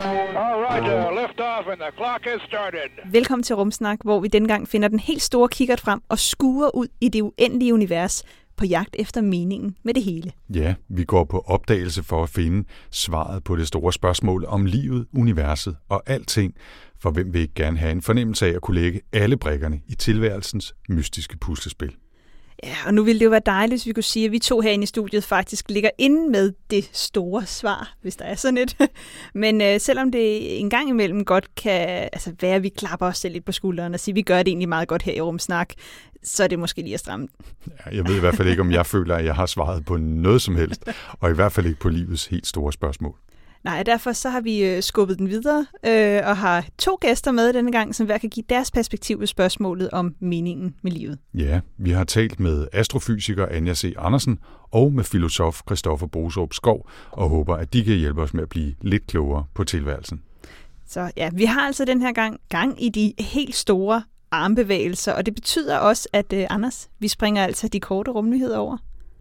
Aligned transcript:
All 0.00 0.60
right, 0.62 0.82
uh, 0.82 1.22
lift 1.22 1.40
off 1.40 1.66
and 1.66 1.80
the 1.80 1.90
clock 1.96 2.24
has 2.24 2.40
started. 2.48 3.12
Velkommen 3.12 3.42
til 3.42 3.56
Rumsnak, 3.56 3.98
hvor 4.04 4.20
vi 4.20 4.28
denne 4.28 4.48
gang 4.48 4.68
finder 4.68 4.88
den 4.88 4.98
helt 4.98 5.22
store 5.22 5.48
kikkert 5.48 5.80
frem 5.80 6.00
og 6.08 6.18
skuer 6.18 6.76
ud 6.76 6.86
i 7.00 7.08
det 7.08 7.22
uendelige 7.22 7.74
univers 7.74 8.22
på 8.56 8.64
jagt 8.64 8.96
efter 8.98 9.20
meningen 9.20 9.76
med 9.82 9.94
det 9.94 10.02
hele. 10.02 10.32
Ja, 10.54 10.74
vi 10.88 11.04
går 11.04 11.24
på 11.24 11.44
opdagelse 11.46 12.02
for 12.02 12.22
at 12.22 12.28
finde 12.28 12.68
svaret 12.90 13.44
på 13.44 13.56
det 13.56 13.68
store 13.68 13.92
spørgsmål 13.92 14.44
om 14.48 14.64
livet, 14.66 15.06
universet 15.16 15.76
og 15.88 16.02
alting, 16.06 16.54
for 16.98 17.10
hvem 17.10 17.32
vil 17.32 17.40
ikke 17.40 17.54
gerne 17.54 17.78
have 17.78 17.92
en 17.92 18.02
fornemmelse 18.02 18.46
af 18.46 18.50
at 18.50 18.60
kunne 18.60 18.80
lægge 18.80 19.00
alle 19.12 19.36
brikkerne 19.36 19.80
i 19.88 19.94
tilværelsens 19.94 20.74
mystiske 20.88 21.38
puslespil. 21.38 21.96
Ja, 22.66 22.76
og 22.86 22.94
nu 22.94 23.02
ville 23.02 23.18
det 23.18 23.24
jo 23.24 23.30
være 23.30 23.40
dejligt, 23.46 23.72
hvis 23.72 23.86
vi 23.86 23.92
kunne 23.92 24.02
sige, 24.02 24.26
at 24.26 24.32
vi 24.32 24.38
to 24.38 24.60
herinde 24.60 24.82
i 24.82 24.86
studiet 24.86 25.24
faktisk 25.24 25.70
ligger 25.70 25.90
inde 25.98 26.30
med 26.30 26.52
det 26.70 26.90
store 26.92 27.46
svar, 27.46 27.94
hvis 28.02 28.16
der 28.16 28.24
er 28.24 28.34
sådan 28.34 28.58
et. 28.58 28.76
Men 29.34 29.60
øh, 29.60 29.80
selvom 29.80 30.12
det 30.12 30.60
en 30.60 30.70
gang 30.70 30.88
imellem 30.88 31.24
godt 31.24 31.54
kan 31.54 32.08
altså, 32.12 32.32
være, 32.40 32.54
at 32.54 32.62
vi 32.62 32.68
klapper 32.68 33.06
os 33.06 33.18
selv 33.18 33.32
lidt 33.32 33.44
på 33.44 33.52
skulderen 33.52 33.94
og 33.94 34.00
siger, 34.00 34.12
at 34.12 34.16
vi 34.16 34.22
gør 34.22 34.38
det 34.38 34.48
egentlig 34.48 34.68
meget 34.68 34.88
godt 34.88 35.02
her 35.02 35.14
i 35.14 35.20
Rumsnak, 35.20 35.72
så 36.22 36.44
er 36.44 36.48
det 36.48 36.58
måske 36.58 36.82
lige 36.82 36.94
at 36.94 37.00
stramme. 37.00 37.28
Ja, 37.66 37.96
Jeg 37.96 38.08
ved 38.08 38.16
i 38.16 38.20
hvert 38.20 38.34
fald 38.34 38.48
ikke, 38.48 38.62
om 38.62 38.70
jeg 38.70 38.86
føler, 38.96 39.14
at 39.14 39.24
jeg 39.24 39.34
har 39.34 39.46
svaret 39.46 39.84
på 39.84 39.96
noget 39.96 40.42
som 40.42 40.56
helst, 40.56 40.84
og 41.20 41.30
i 41.30 41.34
hvert 41.34 41.52
fald 41.52 41.66
ikke 41.66 41.80
på 41.80 41.88
livets 41.88 42.26
helt 42.26 42.46
store 42.46 42.72
spørgsmål. 42.72 43.16
Nej, 43.66 43.82
derfor 43.82 44.12
så 44.12 44.30
har 44.30 44.40
vi 44.40 44.64
øh, 44.64 44.82
skubbet 44.82 45.18
den 45.18 45.28
videre 45.28 45.66
øh, 45.86 46.20
og 46.28 46.36
har 46.36 46.64
to 46.78 46.98
gæster 47.00 47.32
med 47.32 47.52
denne 47.52 47.72
gang, 47.72 47.94
som 47.94 48.06
hver 48.06 48.18
kan 48.18 48.30
give 48.30 48.44
deres 48.48 48.70
perspektiv 48.70 49.18
på 49.18 49.26
spørgsmålet 49.26 49.90
om 49.90 50.14
meningen 50.20 50.74
med 50.82 50.92
livet. 50.92 51.18
Ja, 51.34 51.60
vi 51.78 51.90
har 51.90 52.04
talt 52.04 52.40
med 52.40 52.66
astrofysiker 52.72 53.46
Anja 53.50 53.74
C. 53.74 53.94
Andersen 53.98 54.38
og 54.70 54.92
med 54.92 55.04
filosof 55.04 55.60
Christoffer 55.66 56.06
Boserup 56.06 56.54
Skov, 56.54 56.90
og 57.10 57.28
håber, 57.28 57.56
at 57.56 57.72
de 57.72 57.84
kan 57.84 57.96
hjælpe 57.96 58.22
os 58.22 58.34
med 58.34 58.42
at 58.42 58.48
blive 58.48 58.74
lidt 58.80 59.06
klogere 59.06 59.44
på 59.54 59.64
tilværelsen. 59.64 60.22
Så 60.88 61.10
ja, 61.16 61.30
vi 61.32 61.44
har 61.44 61.60
altså 61.60 61.84
den 61.84 62.00
her 62.00 62.12
gang 62.12 62.40
gang 62.48 62.84
i 62.84 62.88
de 62.88 63.14
helt 63.18 63.54
store 63.54 64.02
armbevægelser, 64.30 65.12
og 65.12 65.26
det 65.26 65.34
betyder 65.34 65.78
også, 65.78 66.08
at 66.12 66.32
øh, 66.32 66.46
Anders, 66.50 66.88
vi 66.98 67.08
springer 67.08 67.44
altså 67.44 67.68
de 67.68 67.80
korte 67.80 68.10
rumnyheder 68.10 68.58
over. 68.58 68.76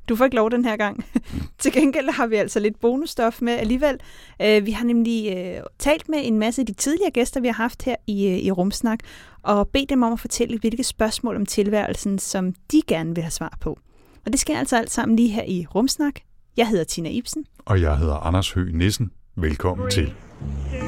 Du 0.09 0.15
får 0.15 0.25
ikke 0.25 0.35
lov 0.35 0.51
den 0.51 0.65
her 0.65 0.77
gang. 0.77 1.05
Til 1.59 1.71
gengæld 1.71 2.09
har 2.09 2.27
vi 2.27 2.35
altså 2.35 2.59
lidt 2.59 2.79
bonusstof 2.79 3.41
med 3.41 3.53
alligevel. 3.53 3.99
Øh, 4.41 4.65
vi 4.65 4.71
har 4.71 4.85
nemlig 4.85 5.37
øh, 5.37 5.63
talt 5.79 6.09
med 6.09 6.19
en 6.23 6.39
masse 6.39 6.61
af 6.61 6.65
de 6.65 6.73
tidligere 6.73 7.11
gæster, 7.11 7.39
vi 7.39 7.47
har 7.47 7.53
haft 7.53 7.83
her 7.83 7.95
i, 8.07 8.27
øh, 8.27 8.37
i 8.37 8.51
Rumsnak, 8.51 8.99
og 9.43 9.67
bedt 9.67 9.89
dem 9.89 10.03
om 10.03 10.13
at 10.13 10.19
fortælle, 10.19 10.59
hvilke 10.59 10.83
spørgsmål 10.83 11.35
om 11.35 11.45
tilværelsen, 11.45 12.19
som 12.19 12.53
de 12.71 12.81
gerne 12.87 13.15
vil 13.15 13.23
have 13.23 13.31
svar 13.31 13.57
på. 13.61 13.79
Og 14.25 14.31
det 14.31 14.39
sker 14.39 14.59
altså 14.59 14.77
alt 14.77 14.91
sammen 14.91 15.15
lige 15.15 15.29
her 15.29 15.43
i 15.43 15.65
Rumsnak. 15.75 16.15
Jeg 16.57 16.67
hedder 16.67 16.83
Tina 16.83 17.09
Ibsen. 17.09 17.45
Og 17.65 17.81
jeg 17.81 17.97
hedder 17.97 18.15
Anders 18.15 18.51
Høgh 18.51 18.73
Nissen. 18.73 19.11
Velkommen 19.35 19.89
til. 19.89 20.05
Two, 20.05 20.79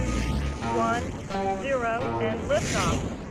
one, 0.77 1.03
zero, 1.63 2.19
and 2.19 2.39
liftoff. 2.39 3.27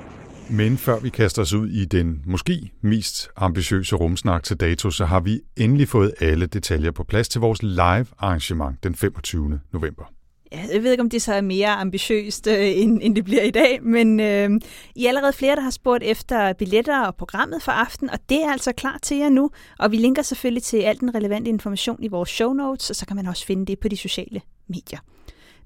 Men 0.51 0.79
før 0.79 0.99
vi 0.99 1.09
kaster 1.09 1.43
os 1.43 1.53
ud 1.53 1.69
i 1.69 1.85
den 1.85 2.23
måske 2.27 2.73
mest 2.81 3.29
ambitiøse 3.37 3.97
rumsnak 3.97 4.43
til 4.43 4.57
dato, 4.57 4.91
så 4.91 5.05
har 5.05 5.21
vi 5.21 5.41
endelig 5.57 5.89
fået 5.89 6.15
alle 6.21 6.47
detaljer 6.47 6.91
på 6.91 7.05
plads 7.05 7.29
til 7.29 7.41
vores 7.41 7.63
live 7.63 8.07
arrangement 8.19 8.85
den 8.85 8.95
25. 8.95 9.61
november. 9.73 10.05
Ja, 10.53 10.65
jeg 10.73 10.83
ved 10.83 10.91
ikke, 10.91 11.03
om 11.03 11.11
det 11.11 11.23
så 11.23 11.35
er 11.35 11.41
mere 11.41 11.69
ambitiøst, 11.69 12.47
øh, 12.47 12.57
end, 12.61 12.99
end 13.03 13.17
det 13.17 13.25
bliver 13.25 13.43
i 13.43 13.51
dag, 13.51 13.83
men 13.83 14.21
øh, 14.21 14.51
I 14.95 15.05
er 15.05 15.09
allerede 15.09 15.33
flere, 15.33 15.57
der 15.57 15.63
har 15.63 15.71
spurgt 15.71 16.03
efter 16.05 16.53
billetter 16.53 17.01
og 17.07 17.17
programmet 17.17 17.63
for 17.63 17.73
aften, 17.73 18.11
og 18.11 18.19
det 18.29 18.43
er 18.43 18.53
altså 18.53 18.73
klar 18.73 18.99
til 19.03 19.17
jer 19.17 19.29
nu. 19.29 19.51
Og 19.79 19.91
vi 19.93 19.97
linker 19.97 20.23
selvfølgelig 20.23 20.63
til 20.63 20.77
al 20.77 21.01
den 21.01 21.15
relevante 21.15 21.49
information 21.49 22.03
i 22.03 22.09
vores 22.09 22.29
show 22.29 22.53
notes, 22.53 22.91
og 22.91 22.97
så 22.97 23.07
kan 23.07 23.17
man 23.17 23.27
også 23.27 23.47
finde 23.47 23.67
det 23.67 23.79
på 23.79 23.89
de 23.89 23.97
sociale 23.97 24.41
medier. 24.69 24.99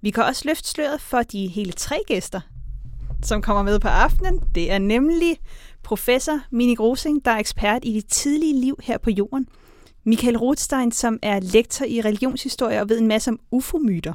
Vi 0.02 0.10
kan 0.10 0.24
også 0.24 0.42
løfte 0.46 0.68
sløret 0.68 1.00
for 1.00 1.22
de 1.22 1.46
hele 1.46 1.72
tre 1.72 1.96
gæster, 2.06 2.40
som 3.22 3.42
kommer 3.42 3.62
med 3.62 3.80
på 3.80 3.88
aftenen. 3.88 4.40
Det 4.54 4.72
er 4.72 4.78
nemlig 4.78 5.38
professor 5.82 6.40
Mini 6.50 6.74
Grosing, 6.74 7.24
der 7.24 7.30
er 7.30 7.38
ekspert 7.38 7.80
i 7.84 7.92
det 7.92 8.06
tidlige 8.06 8.60
liv 8.60 8.78
her 8.82 8.98
på 8.98 9.10
jorden. 9.10 9.46
Michael 10.06 10.36
Rothstein, 10.36 10.92
som 10.92 11.18
er 11.22 11.40
lektor 11.40 11.84
i 11.84 12.00
religionshistorie 12.00 12.80
og 12.80 12.88
ved 12.88 13.00
en 13.00 13.08
masse 13.08 13.30
om 13.30 13.38
ufomyter. 13.50 14.12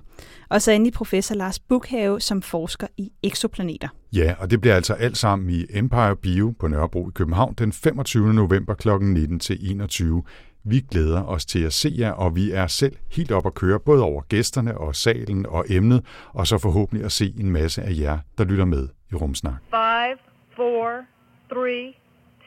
Og 0.50 0.62
så 0.62 0.72
endelig 0.72 0.94
professor 0.94 1.36
Lars 1.36 1.60
Bukhave, 1.60 2.22
som 2.22 2.42
forsker 2.42 2.88
i 2.98 3.12
eksoplaneter. 3.24 3.88
Ja, 4.14 4.36
og 4.40 4.52
det 4.52 4.62
bliver 4.62 4.76
altså 4.76 4.94
alt 4.94 5.18
sammen 5.18 5.50
i 5.50 5.66
Empire 5.70 6.16
Bio 6.16 6.54
på 6.60 6.68
Nørrebro 6.68 7.10
i 7.10 7.12
København 7.16 7.54
den 7.54 7.72
25. 7.72 8.34
november 8.34 8.74
kl. 8.74 8.90
19 9.02 9.40
til 9.40 9.72
21. 9.72 10.24
Vi 10.64 10.80
glæder 10.92 11.24
os 11.24 11.46
til 11.46 11.60
at 11.60 11.74
se 11.74 11.96
jer, 11.98 12.12
og 12.12 12.36
vi 12.36 12.52
er 12.52 12.68
selv 12.68 12.96
helt 13.12 13.32
op 13.32 13.46
at 13.46 13.54
køre, 13.54 13.80
både 13.80 14.04
over 14.04 14.22
gæsterne 14.22 14.78
og 14.78 14.96
salen 14.96 15.46
og 15.46 15.66
emnet, 15.70 16.06
og 16.34 16.48
så 16.48 16.58
forhåbentlig 16.58 17.06
at 17.06 17.12
se 17.12 17.34
en 17.40 17.52
masse 17.52 17.82
af 17.82 17.98
jer, 18.00 18.20
der 18.38 18.44
lytter 18.44 18.66
med 18.66 18.88
i 19.12 19.16
Rumsnak. 19.16 19.54
Five, 19.70 20.18
four, 20.56 21.06
three, 21.54 21.94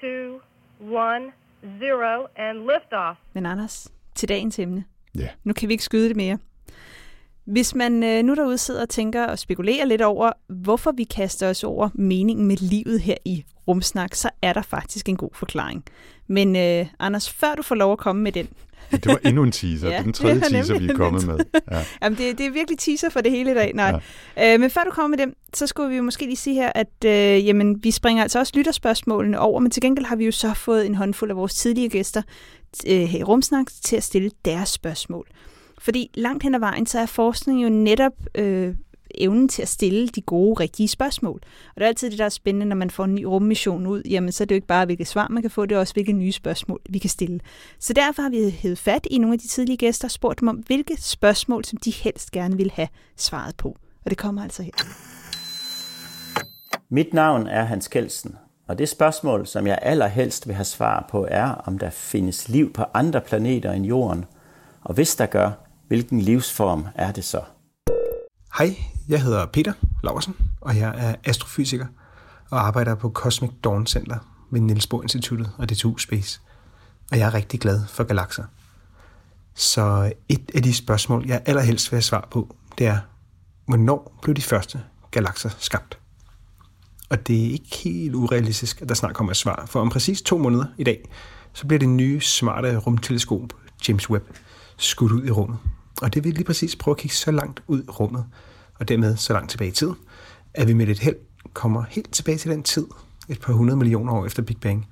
two, 0.00 0.40
one, 0.96 1.24
zero, 1.80 2.26
and 2.36 2.58
liftoff. 2.58 3.18
Men 3.32 3.46
Anders, 3.46 3.88
til 4.14 4.28
dagens 4.28 4.58
emne. 4.58 4.84
Ja, 5.14 5.28
Nu 5.44 5.52
kan 5.52 5.68
vi 5.68 5.72
ikke 5.74 5.84
skyde 5.84 6.08
det 6.08 6.16
mere. 6.16 6.38
Hvis 7.44 7.74
man 7.74 8.02
øh, 8.02 8.22
nu 8.22 8.34
derude 8.34 8.58
sidder 8.58 8.82
og 8.82 8.88
tænker 8.88 9.26
og 9.26 9.38
spekulerer 9.38 9.84
lidt 9.84 10.02
over, 10.02 10.32
hvorfor 10.48 10.92
vi 10.92 11.04
kaster 11.04 11.50
os 11.50 11.64
over 11.64 11.88
meningen 11.94 12.46
med 12.46 12.56
livet 12.56 13.00
her 13.00 13.14
i 13.24 13.44
Rumsnak, 13.68 14.14
så 14.14 14.30
er 14.42 14.52
der 14.52 14.62
faktisk 14.62 15.08
en 15.08 15.16
god 15.16 15.30
forklaring. 15.34 15.84
Men 16.26 16.56
øh, 16.56 16.86
Anders, 16.98 17.32
før 17.32 17.54
du 17.54 17.62
får 17.62 17.74
lov 17.74 17.92
at 17.92 17.98
komme 17.98 18.22
med 18.22 18.32
den, 18.32 18.48
det 18.90 19.06
var 19.06 19.18
endnu 19.24 19.42
en 19.42 19.52
teaser. 19.52 19.88
Ja, 19.88 19.92
det 19.92 19.98
er 19.98 20.02
den 20.02 20.12
tredje 20.12 20.34
det 20.34 20.44
er 20.44 20.48
teaser, 20.48 20.78
vi 20.78 20.88
er 20.88 20.94
kommet 20.94 21.26
med. 21.26 21.38
Ja. 21.72 21.84
Jamen, 22.02 22.18
det, 22.18 22.38
det 22.38 22.46
er 22.46 22.50
virkelig 22.50 22.78
teaser 22.78 23.10
for 23.10 23.20
det 23.20 23.30
hele 23.30 23.50
i 23.50 23.54
dag. 23.54 23.72
Nej. 23.74 24.00
Ja. 24.36 24.54
Øh, 24.54 24.60
men 24.60 24.70
før 24.70 24.84
du 24.84 24.90
kommer 24.90 25.16
med 25.16 25.26
dem, 25.26 25.34
så 25.54 25.66
skulle 25.66 25.90
vi 25.90 25.96
jo 25.96 26.02
måske 26.02 26.24
lige 26.24 26.36
sige 26.36 26.54
her, 26.54 26.72
at 26.74 27.04
øh, 27.04 27.46
jamen, 27.46 27.84
vi 27.84 27.90
springer 27.90 28.22
altså 28.22 28.38
også 28.38 28.52
lytterspørgsmålene 28.56 29.40
over, 29.40 29.60
men 29.60 29.70
til 29.70 29.82
gengæld 29.82 30.06
har 30.06 30.16
vi 30.16 30.24
jo 30.24 30.32
så 30.32 30.54
fået 30.54 30.86
en 30.86 30.94
håndfuld 30.94 31.30
af 31.30 31.36
vores 31.36 31.54
tidligere 31.54 31.88
gæster 31.88 32.22
øh, 32.86 33.00
her 33.00 33.18
i 33.18 33.22
Rumsnak 33.22 33.66
til 33.84 33.96
at 33.96 34.02
stille 34.02 34.30
deres 34.44 34.68
spørgsmål. 34.68 35.26
Fordi 35.78 36.10
langt 36.14 36.42
hen 36.42 36.54
ad 36.54 36.60
vejen, 36.60 36.86
så 36.86 36.98
er 36.98 37.06
forskning 37.06 37.64
jo 37.64 37.68
netop 37.68 38.12
øh, 38.34 38.74
evnen 39.20 39.48
til 39.48 39.62
at 39.62 39.68
stille 39.68 40.08
de 40.08 40.20
gode, 40.20 40.60
rigtige 40.60 40.88
spørgsmål. 40.88 41.40
Og 41.68 41.74
det 41.74 41.82
er 41.82 41.88
altid 41.88 42.10
det, 42.10 42.18
der 42.18 42.24
er 42.24 42.28
spændende, 42.28 42.66
når 42.66 42.76
man 42.76 42.90
får 42.90 43.04
en 43.04 43.14
ny 43.14 43.24
rummission 43.24 43.86
ud. 43.86 44.02
Jamen, 44.02 44.32
så 44.32 44.44
er 44.44 44.46
det 44.46 44.54
jo 44.54 44.56
ikke 44.56 44.66
bare, 44.66 44.86
hvilke 44.86 45.04
svar 45.04 45.28
man 45.28 45.42
kan 45.42 45.50
få, 45.50 45.66
det 45.66 45.74
er 45.74 45.78
også, 45.78 45.92
hvilke 45.92 46.12
nye 46.12 46.32
spørgsmål 46.32 46.80
vi 46.88 46.98
kan 46.98 47.10
stille. 47.10 47.40
Så 47.78 47.92
derfor 47.92 48.22
har 48.22 48.30
vi 48.30 48.50
hævet 48.50 48.78
fat 48.78 49.06
i 49.10 49.18
nogle 49.18 49.34
af 49.34 49.38
de 49.38 49.48
tidlige 49.48 49.76
gæster 49.76 50.06
og 50.06 50.10
spurgt 50.10 50.40
dem 50.40 50.48
om, 50.48 50.56
hvilke 50.56 51.02
spørgsmål, 51.02 51.64
som 51.64 51.78
de 51.78 51.90
helst 51.90 52.30
gerne 52.30 52.56
vil 52.56 52.70
have 52.74 52.88
svaret 53.16 53.56
på. 53.56 53.68
Og 54.04 54.10
det 54.10 54.18
kommer 54.18 54.42
altså 54.42 54.62
her. 54.62 54.72
Mit 56.90 57.14
navn 57.14 57.46
er 57.46 57.64
Hans 57.64 57.88
Kelsen, 57.88 58.36
og 58.66 58.78
det 58.78 58.88
spørgsmål, 58.88 59.46
som 59.46 59.66
jeg 59.66 59.78
allerhelst 59.82 60.48
vil 60.48 60.54
have 60.54 60.64
svar 60.64 61.06
på, 61.10 61.26
er, 61.30 61.48
om 61.48 61.78
der 61.78 61.90
findes 61.90 62.48
liv 62.48 62.72
på 62.72 62.84
andre 62.94 63.20
planeter 63.20 63.72
end 63.72 63.86
Jorden, 63.86 64.24
og 64.80 64.94
hvis 64.94 65.16
der 65.16 65.26
gør, 65.26 65.50
hvilken 65.88 66.20
livsform 66.20 66.86
er 66.94 67.12
det 67.12 67.24
så? 67.24 67.40
Hej, 68.58 68.76
jeg 69.08 69.22
hedder 69.22 69.46
Peter 69.46 69.72
Laversen, 70.02 70.36
og 70.60 70.76
jeg 70.76 70.94
er 70.96 71.14
astrofysiker 71.24 71.86
og 72.50 72.66
arbejder 72.66 72.94
på 72.94 73.10
Cosmic 73.10 73.50
Dawn 73.64 73.86
Center 73.86 74.16
ved 74.50 74.60
Niels 74.60 74.86
Bohr 74.86 75.02
Instituttet 75.02 75.50
og 75.58 75.68
DTU 75.68 75.98
Space. 75.98 76.40
Og 77.10 77.18
jeg 77.18 77.26
er 77.26 77.34
rigtig 77.34 77.60
glad 77.60 77.86
for 77.86 78.04
galakser. 78.04 78.44
Så 79.54 80.12
et 80.28 80.50
af 80.54 80.62
de 80.62 80.74
spørgsmål, 80.74 81.26
jeg 81.26 81.42
allerhelst 81.46 81.92
vil 81.92 81.96
have 81.96 82.02
svar 82.02 82.28
på, 82.30 82.56
det 82.78 82.86
er, 82.86 82.98
hvornår 83.66 84.18
blev 84.22 84.34
de 84.34 84.42
første 84.42 84.80
galakser 85.10 85.50
skabt? 85.58 85.98
Og 87.10 87.26
det 87.26 87.46
er 87.46 87.50
ikke 87.52 87.76
helt 87.84 88.14
urealistisk, 88.14 88.82
at 88.82 88.88
der 88.88 88.94
snart 88.94 89.14
kommer 89.14 89.30
et 89.30 89.36
svar, 89.36 89.66
for 89.66 89.80
om 89.80 89.90
præcis 89.90 90.22
to 90.22 90.38
måneder 90.38 90.66
i 90.78 90.84
dag, 90.84 91.08
så 91.52 91.66
bliver 91.66 91.78
det 91.78 91.88
nye 91.88 92.20
smarte 92.20 92.76
rumteleskop 92.76 93.52
James 93.88 94.10
Webb 94.10 94.24
skudt 94.76 95.12
ud 95.12 95.26
i 95.26 95.30
rummet. 95.30 95.58
Og 96.02 96.14
det 96.14 96.24
vil 96.24 96.34
lige 96.34 96.44
præcis 96.44 96.76
prøve 96.76 96.92
at 96.92 96.98
kigge 96.98 97.16
så 97.16 97.30
langt 97.30 97.62
ud 97.66 97.82
i 97.82 97.90
rummet, 97.90 98.24
og 98.80 98.88
dermed 98.88 99.16
så 99.16 99.32
langt 99.32 99.50
tilbage 99.50 99.68
i 99.68 99.72
tid, 99.72 99.90
at 100.54 100.68
vi 100.68 100.72
med 100.72 100.88
et 100.88 100.98
held 100.98 101.16
kommer 101.52 101.82
helt 101.82 102.12
tilbage 102.12 102.38
til 102.38 102.50
den 102.50 102.62
tid, 102.62 102.86
et 103.28 103.40
par 103.40 103.52
hundrede 103.52 103.76
millioner 103.76 104.12
år 104.12 104.26
efter 104.26 104.42
Big 104.42 104.60
Bang, 104.60 104.86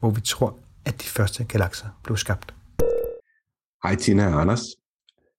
hvor 0.00 0.10
vi 0.10 0.20
tror, 0.20 0.58
at 0.84 1.02
de 1.02 1.06
første 1.06 1.44
galakser 1.44 1.86
blev 2.04 2.16
skabt. 2.16 2.54
Hej 3.82 3.94
Tina 3.94 4.34
og 4.34 4.40
Anders. 4.40 4.62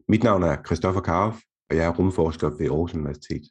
Mit 0.07 0.23
navn 0.23 0.43
er 0.43 0.57
Christoffer 0.65 1.01
Karoff, 1.01 1.37
og 1.69 1.75
jeg 1.75 1.85
er 1.85 1.93
rumforsker 1.93 2.49
ved 2.49 2.65
Aarhus 2.65 2.93
Universitet. 2.93 3.41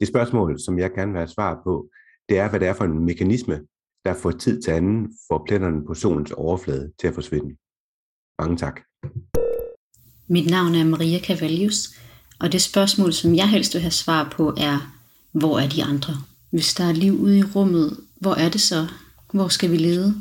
Det 0.00 0.08
spørgsmål, 0.08 0.60
som 0.60 0.78
jeg 0.78 0.90
gerne 0.92 1.12
vil 1.12 1.18
have 1.18 1.28
svar 1.28 1.60
på, 1.64 1.88
det 2.28 2.38
er, 2.38 2.48
hvad 2.50 2.60
det 2.60 2.68
er 2.68 2.72
for 2.72 2.84
en 2.84 3.04
mekanisme, 3.04 3.60
der 4.04 4.14
får 4.14 4.30
tid 4.30 4.62
til 4.62 4.70
anden 4.70 5.12
får 5.28 5.44
pletterne 5.46 5.84
på 5.86 5.94
solens 5.94 6.32
overflade 6.32 6.92
til 7.00 7.06
at 7.06 7.14
forsvinde. 7.14 7.56
Mange 8.38 8.56
tak. 8.56 8.80
Mit 10.28 10.50
navn 10.50 10.74
er 10.74 10.84
Maria 10.84 11.18
Cavalius, 11.18 11.88
og 12.40 12.52
det 12.52 12.62
spørgsmål, 12.62 13.12
som 13.12 13.34
jeg 13.34 13.48
helst 13.48 13.74
vil 13.74 13.82
have 13.82 13.90
svar 13.90 14.28
på, 14.36 14.54
er, 14.56 14.92
hvor 15.32 15.58
er 15.58 15.68
de 15.68 15.84
andre? 15.84 16.14
Hvis 16.50 16.74
der 16.74 16.84
er 16.84 16.92
liv 16.92 17.12
ude 17.12 17.38
i 17.38 17.42
rummet, 17.42 17.96
hvor 18.20 18.34
er 18.34 18.48
det 18.48 18.60
så? 18.60 18.86
Hvor 19.32 19.48
skal 19.48 19.70
vi 19.70 19.76
lede? 19.76 20.14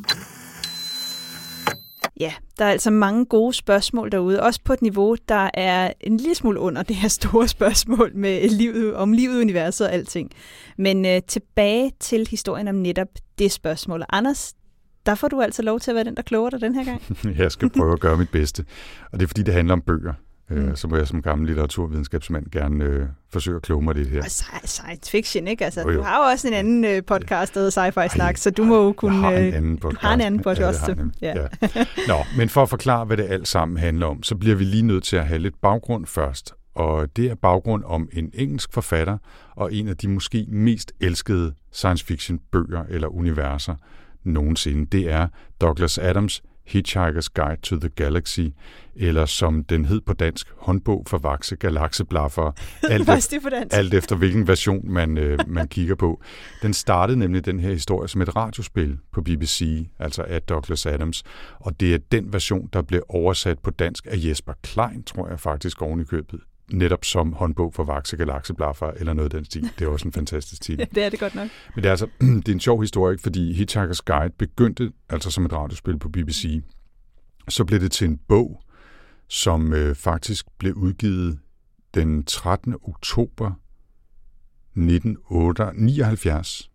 Ja, 2.19 2.33
der 2.59 2.65
er 2.65 2.69
altså 2.69 2.91
mange 2.91 3.25
gode 3.25 3.53
spørgsmål 3.53 4.11
derude, 4.11 4.43
også 4.43 4.59
på 4.63 4.73
et 4.73 4.81
niveau, 4.81 5.15
der 5.29 5.49
er 5.53 5.91
en 5.99 6.17
lille 6.17 6.35
smule 6.35 6.59
under 6.59 6.83
det 6.83 6.95
her 6.95 7.07
store 7.07 7.47
spørgsmål 7.57 8.11
med 8.15 8.49
livet, 8.49 8.95
om 8.95 9.13
livet, 9.13 9.41
universet 9.41 9.87
og 9.87 9.93
alting. 9.93 10.31
Men 10.77 11.05
øh, 11.05 11.21
tilbage 11.27 11.91
til 11.99 12.27
historien 12.29 12.67
om 12.67 12.75
netop 12.75 13.07
det 13.39 13.51
spørgsmål. 13.51 14.03
Anders, 14.09 14.53
der 15.05 15.15
får 15.15 15.27
du 15.27 15.41
altså 15.41 15.61
lov 15.61 15.79
til 15.79 15.91
at 15.91 15.95
være 15.95 16.03
den, 16.03 16.15
der 16.15 16.21
kloger 16.21 16.49
dig 16.49 16.61
den 16.61 16.75
her 16.75 16.83
gang. 16.83 17.01
jeg 17.41 17.51
skal 17.51 17.69
prøve 17.69 17.93
at 17.93 17.99
gøre 17.99 18.17
mit 18.17 18.29
bedste. 18.29 18.65
Og 19.11 19.19
det 19.19 19.25
er 19.25 19.27
fordi, 19.27 19.43
det 19.43 19.53
handler 19.53 19.73
om 19.73 19.81
bøger. 19.81 20.13
Mm. 20.49 20.75
Så 20.75 20.87
må 20.87 20.95
jeg 20.95 21.07
som 21.07 21.21
gammel 21.21 21.47
litteraturvidenskabsmand 21.47 22.51
gerne 22.51 22.83
øh, 22.83 23.05
forsøge 23.29 23.55
at 23.55 23.61
kloge 23.61 23.83
mig 23.83 23.95
lidt 23.95 24.09
her. 24.09 24.19
Og 24.23 24.31
science 24.65 25.11
fiction, 25.11 25.47
ikke? 25.47 25.65
Altså, 25.65 25.81
jo, 25.81 25.89
jo. 25.89 25.97
du 25.97 26.01
har 26.01 26.17
jo 26.17 26.31
også 26.31 26.47
en 26.47 26.53
anden 26.53 26.85
øh, 26.85 27.03
podcast, 27.03 27.53
der 27.53 27.59
hedder 27.59 27.89
Sci-Fi 27.89 28.07
Snak, 28.07 28.37
så 28.37 28.51
du 28.51 28.63
må 28.63 28.83
jo 28.83 28.91
kunne... 28.91 29.27
Jeg 29.27 29.37
har 29.37 29.47
en 29.47 29.53
anden 29.53 29.77
podcast. 29.77 30.01
Du 30.01 30.07
har 30.07 30.13
en 30.13 30.21
anden 30.21 30.43
podcast. 30.43 30.89
Ja, 31.21 31.37
ja. 31.37 31.47
ja. 31.75 31.85
Nå, 32.07 32.17
men 32.37 32.49
for 32.49 32.63
at 32.63 32.69
forklare, 32.69 33.05
hvad 33.05 33.17
det 33.17 33.23
alt 33.29 33.47
sammen 33.47 33.77
handler 33.77 34.05
om, 34.05 34.23
så 34.23 34.35
bliver 34.35 34.55
vi 34.55 34.63
lige 34.63 34.83
nødt 34.83 35.03
til 35.03 35.15
at 35.15 35.27
have 35.27 35.39
lidt 35.39 35.61
baggrund 35.61 36.05
først. 36.05 36.53
Og 36.75 37.15
det 37.15 37.25
er 37.25 37.35
baggrund 37.35 37.83
om 37.85 38.09
en 38.13 38.31
engelsk 38.33 38.73
forfatter 38.73 39.17
og 39.55 39.73
en 39.73 39.87
af 39.87 39.97
de 39.97 40.07
måske 40.07 40.45
mest 40.49 40.91
elskede 40.99 41.53
science 41.71 42.05
fiction 42.05 42.39
bøger 42.51 42.83
eller 42.89 43.07
universer 43.07 43.75
nogensinde. 44.23 44.85
Det 44.85 45.11
er 45.11 45.27
Douglas 45.61 45.97
Adams' 45.99 46.41
Hitchhiker's 46.67 47.27
Guide 47.33 47.61
to 47.61 47.79
the 47.79 47.89
Galaxy, 47.89 48.47
eller 48.95 49.25
som 49.25 49.63
den 49.63 49.85
hed 49.85 50.01
på 50.01 50.13
dansk, 50.13 50.47
håndbog 50.57 51.03
for 51.07 51.17
vakse 51.17 51.55
galakseblaffer, 51.55 52.51
alt, 52.83 53.09
efter, 53.09 53.67
alt 53.71 53.93
efter 53.93 54.15
hvilken 54.15 54.47
version 54.47 54.91
man, 54.91 55.17
øh, 55.17 55.39
man 55.47 55.67
kigger 55.67 55.95
på. 55.95 56.21
Den 56.61 56.73
startede 56.73 57.19
nemlig 57.19 57.45
den 57.45 57.59
her 57.59 57.71
historie 57.71 58.07
som 58.07 58.21
et 58.21 58.35
radiospil 58.35 58.97
på 59.11 59.21
BBC, 59.21 59.87
altså 59.99 60.23
af 60.23 60.41
Douglas 60.41 60.85
Adams, 60.85 61.23
og 61.59 61.79
det 61.79 61.93
er 61.93 61.97
den 62.11 62.33
version, 62.33 62.69
der 62.73 62.81
blev 62.81 63.03
oversat 63.09 63.59
på 63.59 63.71
dansk 63.71 64.07
af 64.09 64.17
Jesper 64.17 64.53
Klein, 64.63 65.03
tror 65.03 65.29
jeg 65.29 65.39
faktisk 65.39 65.81
oven 65.81 66.01
i 66.01 66.03
købet 66.03 66.39
netop 66.71 67.05
som 67.05 67.33
håndbog 67.33 67.73
for 67.73 67.83
vakse 67.83 68.17
galakseblaffer, 68.17 68.87
eller 68.87 69.13
noget 69.13 69.33
af 69.33 69.37
den 69.39 69.45
stil. 69.45 69.69
Det 69.79 69.85
er 69.85 69.89
også 69.89 70.07
en 70.07 70.13
fantastisk 70.13 70.61
titel. 70.65 70.79
ja, 70.79 70.85
det 70.95 71.03
er 71.03 71.09
det 71.09 71.19
godt 71.19 71.35
nok. 71.35 71.47
Men 71.75 71.83
det 71.83 71.87
er, 71.87 71.91
altså, 71.91 72.07
det 72.45 72.47
er 72.47 72.53
en 72.53 72.59
sjov 72.59 72.81
historie, 72.81 73.17
fordi 73.17 73.63
Hitchhiker's 73.63 73.99
Guide 74.05 74.33
begyndte 74.37 74.91
altså 75.09 75.31
som 75.31 75.45
et 75.45 75.53
radiospil 75.53 75.99
på 75.99 76.09
BBC. 76.09 76.63
Så 77.49 77.65
blev 77.65 77.79
det 77.79 77.91
til 77.91 78.07
en 78.07 78.19
bog, 78.27 78.61
som 79.27 79.73
øh, 79.73 79.95
faktisk 79.95 80.45
blev 80.57 80.73
udgivet 80.73 81.39
den 81.93 82.23
13. 82.23 82.75
oktober 82.83 83.51
1979. 84.75 86.71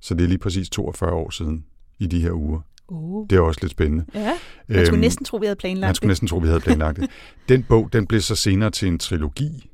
Så 0.00 0.14
det 0.14 0.24
er 0.24 0.28
lige 0.28 0.38
præcis 0.38 0.70
42 0.70 1.12
år 1.12 1.30
siden 1.30 1.64
i 1.98 2.06
de 2.06 2.20
her 2.20 2.32
uger. 2.32 2.60
Uh. 2.92 3.26
Det 3.30 3.36
er 3.36 3.40
også 3.40 3.60
lidt 3.62 3.72
spændende. 3.72 4.04
Ja, 4.14 4.32
man 4.68 4.86
skulle 4.86 4.88
øhm, 4.88 5.00
næsten 5.00 5.24
tro, 5.24 5.36
vi 5.36 5.46
havde 5.46 5.56
planlagt 5.56 5.88
Man 5.88 5.94
skulle 5.94 6.08
næsten 6.08 6.28
tro, 6.28 6.38
vi 6.38 6.46
havde 6.46 6.60
planlagt 6.60 6.96
det. 6.96 7.10
Den 7.48 7.62
bog, 7.62 7.92
den 7.92 8.06
blev 8.06 8.20
så 8.20 8.34
senere 8.34 8.70
til 8.70 8.88
en 8.88 8.98
trilogi 8.98 9.70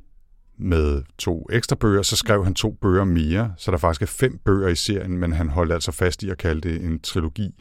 med 0.59 1.03
to 1.19 1.47
ekstra 1.53 1.77
bøger. 1.77 2.03
Så 2.03 2.17
skrev 2.17 2.45
han 2.45 2.55
to 2.55 2.77
bøger 2.83 3.05
mere, 3.05 3.53
så 3.57 3.71
der 3.71 3.77
faktisk 3.77 4.03
er 4.03 4.07
fem 4.07 4.39
bøger 4.45 4.69
i 4.69 4.75
serien, 4.75 5.19
men 5.19 5.33
han 5.33 5.49
holdt 5.49 5.73
altså 5.73 5.93
fast 5.93 6.23
i 6.23 6.31
at 6.31 6.39
kalde 6.39 6.61
det 6.61 6.85
en 6.85 7.01
trilogi 7.01 7.55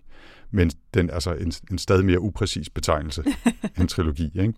men 0.52 0.72
den 0.94 1.10
altså 1.10 1.34
en, 1.34 1.52
en 1.72 1.78
stadig 1.78 2.06
mere 2.06 2.20
upræcis 2.20 2.70
betegnelse 2.70 3.24
end 3.80 3.88
trilogi. 3.88 4.32
Ikke? 4.36 4.54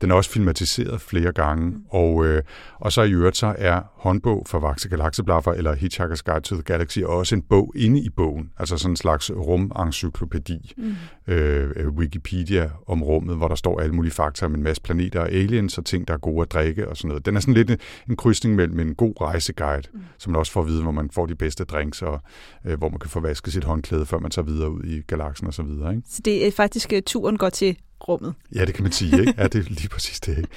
Den 0.00 0.10
er 0.10 0.14
også 0.14 0.30
filmatiseret 0.30 1.00
flere 1.00 1.32
gange, 1.32 1.70
mm. 1.70 1.84
og, 1.88 2.26
øh, 2.26 2.42
og 2.74 2.92
så 2.92 3.02
i 3.02 3.12
øvrigt 3.12 3.36
så 3.36 3.54
er 3.58 3.80
håndbog 3.94 4.46
for 4.46 4.58
Vakse 4.58 4.88
Galakseblaffer 4.88 5.52
eller 5.52 5.74
Hitchhiker's 5.74 6.22
Guide 6.24 6.40
to 6.40 6.54
the 6.54 6.62
Galaxy 6.62 6.98
også 6.98 7.34
en 7.34 7.42
bog 7.42 7.72
inde 7.76 8.00
i 8.00 8.08
bogen, 8.08 8.50
altså 8.58 8.76
sådan 8.76 8.92
en 8.92 8.96
slags 8.96 9.30
rumencyklopædi, 9.30 10.72
mm. 10.76 10.94
øh, 11.26 11.70
øh, 11.76 11.88
Wikipedia 11.88 12.70
om 12.86 13.02
rummet, 13.02 13.36
hvor 13.36 13.48
der 13.48 13.54
står 13.54 13.80
alle 13.80 13.94
mulige 13.94 14.12
fakta 14.12 14.46
om 14.46 14.54
en 14.54 14.62
masse 14.62 14.82
planeter 14.82 15.20
og 15.20 15.30
aliens 15.30 15.78
og 15.78 15.84
ting, 15.84 16.08
der 16.08 16.14
er 16.14 16.18
gode 16.18 16.42
at 16.42 16.52
drikke 16.52 16.88
og 16.88 16.96
sådan 16.96 17.08
noget. 17.08 17.26
Den 17.26 17.36
er 17.36 17.40
sådan 17.40 17.54
lidt 17.54 17.70
en, 17.70 17.78
en 18.08 18.16
krydsning 18.16 18.54
mellem 18.54 18.80
en 18.80 18.94
god 18.94 19.20
rejseguide, 19.20 19.88
mm. 19.92 20.00
som 20.18 20.32
man 20.32 20.38
også 20.38 20.52
får 20.52 20.60
at 20.60 20.68
vide, 20.68 20.82
hvor 20.82 20.92
man 20.92 21.10
får 21.10 21.26
de 21.26 21.34
bedste 21.34 21.64
drinks 21.64 22.02
og 22.02 22.20
øh, 22.64 22.78
hvor 22.78 22.88
man 22.88 22.98
kan 22.98 23.10
få 23.10 23.20
vasket 23.20 23.52
sit 23.52 23.64
håndklæde, 23.64 24.06
før 24.06 24.18
man 24.18 24.30
tager 24.30 24.46
videre 24.46 24.70
ud 24.70 24.82
i 24.84 25.00
galaksen 25.00 25.25
galaksen 25.26 25.46
og 25.46 25.54
så. 25.54 25.62
Ikke? 25.62 26.02
Så 26.08 26.22
det 26.24 26.46
er 26.46 26.50
faktisk, 26.50 26.92
at 26.92 27.04
turen 27.04 27.36
går 27.36 27.48
til 27.48 27.76
rummet. 28.08 28.34
Ja, 28.54 28.64
det 28.64 28.74
kan 28.74 28.82
man 28.82 28.92
sige. 28.92 29.20
Ikke? 29.20 29.34
Ja, 29.38 29.42
det 29.42 29.54
er 29.54 29.62
lige 29.68 29.88
præcis 29.88 30.20
det. 30.20 30.38
Ikke? 30.38 30.48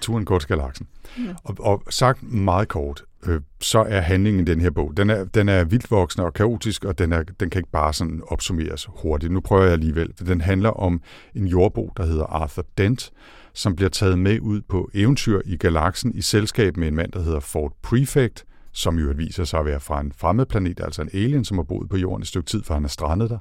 Turen 0.00 0.24
går 0.24 0.38
til 0.38 0.48
galaksen. 0.48 0.86
Ja. 1.18 1.34
Og, 1.44 1.56
og 1.60 1.82
sagt 1.90 2.22
meget 2.22 2.68
kort, 2.68 3.04
øh, 3.26 3.40
så 3.60 3.78
er 3.78 4.00
handlingen 4.00 4.42
i 4.42 4.44
den 4.44 4.60
her 4.60 4.70
bog, 4.70 4.96
den 4.96 5.10
er, 5.10 5.24
den 5.24 5.48
er 5.48 5.64
vildvoksende 5.64 6.26
og 6.26 6.34
kaotisk, 6.34 6.84
og 6.84 6.98
den, 6.98 7.12
er, 7.12 7.22
den 7.22 7.50
kan 7.50 7.58
ikke 7.58 7.70
bare 7.70 7.92
sådan 7.92 8.22
opsummeres 8.26 8.88
hurtigt. 8.90 9.32
Nu 9.32 9.40
prøver 9.40 9.62
jeg 9.62 9.72
alligevel. 9.72 10.12
Den 10.26 10.40
handler 10.40 10.70
om 10.70 11.00
en 11.34 11.46
jordbo, 11.46 11.92
der 11.96 12.06
hedder 12.06 12.24
Arthur 12.24 12.66
Dent, 12.78 13.12
som 13.54 13.76
bliver 13.76 13.88
taget 13.88 14.18
med 14.18 14.40
ud 14.40 14.60
på 14.68 14.90
eventyr 14.94 15.40
i 15.44 15.56
galaksen 15.56 16.14
i 16.14 16.20
selskab 16.20 16.76
med 16.76 16.88
en 16.88 16.94
mand, 16.94 17.12
der 17.12 17.22
hedder 17.22 17.40
Ford 17.40 17.72
Prefect, 17.82 18.44
som 18.72 18.98
jo 18.98 19.12
viser 19.16 19.44
sig 19.44 19.60
at 19.60 19.66
være 19.66 19.80
fra 19.80 20.00
en 20.00 20.12
fremmed 20.16 20.46
planet, 20.46 20.80
altså 20.80 21.02
en 21.02 21.10
alien, 21.12 21.44
som 21.44 21.58
har 21.58 21.64
boet 21.64 21.88
på 21.88 21.96
jorden 21.96 22.22
et 22.22 22.28
stykke 22.28 22.46
tid, 22.46 22.62
for 22.62 22.74
han 22.74 22.84
er 22.84 22.88
strandet 22.88 23.30
der 23.30 23.38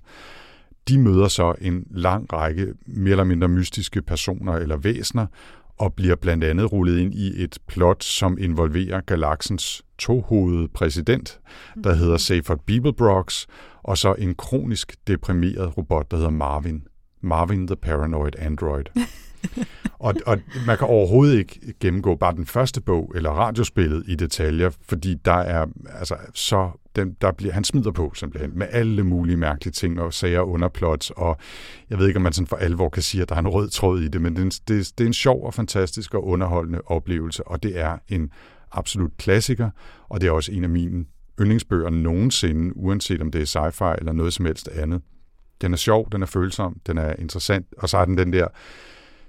de 0.88 1.00
møder 1.00 1.28
så 1.28 1.56
en 1.62 1.88
lang 1.92 2.34
række 2.34 2.74
mere 2.86 3.12
eller 3.12 3.24
mindre 3.24 3.48
mystiske 3.48 4.02
personer 4.02 4.54
eller 4.54 4.78
væsener, 4.78 5.26
og 5.78 5.94
bliver 5.94 6.16
blandt 6.16 6.44
andet 6.44 6.72
rullet 6.72 7.00
ind 7.00 7.14
i 7.14 7.44
et 7.44 7.58
plot, 7.68 8.04
som 8.04 8.38
involverer 8.38 9.02
galaksens 9.02 9.84
tohovedede 9.98 10.68
præsident, 10.68 11.40
der 11.84 11.92
mhm. 11.92 12.00
hedder 12.00 12.18
Seyfert 12.18 12.62
Beeblebrox, 12.62 13.46
og 13.84 13.98
så 13.98 14.14
en 14.14 14.36
kronisk 14.36 14.96
deprimeret 15.08 15.78
robot, 15.78 16.12
der 16.12 16.18
hedder 16.18 16.32
Marvin. 16.32 16.84
Marvin 17.22 17.68
the 17.68 17.76
Paranoid 17.76 18.32
Android. 18.40 18.84
og, 20.04 20.14
og 20.26 20.40
man 20.66 20.78
kan 20.78 20.88
overhovedet 20.88 21.38
ikke 21.38 21.74
gennemgå 21.80 22.16
bare 22.16 22.36
den 22.36 22.46
første 22.46 22.82
bog 22.82 23.12
eller 23.16 23.30
radiospillet 23.30 24.04
i 24.08 24.16
detaljer, 24.16 24.70
fordi 24.82 25.16
der 25.26 25.34
er 25.34 25.66
altså 26.00 26.16
så 26.34 26.72
den, 26.96 27.18
der 27.22 27.32
bliver, 27.32 27.54
han 27.54 27.64
smider 27.64 27.92
på 27.92 28.12
simpelthen 28.16 28.52
med 28.58 28.68
alle 28.70 29.04
mulige 29.04 29.38
mærkelige 29.38 29.72
ting 29.72 30.02
og 30.02 30.14
sager 30.14 30.42
underplots, 30.42 31.12
og 31.12 31.38
jeg 31.90 31.98
ved 31.98 32.08
ikke, 32.08 32.18
om 32.18 32.24
man 32.24 32.34
sådan 32.34 32.48
for 32.48 32.56
alvor 32.56 32.90
kan 32.90 33.04
sige, 33.04 33.22
at 33.22 33.30
der 33.30 33.36
er 33.36 33.40
en 33.40 33.48
rød 33.48 33.70
tråd 33.70 34.02
i 34.02 34.08
det, 34.08 34.22
men 34.22 34.36
det 34.36 34.46
er, 34.46 34.60
det, 34.68 34.92
det 34.98 35.04
er 35.04 35.08
en 35.08 35.14
sjov 35.14 35.46
og 35.46 35.54
fantastisk 35.54 36.14
og 36.14 36.28
underholdende 36.28 36.82
oplevelse, 36.86 37.48
og 37.48 37.64
det 37.64 37.80
er 37.80 37.98
en 38.08 38.30
absolut 38.72 39.12
klassiker, 39.18 39.70
og 40.10 40.22
det 40.22 40.28
er 40.28 40.32
også 40.32 40.52
en 40.52 40.64
af 40.64 40.70
mine 40.70 41.06
yndlingsbøger 41.42 41.90
nogensinde, 41.90 42.78
uanset 42.78 43.22
om 43.22 43.32
det 43.32 43.42
er 43.42 43.46
sci-fi 43.46 43.96
eller 44.00 44.14
noget 44.14 44.34
som 44.34 44.46
helst 44.46 44.68
andet. 44.68 45.02
Den 45.62 45.74
er 45.74 45.78
sjov, 45.78 46.08
den 46.12 46.22
er 46.22 46.26
følsom, 46.26 46.80
den 46.88 46.98
er 46.98 47.14
interessant, 47.20 47.66
og 47.78 47.90
så 47.90 47.98
har 47.98 48.06
den 48.06 48.18
den 48.18 48.34
der 48.34 48.48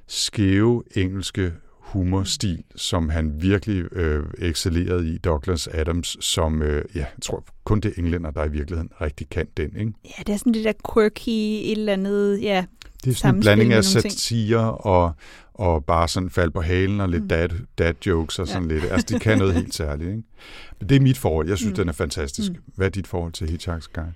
skæve 0.07 0.83
engelske 0.97 1.53
humorstil, 1.79 2.63
som 2.77 3.09
han 3.09 3.43
virkelig 3.43 3.93
øh, 3.93 4.25
excellerede 4.39 5.15
i, 5.15 5.19
Douglas 5.19 5.69
Adams, 5.73 6.17
som, 6.21 6.63
øh, 6.63 6.85
ja, 6.95 6.99
jeg 6.99 7.09
tror 7.23 7.45
kun 7.65 7.81
det 7.81 7.93
er 7.97 8.03
englænder, 8.03 8.31
der 8.31 8.45
i 8.45 8.51
virkeligheden 8.51 8.91
rigtig 9.01 9.29
kan 9.29 9.47
den, 9.57 9.77
ikke? 9.77 9.93
Ja, 10.05 10.23
det 10.27 10.33
er 10.33 10.37
sådan 10.37 10.55
det 10.55 10.65
der 10.65 10.73
quirky, 10.95 11.29
et 11.29 11.73
eller 11.73 11.93
andet, 11.93 12.43
ja, 12.43 12.65
Det 13.05 13.11
er 13.11 13.15
sådan 13.15 13.35
en 13.35 13.41
blanding 13.41 13.73
af 13.73 13.85
satire 13.85 14.75
og, 14.75 15.13
og 15.55 15.85
bare 15.85 16.09
sådan 16.09 16.31
fald 16.31 16.51
på 16.51 16.61
halen 16.61 17.01
og 17.01 17.09
lidt 17.09 17.23
mm. 17.23 17.29
dad, 17.29 17.49
dad 17.79 17.95
jokes 18.07 18.39
og 18.39 18.49
sådan 18.49 18.71
ja. 18.71 18.75
lidt. 18.75 18.93
Altså, 18.93 19.07
det 19.11 19.21
kan 19.21 19.39
noget 19.39 19.55
helt 19.55 19.75
særligt, 19.75 20.11
ikke? 20.11 20.23
Men 20.81 20.89
det 20.89 20.97
er 20.97 21.01
mit 21.01 21.19
forhold. 21.19 21.49
Jeg 21.49 21.59
synes, 21.59 21.73
mm. 21.73 21.77
den 21.77 21.89
er 21.89 21.93
fantastisk. 21.93 22.51
Mm. 22.51 22.59
Hvad 22.77 22.87
er 22.87 22.91
dit 22.91 23.07
forhold 23.07 23.33
til 23.33 23.45
Hitchhiker's 23.45 23.89
Guide? 23.93 24.13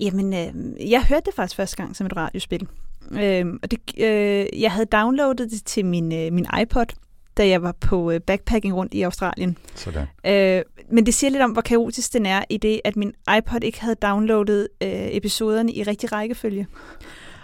Jamen, 0.00 0.32
øh, 0.32 0.90
jeg 0.90 1.04
hørte 1.04 1.22
det 1.26 1.34
faktisk 1.34 1.56
første 1.56 1.76
gang 1.76 1.96
som 1.96 2.06
et 2.06 2.16
radiospil. 2.16 2.68
Øh, 3.10 3.46
og 3.62 3.70
det, 3.70 3.80
øh, 3.98 4.60
jeg 4.60 4.72
havde 4.72 4.86
downloadet 4.86 5.50
det 5.50 5.64
til 5.64 5.84
min, 5.84 6.12
øh, 6.12 6.32
min 6.32 6.46
iPod, 6.62 6.86
da 7.36 7.48
jeg 7.48 7.62
var 7.62 7.72
på 7.72 8.10
øh, 8.10 8.20
backpacking 8.20 8.74
rundt 8.74 8.94
i 8.94 9.02
Australien. 9.02 9.58
Sådan. 9.74 10.06
Øh, 10.26 10.62
men 10.90 11.06
det 11.06 11.14
siger 11.14 11.30
lidt 11.30 11.42
om, 11.42 11.50
hvor 11.50 11.62
kaotisk 11.62 12.12
den 12.12 12.26
er 12.26 12.44
i 12.50 12.56
det, 12.56 12.80
at 12.84 12.96
min 12.96 13.12
iPod 13.38 13.64
ikke 13.64 13.80
havde 13.80 13.94
downloadet 13.94 14.68
øh, 14.82 14.90
episoderne 14.90 15.72
i 15.72 15.82
rigtig 15.82 16.12
rækkefølge. 16.12 16.66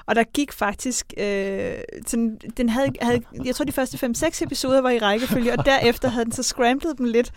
Og 0.09 0.15
der 0.17 0.23
gik 0.25 0.53
faktisk, 0.53 1.13
øh, 1.19 1.73
sådan, 2.07 2.39
den 2.57 2.69
havde, 2.69 2.89
havde, 3.03 3.21
jeg 3.45 3.55
tror 3.55 3.65
de 3.65 3.73
første 3.73 4.07
5-6 4.07 4.45
episoder 4.45 4.81
var 4.81 4.91
i 4.91 4.99
rækkefølge, 4.99 5.59
og 5.59 5.67
derefter 5.67 6.09
havde 6.09 6.25
den 6.25 6.33
så 6.33 6.43
scrambled 6.43 6.95
dem 6.95 7.07
lidt. 7.07 7.33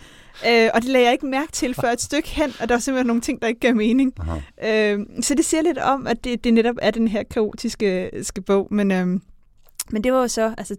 Øh, 0.48 0.68
og 0.74 0.82
det 0.82 0.90
lagde 0.90 1.04
jeg 1.04 1.12
ikke 1.12 1.26
mærke 1.26 1.52
til 1.52 1.74
før 1.74 1.88
et 1.88 2.00
stykke 2.00 2.28
hen, 2.28 2.52
og 2.60 2.68
der 2.68 2.74
var 2.74 2.80
simpelthen 2.80 3.06
nogle 3.06 3.22
ting, 3.22 3.42
der 3.42 3.48
ikke 3.48 3.60
gav 3.60 3.74
mening. 3.76 4.12
Øh, 4.64 5.00
så 5.22 5.34
det 5.34 5.44
siger 5.44 5.62
lidt 5.62 5.78
om, 5.78 6.06
at 6.06 6.24
det, 6.24 6.44
det 6.44 6.54
netop 6.54 6.76
er 6.82 6.90
den 6.90 7.08
her 7.08 7.22
kaotiske 7.22 8.10
skal 8.22 8.42
bog, 8.42 8.68
men... 8.70 8.90
Øh, 8.90 9.06
men 9.90 10.04
det 10.04 10.12
var 10.12 10.20
jo 10.20 10.28
så, 10.28 10.54
altså 10.58 10.76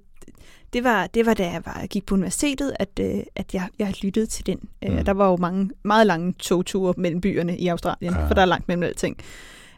det 0.74 0.84
var, 0.84 1.08
det 1.08 1.26
var 1.26 1.34
da 1.34 1.44
jeg 1.44 1.62
var, 1.66 1.86
gik 1.90 2.06
på 2.06 2.16
universitetet, 2.16 2.74
at, 2.80 2.90
øh, 3.02 3.20
at 3.36 3.54
jeg, 3.54 3.68
jeg 3.80 3.94
lyttede 4.04 4.26
til 4.26 4.46
den. 4.46 4.60
Mm. 4.88 4.94
Mm. 4.94 5.06
Der 5.06 5.14
var 5.14 5.30
jo 5.30 5.38
mange 5.38 5.70
meget 5.84 6.08
lange 6.08 6.34
togture 6.34 6.94
mellem 6.98 7.22
byerne 7.22 7.58
i 7.58 7.68
Australien, 7.68 8.14
Ja. 8.14 8.28
for 8.28 8.34
der 8.34 8.42
er 8.42 8.46
langt 8.46 8.68
mellem 8.68 8.84
alting. 8.84 9.18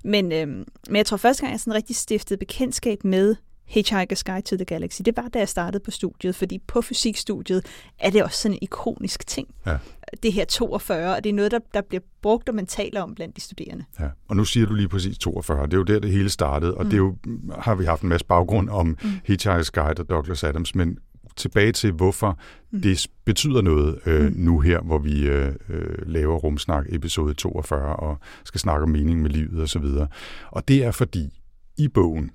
Men, 0.05 0.31
øh, 0.31 0.47
men 0.47 0.95
jeg 0.95 1.05
tror 1.05 1.17
første 1.17 1.41
gang, 1.41 1.51
jeg 1.51 1.59
sådan 1.59 1.73
rigtig 1.73 1.95
stiftede 1.95 2.37
bekendtskab 2.37 3.03
med 3.03 3.35
Hitchhiker's 3.69 4.21
Guide 4.25 4.41
to 4.41 4.55
the 4.55 4.65
Galaxy, 4.65 5.01
det 5.05 5.17
var 5.17 5.27
da 5.27 5.39
jeg 5.39 5.49
startede 5.49 5.83
på 5.83 5.91
studiet, 5.91 6.35
fordi 6.35 6.59
på 6.67 6.81
fysikstudiet 6.81 7.65
er 7.99 8.09
det 8.09 8.23
også 8.23 8.41
sådan 8.41 8.53
en 8.53 8.59
ikonisk 8.61 9.27
ting. 9.27 9.47
Ja. 9.65 9.77
Det 10.23 10.33
her 10.33 10.45
42, 10.45 11.15
og 11.15 11.23
det 11.23 11.29
er 11.29 11.33
noget, 11.33 11.51
der, 11.51 11.59
der 11.73 11.81
bliver 11.81 12.01
brugt, 12.21 12.49
og 12.49 12.55
man 12.55 12.65
taler 12.65 13.01
om 13.01 13.15
blandt 13.15 13.35
de 13.35 13.41
studerende. 13.41 13.85
Ja. 13.99 14.07
Og 14.27 14.35
nu 14.35 14.45
siger 14.45 14.65
du 14.65 14.73
lige 14.73 14.87
præcis 14.87 15.17
42. 15.17 15.65
Det 15.65 15.73
er 15.73 15.77
jo 15.77 15.83
der, 15.83 15.99
det 15.99 16.11
hele 16.11 16.29
startede, 16.29 16.73
og 16.73 16.83
mm. 16.83 16.89
det 16.89 16.97
er 16.97 17.01
jo, 17.01 17.15
har 17.59 17.75
vi 17.75 17.85
haft 17.85 18.01
en 18.01 18.09
masse 18.09 18.25
baggrund 18.25 18.69
om 18.69 18.87
mm. 18.87 19.09
Hitchhiker's 19.29 19.69
Guide 19.73 20.01
og 20.01 20.09
Douglas 20.09 20.43
Adams, 20.43 20.75
men 20.75 20.97
tilbage 21.35 21.71
til, 21.71 21.91
hvorfor 21.91 22.39
mm. 22.71 22.81
det 22.81 23.07
betyder 23.25 23.61
noget 23.61 23.99
øh, 24.05 24.25
mm. 24.25 24.33
nu 24.37 24.59
her, 24.59 24.81
hvor 24.81 24.97
vi 24.97 25.27
øh, 25.27 25.53
øh, 25.69 26.07
laver 26.07 26.37
Rumsnak 26.37 26.85
episode 26.89 27.33
42 27.33 27.95
og 27.95 28.19
skal 28.43 28.59
snakke 28.59 28.83
om 28.83 28.89
mening 28.89 29.21
med 29.21 29.29
livet 29.29 29.63
osv. 29.63 29.83
Og, 29.83 30.07
og 30.51 30.67
det 30.67 30.85
er 30.85 30.91
fordi, 30.91 31.39
i 31.77 31.87
bogen, 31.87 32.31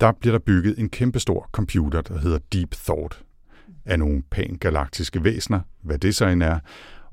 der 0.00 0.12
bliver 0.12 0.32
der 0.32 0.38
bygget 0.38 0.78
en 0.78 0.88
kæmpestor 0.88 1.48
computer, 1.52 2.00
der 2.00 2.18
hedder 2.18 2.38
Deep 2.52 2.70
Thought, 2.70 3.24
af 3.84 3.98
nogle 3.98 4.22
pangalaktiske 4.30 5.24
væsener, 5.24 5.60
hvad 5.82 5.98
det 5.98 6.14
så 6.14 6.26
end 6.26 6.42
er, 6.42 6.58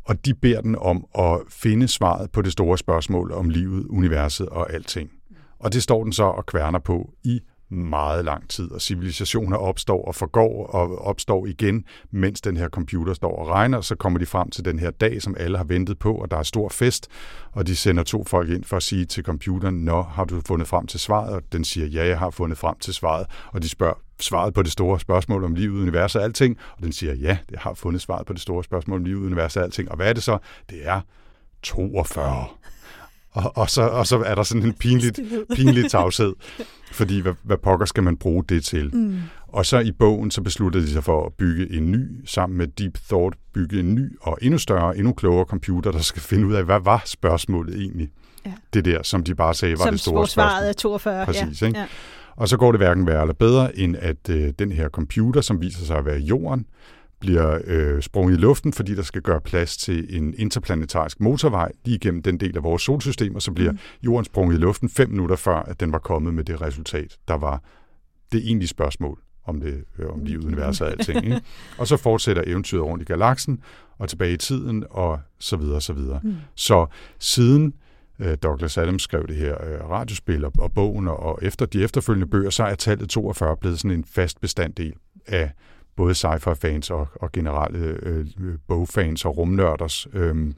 og 0.03 0.25
de 0.25 0.33
beder 0.33 0.61
den 0.61 0.75
om 0.75 1.05
at 1.15 1.39
finde 1.49 1.87
svaret 1.87 2.31
på 2.31 2.41
det 2.41 2.51
store 2.51 2.77
spørgsmål 2.77 3.31
om 3.31 3.49
livet, 3.49 3.85
universet 3.85 4.49
og 4.49 4.73
alting. 4.73 5.11
Og 5.59 5.73
det 5.73 5.83
står 5.83 6.03
den 6.03 6.13
så 6.13 6.23
og 6.23 6.45
kværner 6.45 6.79
på 6.79 7.13
i 7.23 7.39
meget 7.71 8.25
lang 8.25 8.49
tid, 8.49 8.71
og 8.71 8.81
civilisationer 8.81 9.57
opstår 9.57 10.05
og 10.05 10.15
forgår 10.15 10.65
og 10.65 11.05
opstår 11.05 11.45
igen, 11.45 11.85
mens 12.11 12.41
den 12.41 12.57
her 12.57 12.69
computer 12.69 13.13
står 13.13 13.35
og 13.35 13.47
regner, 13.47 13.81
så 13.81 13.95
kommer 13.95 14.19
de 14.19 14.25
frem 14.25 14.49
til 14.49 14.65
den 14.65 14.79
her 14.79 14.91
dag, 14.91 15.21
som 15.21 15.35
alle 15.39 15.57
har 15.57 15.63
ventet 15.63 15.99
på, 15.99 16.13
og 16.13 16.31
der 16.31 16.37
er 16.37 16.43
stor 16.43 16.69
fest, 16.69 17.07
og 17.51 17.67
de 17.67 17.75
sender 17.75 18.03
to 18.03 18.23
folk 18.23 18.49
ind 18.49 18.63
for 18.63 18.77
at 18.77 18.83
sige 18.83 19.05
til 19.05 19.23
computeren, 19.23 19.75
Nå, 19.75 20.01
har 20.01 20.23
du 20.23 20.41
fundet 20.47 20.67
frem 20.67 20.87
til 20.87 20.99
svaret? 20.99 21.33
Og 21.33 21.41
den 21.51 21.63
siger, 21.63 21.87
ja, 21.87 22.07
jeg 22.07 22.19
har 22.19 22.29
fundet 22.29 22.57
frem 22.57 22.75
til 22.79 22.93
svaret, 22.93 23.27
og 23.47 23.61
de 23.63 23.69
spørger 23.69 23.93
svaret 24.19 24.53
på 24.53 24.61
det 24.61 24.71
store 24.71 24.99
spørgsmål 24.99 25.43
om 25.43 25.55
livet, 25.55 25.81
universet 25.81 26.19
og 26.19 26.25
alting, 26.25 26.57
og 26.77 26.83
den 26.83 26.91
siger, 26.91 27.13
ja, 27.13 27.37
jeg 27.51 27.59
har 27.59 27.73
fundet 27.73 28.01
svaret 28.01 28.25
på 28.25 28.33
det 28.33 28.41
store 28.41 28.63
spørgsmål 28.63 28.99
om 28.99 29.05
livet, 29.05 29.25
universet 29.25 29.57
og 29.57 29.63
alting, 29.65 29.91
og 29.91 29.95
hvad 29.95 30.09
er 30.09 30.13
det 30.13 30.23
så? 30.23 30.37
Det 30.69 30.87
er 30.87 31.01
42. 31.63 32.47
Og, 33.31 33.57
og, 33.57 33.69
så, 33.69 33.81
og 33.81 34.07
så 34.07 34.23
er 34.25 34.35
der 34.35 34.43
sådan 34.43 34.63
en 34.63 34.73
pinligt, 34.73 35.19
pinlig 35.55 35.91
tavshed, 35.91 36.33
fordi 36.91 37.21
hvad, 37.21 37.33
hvad 37.43 37.57
pokker 37.57 37.85
skal 37.85 38.03
man 38.03 38.17
bruge 38.17 38.43
det 38.49 38.63
til? 38.63 38.95
Mm. 38.95 39.19
Og 39.47 39.65
så 39.65 39.79
i 39.79 39.91
bogen, 39.91 40.31
så 40.31 40.41
besluttede 40.41 40.85
de 40.85 40.91
sig 40.91 41.03
for 41.03 41.25
at 41.25 41.33
bygge 41.33 41.73
en 41.77 41.91
ny, 41.91 42.25
sammen 42.25 42.57
med 42.57 42.67
Deep 42.67 42.97
Thought, 43.09 43.37
bygge 43.53 43.79
en 43.79 43.95
ny 43.95 44.17
og 44.21 44.37
endnu 44.41 44.57
større, 44.57 44.97
endnu 44.97 45.13
klogere 45.13 45.45
computer, 45.45 45.91
der 45.91 45.99
skal 45.99 46.21
finde 46.21 46.47
ud 46.47 46.53
af, 46.53 46.63
hvad 46.63 46.79
var 46.83 47.01
spørgsmålet 47.05 47.75
egentlig? 47.81 48.09
Ja. 48.45 48.51
Det 48.73 48.85
der, 48.85 49.03
som 49.03 49.23
de 49.23 49.35
bare 49.35 49.53
sagde 49.53 49.77
var 49.77 49.85
Som 49.85 49.93
det 49.93 49.99
store 49.99 50.13
hvor 50.13 50.25
svaret 50.25 50.75
spørgsmål. 50.75 50.93
er 50.93 50.99
42. 51.23 51.25
Præcis, 51.25 51.61
ja. 51.61 51.67
ikke? 51.67 51.79
Ja. 51.79 51.85
Og 52.35 52.47
så 52.47 52.57
går 52.57 52.71
det 52.71 52.79
hverken 52.79 53.07
værre 53.07 53.21
eller 53.21 53.33
bedre, 53.33 53.77
end 53.79 53.95
at 53.99 54.29
øh, 54.29 54.53
den 54.59 54.71
her 54.71 54.89
computer, 54.89 55.41
som 55.41 55.61
viser 55.61 55.85
sig 55.85 55.97
at 55.97 56.05
være 56.05 56.19
jorden, 56.19 56.65
bliver 57.21 57.59
øh, 57.65 58.01
sprunget 58.01 58.37
i 58.37 58.39
luften, 58.39 58.73
fordi 58.73 58.95
der 58.95 59.01
skal 59.01 59.21
gøre 59.21 59.41
plads 59.41 59.77
til 59.77 60.17
en 60.17 60.33
interplanetarisk 60.37 61.19
motorvej 61.19 61.71
lige 61.85 61.95
igennem 61.95 62.21
den 62.21 62.39
del 62.39 62.57
af 62.57 62.63
vores 62.63 62.81
solsystem, 62.81 63.35
og 63.35 63.41
så 63.41 63.51
bliver 63.51 63.71
mm. 63.71 63.77
jorden 64.03 64.25
sprunget 64.25 64.55
i 64.55 64.59
luften 64.59 64.89
fem 64.89 65.09
minutter 65.09 65.35
før, 65.35 65.55
at 65.55 65.79
den 65.79 65.91
var 65.91 65.99
kommet 65.99 66.33
med 66.33 66.43
det 66.43 66.61
resultat, 66.61 67.17
der 67.27 67.33
var 67.33 67.63
det 68.31 68.45
egentlige 68.45 68.67
spørgsmål 68.67 69.19
om, 69.45 69.59
det, 69.59 69.83
øh, 69.99 70.09
om 70.09 70.23
livet, 70.23 70.43
universet 70.43 70.87
og 70.87 70.91
alting. 70.91 71.25
Ikke? 71.25 71.41
Og 71.77 71.87
så 71.87 71.97
fortsætter 71.97 72.43
eventyret 72.45 72.83
rundt 72.83 73.01
i 73.01 73.05
galaksen, 73.05 73.61
og 73.97 74.09
tilbage 74.09 74.33
i 74.33 74.37
tiden, 74.37 74.83
og 74.89 75.19
så 75.39 75.57
videre, 75.57 75.81
så 75.81 75.93
videre. 75.93 76.19
Mm. 76.23 76.35
Så 76.55 76.85
siden 77.19 77.73
øh, 78.19 78.37
Douglas 78.43 78.77
Adams 78.77 79.03
skrev 79.03 79.27
det 79.27 79.35
her 79.35 79.65
øh, 79.65 79.89
radiospil 79.89 80.45
og, 80.45 80.53
og 80.57 80.71
bogen, 80.71 81.07
og, 81.07 81.19
og 81.19 81.39
efter 81.41 81.65
de 81.65 81.83
efterfølgende 81.83 82.27
bøger, 82.27 82.49
så 82.49 82.63
er 82.63 82.75
tallet 82.75 83.09
42 83.09 83.57
blevet 83.57 83.79
sådan 83.79 83.97
en 83.97 84.03
fast 84.03 84.41
bestanddel 84.41 84.93
af 85.27 85.51
både 85.95 86.15
sci-fi-fans 86.15 86.89
og, 86.89 87.07
og 87.15 87.31
generelle 87.31 87.79
øh, 88.03 88.25
bogfans 88.67 89.25
og 89.25 89.37
rumnørders 89.37 90.07
øh, 90.13 90.53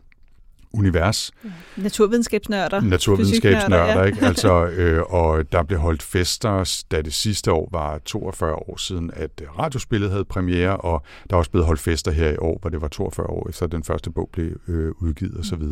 univers. 0.73 1.31
Naturvidenskabsnørder. 1.77 2.81
Naturvidenskabsnørder, 2.81 3.85
fysiknørder, 3.85 4.05
ikke? 4.05 4.25
Altså, 4.25 4.65
øh, 4.77 5.01
og 5.01 5.51
der 5.51 5.63
blev 5.63 5.79
holdt 5.79 6.03
fester, 6.03 6.83
da 6.91 7.01
det 7.01 7.13
sidste 7.13 7.51
år 7.51 7.69
var 7.71 7.97
42 8.05 8.55
år 8.55 8.77
siden, 8.77 9.11
at 9.13 9.41
øh, 9.41 9.59
radiospillet 9.59 10.11
havde 10.11 10.25
premiere, 10.25 10.77
og 10.77 11.03
der 11.29 11.35
er 11.35 11.37
også 11.37 11.51
blevet 11.51 11.67
holdt 11.67 11.81
fester 11.81 12.11
her 12.11 12.29
i 12.29 12.37
år, 12.37 12.57
hvor 12.61 12.69
det 12.69 12.81
var 12.81 12.87
42 12.87 13.27
år 13.27 13.49
efter 13.49 13.67
den 13.67 13.83
første 13.83 14.11
bog 14.11 14.29
blev 14.33 14.51
øh, 14.67 14.91
udgivet 15.01 15.39
osv. 15.39 15.63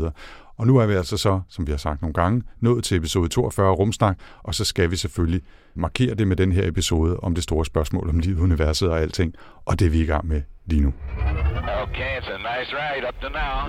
Og, 0.61 0.67
nu 0.67 0.77
er 0.77 0.85
vi 0.85 0.93
altså 0.93 1.17
så, 1.17 1.41
som 1.49 1.67
vi 1.67 1.71
har 1.71 1.77
sagt 1.77 2.01
nogle 2.01 2.13
gange, 2.13 2.43
nået 2.59 2.83
til 2.83 2.97
episode 2.97 3.29
42 3.29 3.67
af 3.67 3.77
Rumsnak, 3.77 4.19
og 4.43 4.55
så 4.55 4.65
skal 4.65 4.91
vi 4.91 4.95
selvfølgelig 4.95 5.41
markere 5.75 6.15
det 6.15 6.27
med 6.27 6.35
den 6.35 6.51
her 6.51 6.67
episode 6.67 7.17
om 7.17 7.35
det 7.35 7.43
store 7.43 7.65
spørgsmål 7.65 8.09
om 8.09 8.19
livet, 8.19 8.39
universet 8.39 8.89
og 8.89 9.01
alting, 9.01 9.33
og 9.65 9.79
det 9.79 9.85
er 9.85 9.89
vi 9.89 10.01
i 10.01 10.05
gang 10.05 10.27
med 10.27 10.41
lige 10.65 10.81
nu. 10.81 10.93
Okay, 11.83 12.19
it's 12.19 12.31
a 12.31 12.37
nice 12.37 12.71
ride 12.73 13.07
up 13.07 13.21
to 13.21 13.29
now. 13.29 13.61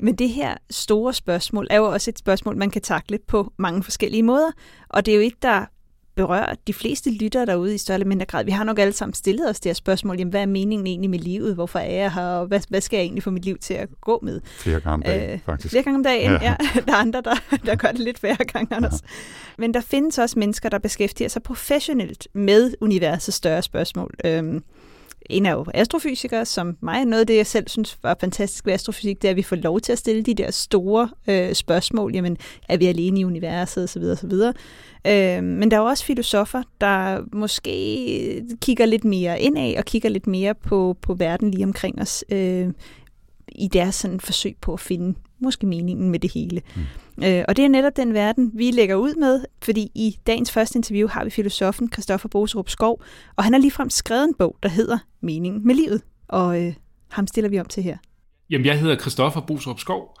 Men 0.00 0.14
det 0.14 0.28
her 0.28 0.54
store 0.70 1.12
spørgsmål 1.12 1.66
er 1.70 1.76
jo 1.76 1.84
også 1.84 2.10
et 2.10 2.18
spørgsmål, 2.18 2.56
man 2.56 2.70
kan 2.70 2.82
takle 2.82 3.18
på 3.28 3.52
mange 3.56 3.82
forskellige 3.82 4.22
måder. 4.22 4.50
Og 4.88 5.06
det 5.06 5.12
er 5.12 5.16
jo 5.16 5.22
et, 5.22 5.42
der 5.42 5.66
berører 6.20 6.54
de 6.66 6.72
fleste 6.72 7.10
lyttere 7.10 7.46
derude 7.46 7.74
i 7.74 7.78
større 7.78 7.96
eller 7.96 8.06
mindre 8.06 8.26
grad. 8.26 8.44
Vi 8.44 8.50
har 8.50 8.64
nok 8.64 8.78
alle 8.78 8.92
sammen 8.92 9.14
stillet 9.14 9.50
os 9.50 9.60
det 9.60 9.68
her 9.70 9.74
spørgsmål, 9.74 10.16
jamen, 10.18 10.30
hvad 10.30 10.40
er 10.42 10.46
meningen 10.46 10.86
egentlig 10.86 11.10
med 11.10 11.18
livet? 11.18 11.54
Hvorfor 11.54 11.78
er 11.78 11.90
jeg 11.92 12.12
her? 12.12 12.22
Og 12.26 12.46
hvad, 12.46 12.60
hvad 12.68 12.80
skal 12.80 12.96
jeg 12.96 13.04
egentlig 13.04 13.22
få 13.22 13.30
mit 13.30 13.44
liv 13.44 13.58
til 13.58 13.74
at 13.74 13.88
gå 14.00 14.18
med? 14.22 14.40
Flere 14.44 14.80
gange 14.80 14.94
om 14.94 15.02
dagen, 15.02 15.30
Øh, 15.32 15.38
faktisk. 15.46 15.70
Flere 15.70 15.82
gange 15.84 15.96
om 15.96 16.02
dagen, 16.04 16.30
Ja. 16.30 16.38
ja. 16.42 16.56
ja. 16.74 16.80
Der 16.86 16.92
er 16.92 16.96
andre, 16.96 17.20
der, 17.24 17.56
der 17.66 17.74
gør 17.74 17.88
det 17.88 18.00
lidt 18.00 18.18
færre 18.18 18.36
gange, 18.36 18.76
Anders. 18.76 19.00
Men 19.58 19.74
der 19.74 19.80
findes 19.80 20.18
også 20.18 20.38
mennesker, 20.38 20.68
der 20.68 20.78
beskæftiger 20.78 21.28
sig 21.28 21.42
professionelt 21.42 22.28
med 22.34 22.74
universets 22.80 23.36
større 23.36 23.62
spørgsmål. 23.62 24.14
Øhm, 24.24 24.62
en 25.30 25.46
er 25.46 25.52
jo 25.52 25.64
astrofysikere, 25.74 26.44
som 26.44 26.76
mig. 26.80 27.04
Noget 27.04 27.20
af 27.20 27.26
det, 27.26 27.36
jeg 27.36 27.46
selv 27.46 27.68
synes 27.68 27.98
var 28.02 28.16
fantastisk 28.20 28.66
ved 28.66 28.72
astrofysik, 28.72 29.22
det 29.22 29.28
er, 29.28 29.30
at 29.30 29.36
vi 29.36 29.42
får 29.42 29.56
lov 29.56 29.80
til 29.80 29.92
at 29.92 29.98
stille 29.98 30.22
de 30.22 30.34
der 30.34 30.50
store 30.50 31.08
øh, 31.28 31.54
spørgsmål. 31.54 32.14
Jamen, 32.14 32.36
er 32.68 32.76
vi 32.76 32.86
alene 32.86 33.20
i 33.20 33.24
universet? 33.24 33.84
Osv. 33.84 34.02
osv. 34.02 34.32
Øh, 35.06 35.44
men 35.44 35.70
der 35.70 35.76
er 35.76 35.80
jo 35.80 35.86
også 35.86 36.04
filosofer, 36.04 36.62
der 36.80 37.20
måske 37.32 38.44
kigger 38.62 38.86
lidt 38.86 39.04
mere 39.04 39.40
indad 39.40 39.76
og 39.76 39.84
kigger 39.84 40.08
lidt 40.08 40.26
mere 40.26 40.54
på, 40.54 40.96
på 41.02 41.14
verden 41.14 41.50
lige 41.50 41.64
omkring 41.64 42.00
os. 42.00 42.24
Øh, 42.32 42.68
i 43.52 43.68
deres 43.68 43.94
sådan 43.94 44.20
forsøg 44.20 44.56
på 44.60 44.72
at 44.72 44.80
finde 44.80 45.18
måske 45.38 45.66
meningen 45.66 46.10
med 46.10 46.18
det 46.18 46.32
hele. 46.32 46.62
Mm. 46.76 46.82
Øh, 47.24 47.44
og 47.48 47.56
det 47.56 47.64
er 47.64 47.68
netop 47.68 47.96
den 47.96 48.14
verden, 48.14 48.50
vi 48.54 48.70
lægger 48.70 48.94
ud 48.94 49.14
med, 49.14 49.44
fordi 49.62 49.90
i 49.94 50.16
dagens 50.26 50.52
første 50.52 50.76
interview 50.76 51.08
har 51.08 51.24
vi 51.24 51.30
filosofen 51.30 51.92
Christoffer 51.92 52.28
Boserup 52.28 52.68
Skov, 52.68 53.02
og 53.36 53.44
han 53.44 53.52
har 53.52 53.60
ligefrem 53.60 53.90
skrevet 53.90 54.24
en 54.24 54.34
bog, 54.38 54.56
der 54.62 54.68
hedder 54.68 54.98
Meningen 55.20 55.66
med 55.66 55.74
livet, 55.74 56.02
og 56.28 56.62
øh, 56.62 56.74
ham 57.08 57.26
stiller 57.26 57.50
vi 57.50 57.60
om 57.60 57.66
til 57.66 57.82
her. 57.82 57.96
Jamen, 58.50 58.66
jeg 58.66 58.80
hedder 58.80 58.96
Christoffer 58.96 59.40
Boserup 59.40 59.80
Skov, 59.80 60.16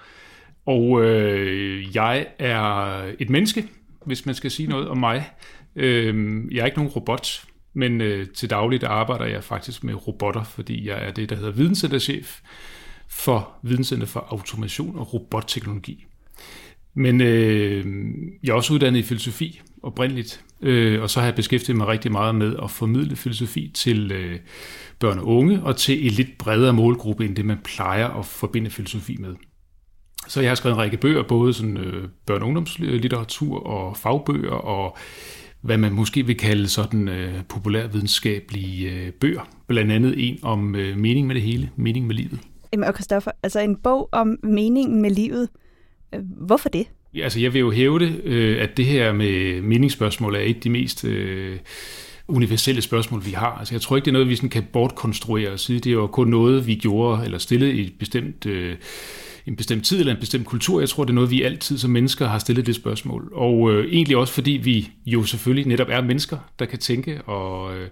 og 0.66 1.04
øh, 1.04 1.96
jeg 1.96 2.26
er 2.38 3.02
et 3.18 3.30
menneske, 3.30 3.68
hvis 4.04 4.26
man 4.26 4.34
skal 4.34 4.50
sige 4.50 4.68
noget 4.68 4.88
om 4.88 4.98
mig. 4.98 5.30
Øh, 5.76 6.42
jeg 6.54 6.60
er 6.60 6.66
ikke 6.66 6.78
nogen 6.78 6.92
robot, 6.92 7.44
men 7.74 8.00
øh, 8.00 8.26
til 8.28 8.50
dagligt 8.50 8.84
arbejder 8.84 9.24
jeg 9.24 9.44
faktisk 9.44 9.84
med 9.84 10.06
robotter, 10.06 10.44
fordi 10.44 10.88
jeg 10.88 11.06
er 11.06 11.10
det, 11.10 11.30
der 11.30 11.36
hedder 11.36 11.50
videnscenterchef 11.50 12.40
for 13.08 13.52
Videnscenter 13.62 14.06
for 14.06 14.26
Automation 14.30 14.98
og 14.98 15.14
Robotteknologi. 15.14 16.06
Men 16.94 17.20
øh, 17.20 17.86
jeg 18.42 18.50
er 18.50 18.54
også 18.54 18.74
uddannet 18.74 19.00
i 19.00 19.02
filosofi 19.02 19.60
oprindeligt, 19.82 20.44
øh, 20.62 21.02
og 21.02 21.10
så 21.10 21.20
har 21.20 21.26
jeg 21.26 21.34
beskæftiget 21.34 21.76
mig 21.76 21.86
rigtig 21.86 22.12
meget 22.12 22.34
med 22.34 22.56
at 22.62 22.70
formidle 22.70 23.16
filosofi 23.16 23.70
til 23.74 24.12
øh, 24.12 24.38
børn 24.98 25.18
og 25.18 25.26
unge, 25.26 25.62
og 25.62 25.76
til 25.76 26.06
en 26.06 26.12
lidt 26.12 26.38
bredere 26.38 26.72
målgruppe, 26.72 27.24
end 27.24 27.36
det 27.36 27.44
man 27.44 27.58
plejer 27.64 28.08
at 28.08 28.26
forbinde 28.26 28.70
filosofi 28.70 29.16
med. 29.20 29.34
Så 30.28 30.40
jeg 30.40 30.50
har 30.50 30.54
skrevet 30.54 30.74
en 30.74 30.80
række 30.80 30.96
bøger, 30.96 31.22
både 31.22 31.52
sådan, 31.52 31.76
øh, 31.76 32.08
børn- 32.26 32.42
og 32.42 32.46
ungdomslitteratur 32.46 33.66
og 33.66 33.96
fagbøger, 33.96 34.50
og 34.50 34.96
hvad 35.60 35.78
man 35.78 35.92
måske 35.92 36.26
vil 36.26 36.36
kalde 36.36 36.68
sådan 36.68 37.08
øh, 37.08 37.44
populærvidenskabelige 37.48 38.90
øh, 38.90 39.12
bøger. 39.12 39.48
Blandt 39.66 39.92
andet 39.92 40.28
en 40.28 40.38
om 40.42 40.74
øh, 40.74 40.96
mening 40.96 41.26
med 41.26 41.34
det 41.34 41.42
hele, 41.42 41.70
mening 41.76 42.06
med 42.06 42.14
livet. 42.14 42.40
Jamen, 42.72 42.88
og 42.88 42.94
Christoffer, 42.94 43.30
altså 43.42 43.60
en 43.60 43.76
bog 43.76 44.08
om 44.12 44.36
meningen 44.42 45.02
med 45.02 45.10
livet. 45.10 45.48
Øh, 46.14 46.20
hvorfor 46.36 46.68
det? 46.68 46.86
Ja, 47.14 47.22
altså 47.22 47.40
jeg 47.40 47.52
vil 47.54 47.60
jo 47.60 47.70
hæve 47.70 47.98
det, 47.98 48.20
øh, 48.24 48.62
at 48.62 48.76
det 48.76 48.86
her 48.86 49.12
med 49.12 49.62
meningsspørgsmål 49.62 50.34
er 50.34 50.40
et 50.40 50.54
af 50.54 50.60
de 50.60 50.70
mest 50.70 51.04
øh, 51.04 51.58
universelle 52.28 52.82
spørgsmål, 52.82 53.26
vi 53.26 53.30
har. 53.30 53.58
Altså 53.58 53.74
jeg 53.74 53.80
tror 53.80 53.96
ikke, 53.96 54.04
det 54.04 54.10
er 54.10 54.12
noget, 54.12 54.28
vi 54.28 54.36
sådan 54.36 54.48
kan 54.48 54.66
bortkonstruere 54.72 55.52
og 55.52 55.60
sige. 55.60 55.80
Det 55.80 55.90
er 55.90 55.94
jo 55.94 56.06
kun 56.06 56.28
noget, 56.28 56.66
vi 56.66 56.74
gjorde 56.74 57.24
eller 57.24 57.38
stillede 57.38 57.72
i 57.72 57.86
et 57.86 57.92
bestemt 57.98 58.46
øh, 58.46 58.76
en 59.46 59.56
bestemt 59.56 59.84
tid 59.84 60.00
eller 60.00 60.14
en 60.14 60.20
bestemt 60.20 60.46
kultur. 60.46 60.80
Jeg 60.80 60.88
tror, 60.88 61.04
det 61.04 61.10
er 61.10 61.14
noget, 61.14 61.30
vi 61.30 61.42
altid 61.42 61.78
som 61.78 61.90
mennesker 61.90 62.28
har 62.28 62.38
stillet 62.38 62.66
det 62.66 62.74
spørgsmål. 62.74 63.32
Og 63.34 63.72
øh, 63.72 63.92
egentlig 63.92 64.16
også 64.16 64.32
fordi 64.32 64.50
vi 64.50 64.90
jo 65.06 65.24
selvfølgelig 65.24 65.66
netop 65.66 65.86
er 65.90 66.00
mennesker, 66.00 66.38
der 66.58 66.64
kan 66.64 66.78
tænke 66.78 67.22
og 67.22 67.76
øh, 67.76 67.88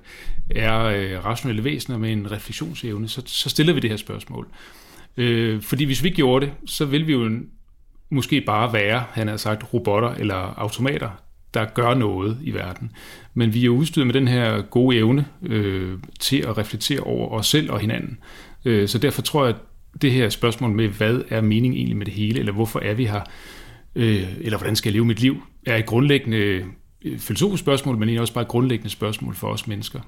er 0.50 0.84
øh, 0.84 1.24
rationelle 1.24 1.64
væsener 1.64 1.98
med 1.98 2.12
en 2.12 2.30
refleksionsevne, 2.30 3.08
så, 3.08 3.22
så 3.26 3.48
stiller 3.48 3.72
vi 3.72 3.80
det 3.80 3.90
her 3.90 3.96
spørgsmål. 3.96 4.48
Øh, 5.16 5.62
fordi 5.62 5.84
hvis 5.84 6.04
vi 6.04 6.10
gjorde 6.10 6.46
det, 6.46 6.54
så 6.66 6.84
vil 6.84 7.06
vi 7.06 7.12
jo 7.12 7.30
måske 8.10 8.40
bare 8.40 8.72
være, 8.72 9.04
han 9.12 9.28
har 9.28 9.36
sagt, 9.36 9.74
robotter 9.74 10.10
eller 10.10 10.54
automater, 10.56 11.10
der 11.54 11.64
gør 11.64 11.94
noget 11.94 12.38
i 12.42 12.54
verden. 12.54 12.92
Men 13.34 13.54
vi 13.54 13.64
er 13.64 13.70
udstyret 13.70 14.06
med 14.06 14.14
den 14.14 14.28
her 14.28 14.62
gode 14.62 14.96
evne 14.96 15.26
øh, 15.42 15.98
til 16.20 16.36
at 16.36 16.58
reflektere 16.58 17.00
over 17.00 17.28
os 17.28 17.46
selv 17.46 17.72
og 17.72 17.80
hinanden. 17.80 18.18
Øh, 18.64 18.88
så 18.88 18.98
derfor 18.98 19.22
tror 19.22 19.46
jeg, 19.46 19.54
at 19.54 19.60
det 20.02 20.12
her 20.12 20.28
spørgsmål 20.28 20.70
med, 20.70 20.88
hvad 20.88 21.22
er 21.28 21.40
meningen 21.40 21.78
egentlig 21.78 21.96
med 21.96 22.06
det 22.06 22.14
hele, 22.14 22.38
eller 22.38 22.52
hvorfor 22.52 22.80
er 22.80 22.94
vi 22.94 23.06
her, 23.06 23.20
øh, 23.94 24.26
eller 24.40 24.58
hvordan 24.58 24.76
skal 24.76 24.90
jeg 24.90 24.94
leve 24.94 25.04
mit 25.04 25.20
liv, 25.20 25.42
er 25.66 25.76
et 25.76 25.86
grundlæggende 25.86 26.64
øh, 27.04 27.18
filosofisk 27.18 27.60
spørgsmål, 27.60 27.96
men 27.96 28.18
også 28.18 28.34
bare 28.34 28.42
et 28.42 28.48
grundlæggende 28.48 28.90
spørgsmål 28.90 29.34
for 29.34 29.48
os 29.48 29.66
mennesker. 29.66 30.00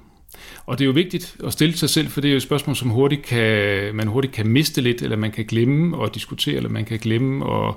Og 0.65 0.77
det 0.77 0.83
er 0.83 0.85
jo 0.85 0.91
vigtigt 0.91 1.35
at 1.45 1.53
stille 1.53 1.77
sig 1.77 1.89
selv, 1.89 2.07
for 2.07 2.21
det 2.21 2.27
er 2.27 2.31
jo 2.31 2.37
et 2.37 2.43
spørgsmål, 2.43 2.75
som 2.75 2.89
hurtigt 2.89 3.21
kan, 3.21 3.95
man 3.95 4.07
hurtigt 4.07 4.33
kan 4.33 4.47
miste 4.47 4.81
lidt, 4.81 5.01
eller 5.01 5.17
man 5.17 5.31
kan 5.31 5.45
glemme 5.45 6.03
at 6.03 6.15
diskutere, 6.15 6.55
eller 6.55 6.69
man 6.69 6.85
kan 6.85 6.99
glemme 6.99 7.53
at, 7.53 7.75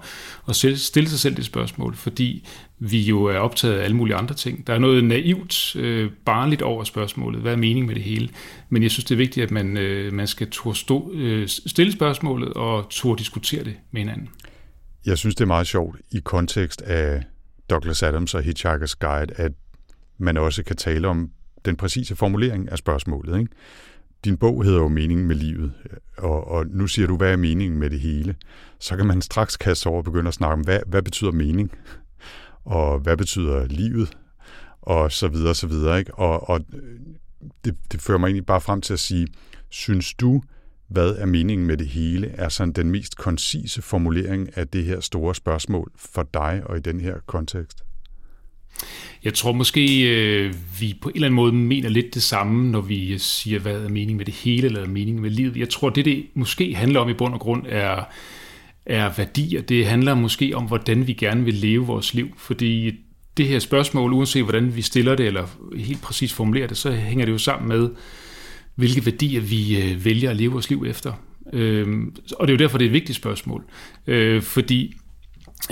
at 0.48 0.56
stille 0.78 1.08
sig 1.08 1.18
selv 1.18 1.36
det 1.36 1.44
spørgsmål, 1.44 1.94
fordi 1.94 2.48
vi 2.78 3.00
jo 3.00 3.24
er 3.24 3.38
optaget 3.38 3.74
af 3.74 3.84
alle 3.84 3.96
mulige 3.96 4.16
andre 4.16 4.34
ting. 4.34 4.66
Der 4.66 4.74
er 4.74 4.78
noget 4.78 5.04
naivt, 5.04 5.76
øh, 5.76 6.10
barnligt 6.24 6.62
over 6.62 6.84
spørgsmålet. 6.84 7.40
Hvad 7.40 7.52
er 7.52 7.56
meningen 7.56 7.86
med 7.86 7.94
det 7.94 8.02
hele? 8.02 8.28
Men 8.68 8.82
jeg 8.82 8.90
synes, 8.90 9.04
det 9.04 9.14
er 9.14 9.18
vigtigt, 9.18 9.44
at 9.44 9.50
man, 9.50 9.76
øh, 9.76 10.12
man 10.12 10.26
skal 10.26 10.50
turde 10.50 10.78
stå, 10.78 11.10
øh, 11.14 11.48
stille 11.48 11.92
spørgsmålet 11.92 12.52
og 12.52 12.86
turde 12.90 13.18
diskutere 13.18 13.64
det 13.64 13.74
med 13.90 14.00
hinanden. 14.00 14.28
Jeg 15.06 15.18
synes, 15.18 15.34
det 15.34 15.42
er 15.42 15.46
meget 15.46 15.66
sjovt 15.66 15.96
i 16.12 16.18
kontekst 16.24 16.82
af 16.82 17.22
Douglas 17.70 18.02
Adams 18.02 18.34
og 18.34 18.40
Hitchhiker's 18.40 18.94
Guide, 19.00 19.32
at 19.36 19.52
man 20.18 20.36
også 20.36 20.62
kan 20.62 20.76
tale 20.76 21.08
om 21.08 21.30
den 21.64 21.76
præcise 21.76 22.16
formulering 22.16 22.70
af 22.70 22.78
spørgsmålet. 22.78 23.38
Ikke? 23.38 23.50
Din 24.24 24.36
bog 24.36 24.64
hedder 24.64 24.78
jo 24.78 24.88
Meningen 24.88 25.26
med 25.26 25.36
livet, 25.36 25.72
og, 26.18 26.48
og 26.48 26.66
nu 26.66 26.86
siger 26.86 27.06
du, 27.06 27.16
hvad 27.16 27.32
er 27.32 27.36
meningen 27.36 27.80
med 27.80 27.90
det 27.90 28.00
hele? 28.00 28.34
Så 28.78 28.96
kan 28.96 29.06
man 29.06 29.22
straks 29.22 29.56
kaste 29.56 29.86
over 29.86 29.98
og 29.98 30.04
begynde 30.04 30.28
at 30.28 30.34
snakke 30.34 30.52
om, 30.52 30.60
hvad, 30.60 30.80
hvad 30.86 31.02
betyder 31.02 31.32
mening? 31.32 31.70
Og 32.64 32.98
hvad 32.98 33.16
betyder 33.16 33.66
livet? 33.66 34.16
Og 34.82 35.12
så 35.12 35.28
videre, 35.28 35.54
så 35.54 35.66
videre. 35.66 35.98
Ikke? 35.98 36.14
Og, 36.14 36.48
og 36.48 36.60
det, 37.64 37.76
det 37.92 38.00
fører 38.00 38.18
mig 38.18 38.26
egentlig 38.26 38.46
bare 38.46 38.60
frem 38.60 38.80
til 38.80 38.92
at 38.92 39.00
sige, 39.00 39.26
synes 39.68 40.14
du, 40.14 40.42
hvad 40.88 41.10
er 41.10 41.26
meningen 41.26 41.66
med 41.66 41.76
det 41.76 41.86
hele, 41.86 42.28
er 42.28 42.48
sådan 42.48 42.72
den 42.72 42.90
mest 42.90 43.16
koncise 43.16 43.82
formulering 43.82 44.56
af 44.56 44.68
det 44.68 44.84
her 44.84 45.00
store 45.00 45.34
spørgsmål 45.34 45.92
for 45.96 46.22
dig 46.34 46.62
og 46.64 46.76
i 46.76 46.80
den 46.80 47.00
her 47.00 47.14
kontekst? 47.26 47.84
Jeg 49.24 49.34
tror 49.34 49.52
måske, 49.52 50.02
øh, 50.02 50.54
vi 50.80 50.96
på 51.00 51.08
en 51.08 51.14
eller 51.14 51.26
anden 51.26 51.36
måde 51.36 51.52
mener 51.52 51.88
lidt 51.88 52.14
det 52.14 52.22
samme, 52.22 52.70
når 52.70 52.80
vi 52.80 53.18
siger, 53.18 53.58
hvad 53.58 53.76
er 53.76 53.88
meningen 53.88 54.16
med 54.16 54.24
det 54.24 54.34
hele, 54.34 54.66
eller 54.66 54.86
meningen 54.86 55.22
med 55.22 55.30
livet. 55.30 55.56
Jeg 55.56 55.68
tror, 55.68 55.90
det 55.90 56.04
det 56.04 56.26
måske 56.34 56.74
handler 56.74 57.00
om 57.00 57.08
i 57.08 57.14
bund 57.14 57.34
og 57.34 57.40
grund 57.40 57.66
er, 57.68 58.04
er 58.86 59.10
værdier. 59.16 59.62
Det 59.62 59.86
handler 59.86 60.14
måske 60.14 60.52
om, 60.54 60.64
hvordan 60.64 61.06
vi 61.06 61.12
gerne 61.12 61.44
vil 61.44 61.54
leve 61.54 61.86
vores 61.86 62.14
liv. 62.14 62.28
Fordi 62.36 62.92
det 63.36 63.48
her 63.48 63.58
spørgsmål, 63.58 64.12
uanset 64.12 64.42
hvordan 64.42 64.76
vi 64.76 64.82
stiller 64.82 65.14
det, 65.14 65.26
eller 65.26 65.46
helt 65.76 66.02
præcis 66.02 66.32
formulerer 66.32 66.66
det, 66.66 66.76
så 66.76 66.92
hænger 66.92 67.24
det 67.24 67.32
jo 67.32 67.38
sammen 67.38 67.68
med, 67.68 67.90
hvilke 68.74 69.06
værdier 69.06 69.40
vi 69.40 69.82
øh, 69.82 70.04
vælger 70.04 70.30
at 70.30 70.36
leve 70.36 70.52
vores 70.52 70.70
liv 70.70 70.84
efter. 70.88 71.12
Øh, 71.52 71.88
og 72.38 72.48
det 72.48 72.54
er 72.54 72.56
jo 72.56 72.64
derfor, 72.64 72.78
det 72.78 72.84
er 72.84 72.88
et 72.88 72.92
vigtigt 72.92 73.16
spørgsmål. 73.16 73.64
Øh, 74.06 74.42
fordi 74.42 74.94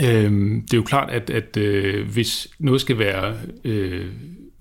Øhm, 0.04 0.62
det 0.62 0.72
er 0.72 0.78
jo 0.78 0.82
klart, 0.82 1.11
at, 1.11 1.30
at 1.30 1.56
øh, 1.56 2.08
hvis 2.08 2.49
noget 2.58 2.80
skal 2.80 2.99
være 2.99 3.34
øh, 3.64 4.06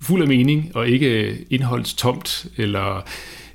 fuld 0.00 0.22
af 0.22 0.28
mening 0.28 0.70
og 0.74 0.88
ikke 0.88 1.38
indholdstomt 1.50 2.46
eller 2.56 3.08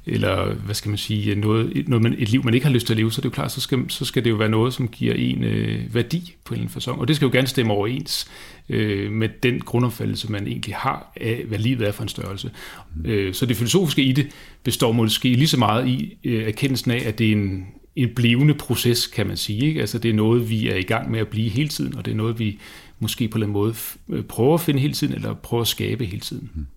eller 0.10 0.54
hvad 0.54 0.76
skal 0.76 0.90
man 0.90 0.98
sige, 0.98 1.36
noget, 1.36 1.84
noget 1.88 2.04
man, 2.04 2.16
et 2.18 2.30
liv, 2.30 2.44
man 2.44 2.54
ikke 2.54 2.66
har 2.66 2.74
lyst 2.74 2.86
til 2.88 2.94
at 2.94 2.98
leve, 2.98 3.12
så 3.12 3.20
er 3.20 3.22
det 3.22 3.26
jo 3.26 3.34
klart, 3.34 3.52
så 3.52 3.62
skal, 3.62 3.80
så 3.88 4.06
skal 4.06 4.24
det 4.24 4.30
jo 4.30 4.36
være 4.36 4.50
noget, 4.50 4.74
som 4.74 4.88
giver 4.88 5.14
en 5.14 5.44
øh, 5.44 5.96
værdi 5.96 6.36
på 6.44 6.54
en 6.54 6.56
eller 6.56 6.62
anden 6.62 6.74
fasong. 6.74 7.00
Og 7.00 7.08
det 7.08 7.16
skal 7.16 7.26
jo 7.26 7.32
gerne 7.32 7.48
stemme 7.48 7.74
overens 7.74 8.28
øh, 8.70 9.12
med 9.12 9.30
den 9.44 9.60
grundopfattelse, 9.60 10.32
man 10.32 10.48
egentlig 10.48 10.76
har 10.76 11.12
af, 11.16 11.44
hvad 11.48 11.58
livet 11.60 11.88
er 11.88 11.92
for 11.92 12.04
en 12.04 12.10
størrelse. 12.10 12.52
Mm. 12.96 13.10
Øh, 13.10 13.34
så 13.34 13.46
det 13.46 13.58
filosofiske 13.58 14.02
i 14.02 14.12
det 14.12 14.28
består 14.64 14.92
måske 14.92 15.34
lige 15.34 15.48
så 15.48 15.58
meget 15.58 15.88
i 15.88 16.18
øh, 16.24 16.48
erkendelsen 16.48 16.92
af, 16.92 17.04
at 17.06 17.20
det 17.20 17.28
er 17.28 17.32
en, 17.32 17.66
en 17.98 18.16
blivende 18.16 18.54
proces, 18.54 19.08
kan 19.08 19.28
man 19.28 19.38
sige. 19.38 19.68
Ikke? 19.68 19.82
Altså 19.82 20.00
det 20.00 20.10
er 20.10 20.14
noget, 20.14 20.50
vi 20.50 20.70
er 20.70 20.76
i 20.76 20.82
gang 20.82 21.12
med 21.12 21.20
at 21.20 21.28
blive 21.28 21.50
hele 21.50 21.70
tiden, 21.70 21.98
og 21.98 22.06
det 22.06 22.12
er 22.12 22.16
noget, 22.16 22.40
vi 22.40 22.60
måske 23.00 23.28
på 23.28 23.38
en 23.38 23.50
måde 23.50 23.76
øh, 24.10 24.24
prøver 24.24 24.54
at 24.54 24.62
finde 24.62 24.80
hele 24.80 24.94
tiden, 24.94 25.14
eller 25.14 25.34
prøver 25.34 25.62
at 25.62 25.68
skabe 25.68 26.06
hele 26.06 26.22
tiden. 26.22 26.50
Mm. 26.56 26.68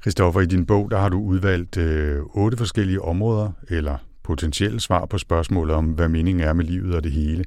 Christoffer, 0.00 0.40
i 0.40 0.46
din 0.46 0.66
bog, 0.66 0.90
der 0.90 0.98
har 0.98 1.08
du 1.08 1.20
udvalgt 1.20 1.76
øh, 1.76 2.18
otte 2.34 2.56
forskellige 2.56 3.02
områder, 3.02 3.52
eller 3.68 3.96
potentielle 4.22 4.80
svar 4.80 5.06
på 5.06 5.18
spørgsmålet 5.18 5.76
om, 5.76 5.86
hvad 5.86 6.08
meningen 6.08 6.44
er 6.44 6.52
med 6.52 6.64
livet 6.64 6.94
og 6.94 7.04
det 7.04 7.12
hele. 7.12 7.44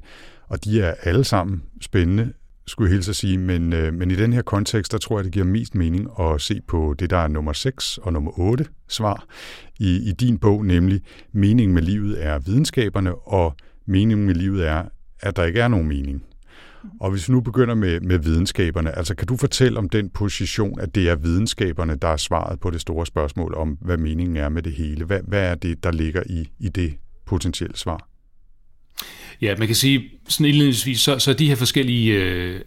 Og 0.48 0.64
de 0.64 0.80
er 0.80 0.94
alle 1.02 1.24
sammen 1.24 1.62
spændende, 1.80 2.32
skulle 2.68 2.90
jeg 2.90 2.94
hilse 2.94 3.10
at 3.10 3.16
sige, 3.16 3.38
men, 3.38 3.72
øh, 3.72 3.94
men 3.94 4.10
i 4.10 4.16
den 4.16 4.32
her 4.32 4.42
kontekst, 4.42 4.92
der 4.92 4.98
tror 4.98 5.18
jeg, 5.18 5.24
det 5.24 5.32
giver 5.32 5.44
mest 5.44 5.74
mening 5.74 6.08
at 6.20 6.40
se 6.40 6.60
på 6.68 6.94
det, 6.98 7.10
der 7.10 7.16
er 7.16 7.28
nummer 7.28 7.52
6 7.52 7.98
og 7.98 8.12
nummer 8.12 8.38
8 8.38 8.66
svar 8.88 9.24
i, 9.78 10.08
i 10.08 10.12
din 10.12 10.38
bog, 10.38 10.66
nemlig 10.66 11.00
meningen 11.32 11.74
med 11.74 11.82
livet 11.82 12.24
er 12.24 12.38
videnskaberne, 12.38 13.14
og 13.14 13.56
meningen 13.86 14.26
med 14.26 14.34
livet 14.34 14.68
er, 14.68 14.84
at 15.20 15.36
der 15.36 15.44
ikke 15.44 15.60
er 15.60 15.68
nogen 15.68 15.88
mening. 15.88 16.24
Og 17.00 17.10
hvis 17.10 17.28
vi 17.28 17.32
nu 17.32 17.40
begynder 17.40 17.74
med, 17.74 18.00
med 18.00 18.18
videnskaberne, 18.18 18.98
altså 18.98 19.14
kan 19.14 19.26
du 19.26 19.36
fortælle 19.36 19.78
om 19.78 19.88
den 19.88 20.10
position, 20.10 20.80
at 20.80 20.94
det 20.94 21.08
er 21.08 21.16
videnskaberne, 21.16 21.94
der 21.94 22.08
er 22.08 22.16
svaret 22.16 22.60
på 22.60 22.70
det 22.70 22.80
store 22.80 23.06
spørgsmål 23.06 23.54
om, 23.54 23.78
hvad 23.80 23.96
meningen 23.96 24.36
er 24.36 24.48
med 24.48 24.62
det 24.62 24.72
hele? 24.72 25.04
Hvad, 25.04 25.20
hvad 25.26 25.50
er 25.50 25.54
det, 25.54 25.84
der 25.84 25.92
ligger 25.92 26.22
i, 26.26 26.48
i 26.58 26.68
det 26.68 26.94
potentielle 27.26 27.76
svar? 27.76 28.08
Ja, 29.42 29.54
man 29.58 29.66
kan 29.66 29.76
sige, 29.76 30.10
sådan 30.28 30.46
indledningsvis, 30.46 31.00
så, 31.00 31.18
så 31.18 31.32
de 31.32 31.48
her 31.48 31.54
forskellige 31.54 32.14
øh, 32.14 32.60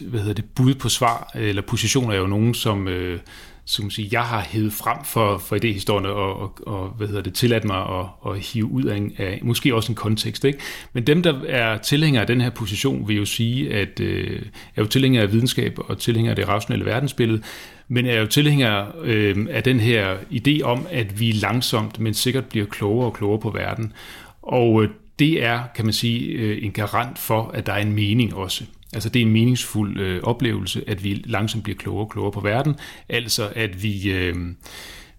hvad 0.00 0.20
hedder 0.20 0.34
det, 0.34 0.44
bud 0.44 0.74
på 0.74 0.88
svar, 0.88 1.30
eller 1.34 1.62
positioner, 1.62 2.14
er 2.14 2.18
jo 2.18 2.26
nogen, 2.26 2.54
som, 2.54 2.88
øh, 2.88 3.20
som 3.64 3.90
sige, 3.90 4.08
jeg 4.12 4.22
har 4.22 4.40
hævet 4.40 4.72
frem 4.72 5.04
for, 5.04 5.38
for 5.38 5.56
idéhistorien 5.56 6.06
og, 6.06 6.40
og, 6.40 6.58
og 6.66 6.88
hvad 6.88 7.06
hedder 7.06 7.22
det, 7.22 7.34
tilladt 7.34 7.64
mig 7.64 7.76
at, 7.76 8.32
at 8.32 8.40
hive 8.40 8.64
ud 8.64 8.84
af, 8.84 8.96
en, 8.96 9.12
af 9.18 9.40
måske 9.42 9.74
også 9.74 9.92
en 9.92 9.96
kontekst. 9.96 10.44
Ikke? 10.44 10.58
Men 10.92 11.06
dem, 11.06 11.22
der 11.22 11.40
er 11.46 11.78
tilhængere 11.78 12.20
af 12.20 12.26
den 12.26 12.40
her 12.40 12.50
position, 12.50 13.08
vil 13.08 13.16
jo 13.16 13.24
sige, 13.24 13.74
at 13.74 14.00
øh, 14.00 14.42
er 14.76 14.82
jo 14.82 14.88
tilhængere 14.88 15.22
af 15.22 15.32
videnskab 15.32 15.78
og 15.78 15.98
tilhængere 15.98 16.30
af 16.30 16.36
det 16.36 16.48
rationelle 16.48 16.86
verdensbillede, 16.86 17.42
men 17.88 18.06
er 18.06 18.20
jo 18.20 18.26
tilhængere 18.26 18.86
øh, 19.02 19.46
af 19.50 19.62
den 19.62 19.80
her 19.80 20.16
idé 20.16 20.62
om, 20.62 20.86
at 20.90 21.20
vi 21.20 21.32
langsomt, 21.32 22.00
men 22.00 22.14
sikkert 22.14 22.44
bliver 22.44 22.66
klogere 22.66 23.06
og 23.06 23.14
klogere 23.14 23.40
på 23.40 23.50
verden. 23.50 23.92
Og 24.42 24.82
øh, 24.82 24.88
det 25.18 25.44
er, 25.44 25.60
kan 25.74 25.84
man 25.84 25.94
sige, 25.94 26.26
øh, 26.26 26.64
en 26.64 26.72
garant 26.72 27.18
for, 27.18 27.50
at 27.54 27.66
der 27.66 27.72
er 27.72 27.82
en 27.82 27.92
mening 27.92 28.34
også. 28.34 28.64
Altså 28.92 29.08
det 29.08 29.22
er 29.22 29.26
en 29.26 29.32
meningsfuld 29.32 30.00
øh, 30.00 30.22
oplevelse, 30.22 30.84
at 30.86 31.04
vi 31.04 31.22
langsomt 31.24 31.64
bliver 31.64 31.76
klogere 31.76 32.04
og 32.04 32.10
klogere 32.10 32.32
på 32.32 32.40
verden. 32.40 32.74
Altså 33.08 33.52
at 33.54 33.82
vi, 33.82 34.10
øh, 34.10 34.34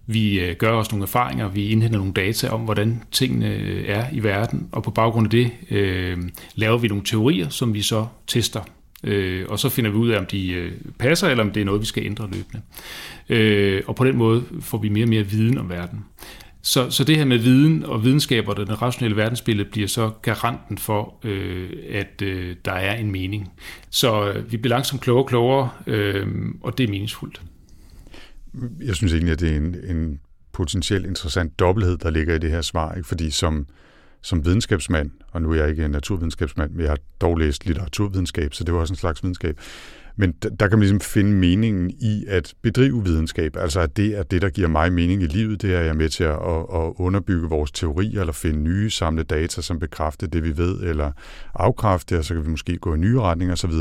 vi 0.07 0.39
øh, 0.39 0.55
gør 0.55 0.71
os 0.71 0.91
nogle 0.91 1.03
erfaringer, 1.03 1.47
vi 1.47 1.69
indhenter 1.69 1.97
nogle 1.97 2.13
data 2.13 2.49
om, 2.49 2.61
hvordan 2.61 3.03
tingene 3.11 3.55
øh, 3.55 3.85
er 3.87 4.05
i 4.13 4.23
verden, 4.23 4.69
og 4.71 4.83
på 4.83 4.91
baggrund 4.91 5.25
af 5.25 5.31
det 5.31 5.51
øh, 5.69 6.17
laver 6.55 6.77
vi 6.77 6.87
nogle 6.87 7.03
teorier, 7.03 7.49
som 7.49 7.73
vi 7.73 7.81
så 7.81 8.05
tester. 8.27 8.61
Øh, 9.03 9.45
og 9.49 9.59
så 9.59 9.69
finder 9.69 9.91
vi 9.91 9.97
ud 9.97 10.09
af, 10.09 10.19
om 10.19 10.25
de 10.25 10.51
øh, 10.51 10.71
passer, 10.97 11.27
eller 11.27 11.43
om 11.43 11.51
det 11.51 11.61
er 11.61 11.65
noget, 11.65 11.81
vi 11.81 11.85
skal 11.85 12.05
ændre 12.05 12.29
løbende. 12.31 12.61
Øh, 13.29 13.81
og 13.87 13.95
på 13.95 14.05
den 14.05 14.17
måde 14.17 14.43
får 14.61 14.77
vi 14.77 14.89
mere 14.89 15.05
og 15.05 15.09
mere 15.09 15.23
viden 15.23 15.57
om 15.57 15.69
verden. 15.69 16.05
Så, 16.69 16.89
så 16.89 17.03
det 17.03 17.17
her 17.17 17.25
med 17.25 17.37
viden 17.37 17.85
og 17.85 18.03
videnskab 18.03 18.47
og 18.47 18.57
den 18.57 18.81
rationelle 18.81 19.17
verdensbillede 19.17 19.69
bliver 19.69 19.87
så 19.87 20.11
garanten 20.21 20.77
for, 20.77 21.15
øh, 21.23 21.69
at 21.89 22.21
øh, 22.21 22.55
der 22.65 22.71
er 22.71 22.95
en 22.95 23.11
mening. 23.11 23.51
Så 23.89 24.31
øh, 24.31 24.51
vi 24.51 24.57
bliver 24.57 24.75
langsomt 24.75 25.01
klogere 25.01 25.23
og 25.23 25.27
klogere, 25.27 25.69
øh, 25.87 26.27
og 26.61 26.77
det 26.77 26.83
er 26.83 26.87
meningsfuldt. 26.87 27.41
Jeg 28.81 28.95
synes 28.95 29.13
egentlig, 29.13 29.31
at 29.31 29.39
det 29.39 29.51
er 29.51 29.57
en, 29.57 29.75
en 29.83 30.19
potentielt 30.51 31.05
interessant 31.05 31.59
dobbelthed, 31.59 31.97
der 31.97 32.09
ligger 32.09 32.35
i 32.35 32.39
det 32.39 32.51
her 32.51 32.61
svar, 32.61 32.93
ikke? 32.95 33.07
fordi 33.07 33.31
som, 33.31 33.67
som 34.21 34.45
videnskabsmand, 34.45 35.11
og 35.31 35.41
nu 35.41 35.51
er 35.51 35.55
jeg 35.55 35.69
ikke 35.69 35.85
en 35.85 35.91
naturvidenskabsmand, 35.91 36.71
men 36.71 36.81
jeg 36.81 36.89
har 36.89 36.99
dog 37.21 37.37
læst 37.37 37.65
litteraturvidenskab, 37.65 38.53
så 38.53 38.63
det 38.63 38.73
var 38.73 38.79
også 38.79 38.93
en 38.93 38.97
slags 38.97 39.23
videnskab, 39.23 39.59
men 40.19 40.31
der 40.31 40.67
kan 40.67 40.71
man 40.71 40.79
ligesom 40.79 40.99
finde 40.99 41.31
meningen 41.31 41.89
i 41.89 42.25
at 42.27 42.53
bedrive 42.61 43.03
videnskab, 43.03 43.57
altså 43.57 43.79
at 43.79 43.97
det 43.97 44.17
er 44.17 44.23
det, 44.23 44.41
der 44.41 44.49
giver 44.49 44.67
mig 44.67 44.93
mening 44.93 45.23
i 45.23 45.25
livet, 45.25 45.61
det 45.61 45.75
er 45.75 45.79
jeg 45.81 45.95
med 45.95 46.09
til 46.09 46.23
at, 46.23 46.33
at 46.73 46.93
underbygge 46.95 47.49
vores 47.49 47.71
teorier, 47.71 48.19
eller 48.19 48.33
finde 48.33 48.59
nye 48.59 48.89
samle 48.89 49.23
data, 49.23 49.61
som 49.61 49.79
bekræfter 49.79 50.27
det, 50.27 50.43
vi 50.43 50.57
ved, 50.57 50.79
eller 50.81 51.11
afkræfte, 51.55 52.17
og 52.17 52.25
så 52.25 52.33
kan 52.33 52.45
vi 52.45 52.49
måske 52.49 52.77
gå 52.77 52.95
i 52.95 52.97
nye 52.97 53.19
retninger 53.19 53.53
osv., 53.53 53.71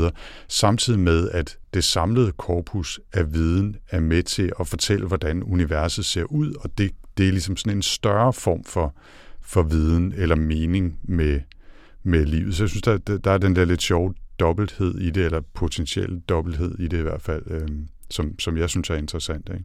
samtidig 0.47 0.99
med, 0.99 1.29
at 1.29 1.57
det 1.73 1.83
samlede 1.83 2.31
korpus 2.31 2.99
af 3.13 3.33
viden 3.33 3.75
er 3.89 3.99
med 3.99 4.23
til 4.23 4.51
at 4.59 4.67
fortælle, 4.67 5.07
hvordan 5.07 5.43
universet 5.43 6.05
ser 6.05 6.23
ud, 6.23 6.53
og 6.59 6.77
det, 6.77 6.91
det 7.17 7.27
er 7.27 7.31
ligesom 7.31 7.57
sådan 7.57 7.77
en 7.77 7.81
større 7.81 8.33
form 8.33 8.63
for, 8.63 8.95
for 9.41 9.63
viden 9.63 10.13
eller 10.17 10.35
mening 10.35 10.99
med, 11.03 11.39
med 12.03 12.25
livet. 12.25 12.55
Så 12.55 12.63
jeg 12.63 12.69
synes, 12.69 12.81
der, 12.81 12.97
der 12.97 13.31
er 13.31 13.37
den 13.37 13.55
der 13.55 13.65
lidt 13.65 13.81
sjove 13.81 14.13
dobbelthed 14.39 14.99
i 14.99 15.09
det, 15.09 15.25
eller 15.25 15.41
potentiel 15.53 16.19
dobbelthed 16.29 16.79
i 16.79 16.87
det 16.87 16.97
i 16.97 17.01
hvert 17.01 17.21
fald, 17.21 17.43
øh, 17.47 17.67
som, 18.09 18.39
som 18.39 18.57
jeg 18.57 18.69
synes 18.69 18.89
er 18.89 18.95
interessant. 18.95 19.49
Ikke? 19.53 19.63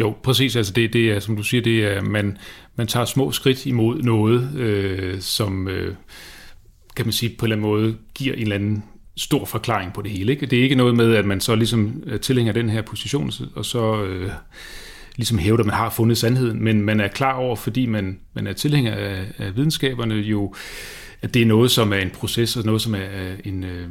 Jo, 0.00 0.14
præcis. 0.22 0.56
Altså 0.56 0.72
det, 0.72 0.92
det 0.92 1.12
er, 1.12 1.20
som 1.20 1.36
du 1.36 1.42
siger, 1.42 1.62
det 1.62 1.84
er, 1.84 2.02
man, 2.02 2.38
man 2.76 2.86
tager 2.86 3.04
små 3.04 3.32
skridt 3.32 3.66
imod 3.66 4.02
noget, 4.02 4.54
øh, 4.56 5.20
som, 5.20 5.68
øh, 5.68 5.94
kan 6.96 7.06
man 7.06 7.12
sige, 7.12 7.36
på 7.38 7.46
en 7.46 7.52
eller 7.52 7.56
anden 7.68 7.70
måde 7.70 7.96
giver 8.14 8.34
en 8.34 8.42
eller 8.42 8.54
anden 8.54 8.84
stor 9.16 9.44
forklaring 9.44 9.92
på 9.92 10.02
det 10.02 10.10
hele. 10.10 10.32
Ikke? 10.32 10.46
Det 10.46 10.58
er 10.58 10.62
ikke 10.62 10.74
noget 10.74 10.96
med, 10.96 11.14
at 11.14 11.24
man 11.24 11.40
så 11.40 11.54
ligesom 11.54 12.02
tilhænger 12.22 12.52
den 12.52 12.70
her 12.70 12.82
position, 12.82 13.30
og 13.54 13.64
så 13.64 14.04
øh, 14.04 14.30
ligesom 15.16 15.38
hævder, 15.38 15.60
at 15.60 15.66
man 15.66 15.74
har 15.74 15.90
fundet 15.90 16.18
sandheden, 16.18 16.64
men 16.64 16.82
man 16.82 17.00
er 17.00 17.08
klar 17.08 17.32
over, 17.32 17.56
fordi 17.56 17.86
man, 17.86 18.20
man 18.34 18.46
er 18.46 18.52
tilhænger 18.52 18.94
af, 18.94 19.24
af 19.38 19.56
videnskaberne 19.56 20.14
jo, 20.14 20.54
at 21.22 21.34
det 21.34 21.42
er 21.42 21.46
noget, 21.46 21.70
som 21.70 21.92
er 21.92 21.96
en 21.96 22.10
proces, 22.10 22.56
og 22.56 22.64
noget, 22.64 22.82
som 22.82 22.94
er 22.94 23.08
øh, 23.12 23.38
en, 23.44 23.64
øh, 23.64 23.88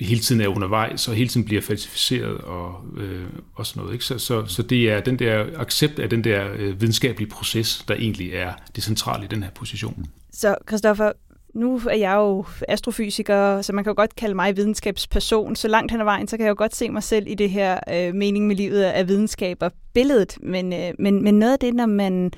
hele 0.00 0.20
tiden 0.20 0.40
er 0.40 0.48
undervejs, 0.48 1.08
og 1.08 1.14
hele 1.14 1.28
tiden 1.28 1.46
bliver 1.46 1.62
falsificeret 1.62 2.38
og, 2.38 2.84
øh, 2.96 3.26
og 3.54 3.66
sådan 3.66 3.80
noget. 3.80 3.92
Ikke? 3.92 4.04
Så, 4.04 4.18
så, 4.18 4.46
så 4.46 4.62
det 4.62 4.90
er 4.90 5.00
den 5.00 5.18
der 5.18 5.46
accept 5.56 5.98
af 5.98 6.10
den 6.10 6.24
der 6.24 6.52
øh, 6.56 6.80
videnskabelige 6.80 7.30
proces, 7.30 7.84
der 7.88 7.94
egentlig 7.94 8.32
er 8.32 8.52
det 8.76 8.84
centrale 8.84 9.24
i 9.24 9.28
den 9.28 9.42
her 9.42 9.50
position. 9.50 10.06
Så 10.32 10.56
Christoffer, 10.68 11.12
nu 11.56 11.80
er 11.90 11.96
jeg 11.96 12.14
jo 12.14 12.44
astrofysiker, 12.68 13.62
så 13.62 13.72
man 13.72 13.84
kan 13.84 13.90
jo 13.90 13.94
godt 13.96 14.16
kalde 14.16 14.34
mig 14.34 14.56
videnskabsperson. 14.56 15.56
Så 15.56 15.68
langt 15.68 15.92
hen 15.92 16.00
ad 16.00 16.04
vejen, 16.04 16.28
så 16.28 16.36
kan 16.36 16.46
jeg 16.46 16.50
jo 16.50 16.54
godt 16.58 16.76
se 16.76 16.90
mig 16.90 17.02
selv 17.02 17.26
i 17.28 17.34
det 17.34 17.50
her 17.50 17.78
øh, 17.92 18.14
mening 18.14 18.46
med 18.46 18.56
livet 18.56 18.82
af 18.82 19.08
videnskab 19.08 19.56
og 19.60 19.72
billedet. 19.94 20.38
Men, 20.42 20.72
øh, 20.72 20.92
men, 20.98 21.24
men 21.24 21.38
noget 21.38 21.52
af 21.52 21.58
det, 21.58 21.74
når 21.74 21.86
man 21.86 22.32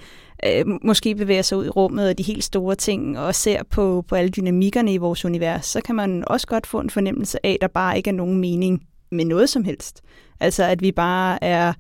øh, 0.47 0.65
måske 0.85 1.15
bevæger 1.15 1.43
sig 1.43 1.59
ud 1.59 1.67
i 1.67 1.69
rummet 1.69 2.09
og 2.09 2.19
de 2.19 2.23
helt 2.23 2.45
store 2.45 2.75
ting, 2.75 3.19
og 3.19 3.35
ser 3.35 3.63
på, 3.71 4.05
på 4.09 4.15
alle 4.15 4.31
dynamikkerne 4.31 4.93
i 4.93 4.97
vores 4.97 5.25
univers, 5.25 5.67
så 5.67 5.81
kan 5.81 5.95
man 5.95 6.25
også 6.27 6.47
godt 6.47 6.67
få 6.67 6.81
en 6.81 6.91
fornemmelse 6.91 7.47
af, 7.47 7.51
at 7.51 7.59
der 7.61 7.69
bare 7.69 7.97
ikke 7.97 8.11
er 8.11 8.15
nogen 8.15 8.41
mening 8.41 8.83
med 9.11 9.25
noget 9.25 9.49
som 9.49 9.65
helst. 9.65 10.03
Altså 10.41 10.65
at 10.65 10.83
vi 10.83 10.93
bare 10.93 11.45
er 11.45 11.73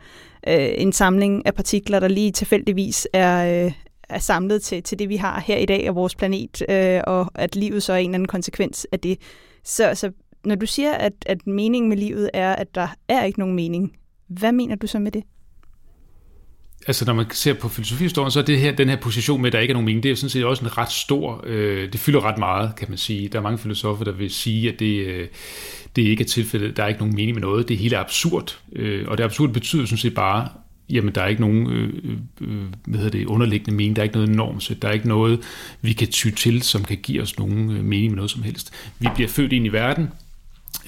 øh, 0.48 0.68
en 0.76 0.92
samling 0.92 1.46
af 1.46 1.54
partikler, 1.54 2.00
der 2.00 2.08
lige 2.08 2.32
tilfældigvis 2.32 3.08
er, 3.12 3.64
øh, 3.64 3.72
er 4.08 4.18
samlet 4.18 4.62
til, 4.62 4.82
til 4.82 4.98
det, 4.98 5.08
vi 5.08 5.16
har 5.16 5.40
her 5.40 5.56
i 5.56 5.66
dag 5.66 5.88
og 5.88 5.94
vores 5.94 6.14
planet, 6.14 6.62
øh, 6.68 7.00
og 7.06 7.30
at 7.34 7.56
livet 7.56 7.82
så 7.82 7.92
er 7.92 7.96
en 7.96 8.10
eller 8.10 8.14
anden 8.14 8.28
konsekvens 8.28 8.86
af 8.92 9.00
det. 9.00 9.18
Så, 9.64 9.94
så 9.94 10.10
når 10.44 10.54
du 10.54 10.66
siger, 10.66 10.92
at, 10.92 11.12
at 11.26 11.46
meningen 11.46 11.88
med 11.88 11.96
livet 11.96 12.30
er, 12.34 12.56
at 12.56 12.74
der 12.74 12.88
er 13.08 13.24
ikke 13.24 13.38
nogen 13.38 13.54
mening, 13.54 13.96
hvad 14.28 14.52
mener 14.52 14.76
du 14.76 14.86
så 14.86 14.98
med 14.98 15.12
det? 15.12 15.24
altså 16.86 17.04
når 17.04 17.12
man 17.12 17.26
ser 17.30 17.54
på 17.54 17.68
filosofihistorien, 17.68 18.30
så 18.30 18.40
er 18.40 18.44
det 18.44 18.58
her, 18.58 18.76
den 18.76 18.88
her 18.88 18.96
position 18.96 19.40
med, 19.40 19.48
at 19.48 19.52
der 19.52 19.58
ikke 19.58 19.72
er 19.72 19.74
nogen 19.74 19.86
mening, 19.86 20.02
det 20.02 20.10
er 20.10 20.16
sådan 20.16 20.30
set 20.30 20.44
også 20.44 20.64
en 20.64 20.78
ret 20.78 20.92
stor, 20.92 21.44
øh, 21.46 21.92
det 21.92 22.00
fylder 22.00 22.24
ret 22.24 22.38
meget, 22.38 22.76
kan 22.76 22.88
man 22.88 22.98
sige. 22.98 23.28
Der 23.28 23.38
er 23.38 23.42
mange 23.42 23.58
filosofer, 23.58 24.04
der 24.04 24.12
vil 24.12 24.30
sige, 24.30 24.72
at 24.72 24.80
det, 24.80 25.06
øh, 25.06 25.28
det 25.96 26.02
ikke 26.02 26.24
er 26.24 26.28
tilfældet, 26.28 26.76
der 26.76 26.82
er 26.82 26.88
ikke 26.88 27.00
nogen 27.00 27.14
mening 27.14 27.34
med 27.34 27.42
noget, 27.42 27.68
det 27.68 27.78
hele 27.78 27.96
er 27.96 28.00
absurd. 28.00 28.58
Øh, 28.72 29.08
og 29.08 29.18
det 29.18 29.24
absurd 29.24 29.52
betyder 29.52 29.84
sådan 29.84 29.98
set 29.98 30.14
bare, 30.14 30.48
jamen 30.90 31.14
der 31.14 31.22
er 31.22 31.26
ikke 31.26 31.40
nogen 31.40 31.66
øh, 31.66 31.92
øh, 32.40 32.64
hvad 32.86 33.00
hedder 33.00 33.18
det, 33.18 33.26
underliggende 33.26 33.76
mening, 33.76 33.96
der 33.96 34.02
er 34.02 34.04
ikke 34.04 34.16
noget 34.16 34.30
normsæt, 34.30 34.82
der 34.82 34.88
er 34.88 34.92
ikke 34.92 35.08
noget, 35.08 35.40
vi 35.82 35.92
kan 35.92 36.08
ty 36.08 36.30
til, 36.30 36.62
som 36.62 36.84
kan 36.84 36.96
give 36.96 37.22
os 37.22 37.38
nogen 37.38 37.70
øh, 37.70 37.84
mening 37.84 38.10
med 38.10 38.16
noget 38.16 38.30
som 38.30 38.42
helst. 38.42 38.72
Vi 38.98 39.08
bliver 39.14 39.28
født 39.28 39.52
ind 39.52 39.66
i 39.66 39.68
verden, 39.68 40.08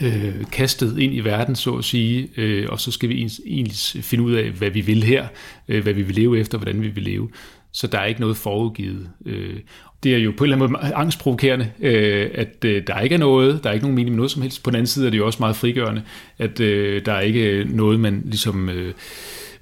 øh, 0.01 0.35
kastet 0.53 0.99
ind 0.99 1.15
i 1.15 1.21
verden, 1.21 1.57
så 1.57 1.75
at 1.75 1.85
sige, 1.85 2.29
øh, 2.37 2.67
og 2.69 2.81
så 2.81 2.91
skal 2.93 3.09
vi 3.09 3.29
egentlig 3.47 3.77
finde 4.03 4.25
ud 4.25 4.33
af, 4.33 4.51
hvad 4.51 4.71
vi 4.71 4.81
vil 4.81 5.03
her, 5.03 5.27
øh, 5.69 5.83
hvad 5.83 5.93
vi 5.93 6.03
vil 6.03 6.15
leve 6.15 6.39
efter, 6.39 6.59
hvordan 6.59 6.83
vi 6.83 6.89
vil 6.89 7.03
leve. 7.03 7.29
Så 7.73 7.87
der 7.87 7.99
er 7.99 8.05
ikke 8.05 8.21
noget 8.21 8.37
forudgivet. 8.37 9.09
Øh, 9.27 9.57
det 10.03 10.15
er 10.15 10.19
jo 10.19 10.33
på 10.37 10.45
en 10.45 10.53
eller 10.53 10.65
anden 10.65 10.77
måde 10.83 10.95
angstprovokerende, 10.95 11.71
øh, 11.81 12.31
at 12.35 12.65
øh, 12.65 12.83
der 12.87 13.01
ikke 13.01 13.15
er 13.15 13.19
noget, 13.19 13.65
der 13.65 13.71
er 13.71 13.75
ikke 13.75 13.85
nogen 13.85 13.97
mening 13.97 14.11
med 14.11 14.17
noget 14.17 14.31
som 14.31 14.43
helst. 14.43 14.63
På 14.63 14.71
den 14.71 14.77
anden 14.77 14.87
side 14.87 15.07
er 15.07 15.11
det 15.11 15.19
jo 15.19 15.27
også 15.27 15.37
meget 15.41 15.57
frigørende, 15.57 16.03
at 16.39 16.61
øh, 16.61 17.05
der 17.07 17.13
er 17.13 17.21
ikke 17.21 17.67
noget, 17.69 18.01
man 18.01 18.23
ligesom... 18.25 18.69
Øh, 18.69 18.95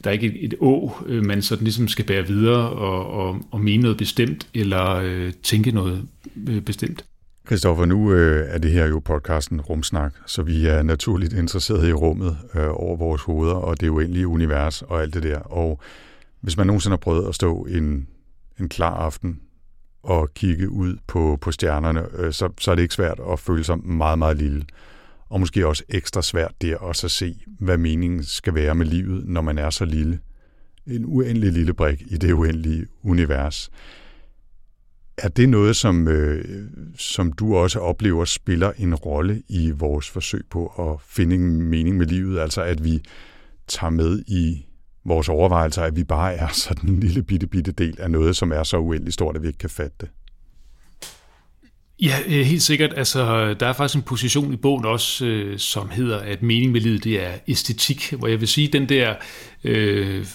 der 0.04 0.10
er 0.10 0.14
ikke 0.14 0.26
et, 0.26 0.44
et 0.44 0.54
å, 0.60 0.92
øh, 1.06 1.24
man 1.24 1.42
sådan 1.42 1.64
ligesom 1.64 1.88
skal 1.88 2.04
bære 2.04 2.26
videre 2.26 2.70
og, 2.70 3.06
og, 3.06 3.40
og 3.50 3.60
mene 3.60 3.82
noget 3.82 3.98
bestemt, 3.98 4.48
eller 4.54 4.94
øh, 4.94 5.32
tænke 5.42 5.70
noget 5.70 6.02
øh, 6.48 6.60
bestemt. 6.60 7.04
Christoffer, 7.46 7.84
nu 7.84 8.12
øh, 8.12 8.46
er 8.48 8.58
det 8.58 8.70
her 8.70 8.86
jo 8.86 8.98
podcasten 8.98 9.60
Rumsnak, 9.60 10.12
så 10.26 10.42
vi 10.42 10.66
er 10.66 10.82
naturligt 10.82 11.32
interesseret 11.32 11.88
i 11.88 11.92
rummet 11.92 12.36
øh, 12.54 12.68
over 12.70 12.96
vores 12.96 13.22
hoveder, 13.22 13.54
og 13.54 13.80
det 13.80 13.88
uendelige 13.88 14.28
univers 14.28 14.82
og 14.82 15.02
alt 15.02 15.14
det 15.14 15.22
der. 15.22 15.38
Og 15.38 15.80
hvis 16.40 16.56
man 16.56 16.66
nogensinde 16.66 16.92
har 16.92 16.98
prøvet 16.98 17.28
at 17.28 17.34
stå 17.34 17.64
en, 17.64 18.06
en 18.60 18.68
klar 18.68 18.94
aften 18.94 19.40
og 20.02 20.34
kigge 20.34 20.70
ud 20.70 20.96
på, 21.06 21.38
på 21.40 21.52
stjernerne, 21.52 22.04
øh, 22.18 22.32
så, 22.32 22.48
så 22.60 22.70
er 22.70 22.74
det 22.74 22.82
ikke 22.82 22.94
svært 22.94 23.20
at 23.32 23.38
føle 23.38 23.64
sig 23.64 23.78
meget, 23.78 24.18
meget 24.18 24.36
lille. 24.36 24.64
Og 25.28 25.40
måske 25.40 25.66
også 25.66 25.84
ekstra 25.88 26.22
svært 26.22 26.62
der 26.62 26.76
også 26.76 27.06
at 27.06 27.10
se, 27.10 27.40
hvad 27.46 27.78
meningen 27.78 28.24
skal 28.24 28.54
være 28.54 28.74
med 28.74 28.86
livet, 28.86 29.26
når 29.26 29.40
man 29.40 29.58
er 29.58 29.70
så 29.70 29.84
lille. 29.84 30.18
En 30.86 31.04
uendelig 31.06 31.52
lille 31.52 31.74
brik 31.74 32.02
i 32.06 32.16
det 32.16 32.32
uendelige 32.32 32.86
univers. 33.02 33.70
Er 35.18 35.28
det 35.28 35.48
noget, 35.48 35.76
som, 35.76 36.08
øh, 36.08 36.68
som 36.98 37.32
du 37.32 37.56
også 37.56 37.78
oplever 37.78 38.24
spiller 38.24 38.72
en 38.78 38.94
rolle 38.94 39.42
i 39.48 39.70
vores 39.70 40.10
forsøg 40.10 40.44
på 40.50 40.66
at 40.66 41.00
finde 41.00 41.34
en 41.34 41.62
mening 41.62 41.96
med 41.96 42.06
livet? 42.06 42.40
Altså 42.40 42.62
at 42.62 42.84
vi 42.84 43.02
tager 43.68 43.90
med 43.90 44.22
i 44.26 44.66
vores 45.04 45.28
overvejelser, 45.28 45.82
at 45.82 45.96
vi 45.96 46.04
bare 46.04 46.34
er 46.34 46.48
sådan 46.48 46.90
en 46.90 47.00
lille 47.00 47.22
bitte, 47.22 47.46
bitte 47.46 47.72
del 47.72 48.00
af 48.00 48.10
noget, 48.10 48.36
som 48.36 48.52
er 48.52 48.62
så 48.62 48.78
uendelig 48.78 49.12
stort, 49.12 49.36
at 49.36 49.42
vi 49.42 49.46
ikke 49.46 49.58
kan 49.58 49.70
fatte 49.70 49.96
det? 50.00 50.08
Ja, 52.02 52.18
øh, 52.26 52.46
helt 52.46 52.62
sikkert. 52.62 52.94
Altså, 52.96 53.54
der 53.54 53.66
er 53.66 53.72
faktisk 53.72 53.96
en 53.96 54.02
position 54.02 54.52
i 54.52 54.56
bogen 54.56 54.84
også, 54.84 55.26
øh, 55.26 55.58
som 55.58 55.90
hedder, 55.90 56.18
at 56.18 56.42
mening 56.42 56.72
med 56.72 56.80
livet, 56.80 57.04
det 57.04 57.24
er 57.24 57.32
æstetik, 57.48 58.14
hvor 58.18 58.28
jeg 58.28 58.40
vil 58.40 58.48
sige, 58.48 58.68
den 58.68 58.88
der 58.88 59.14
øh, 59.64 60.26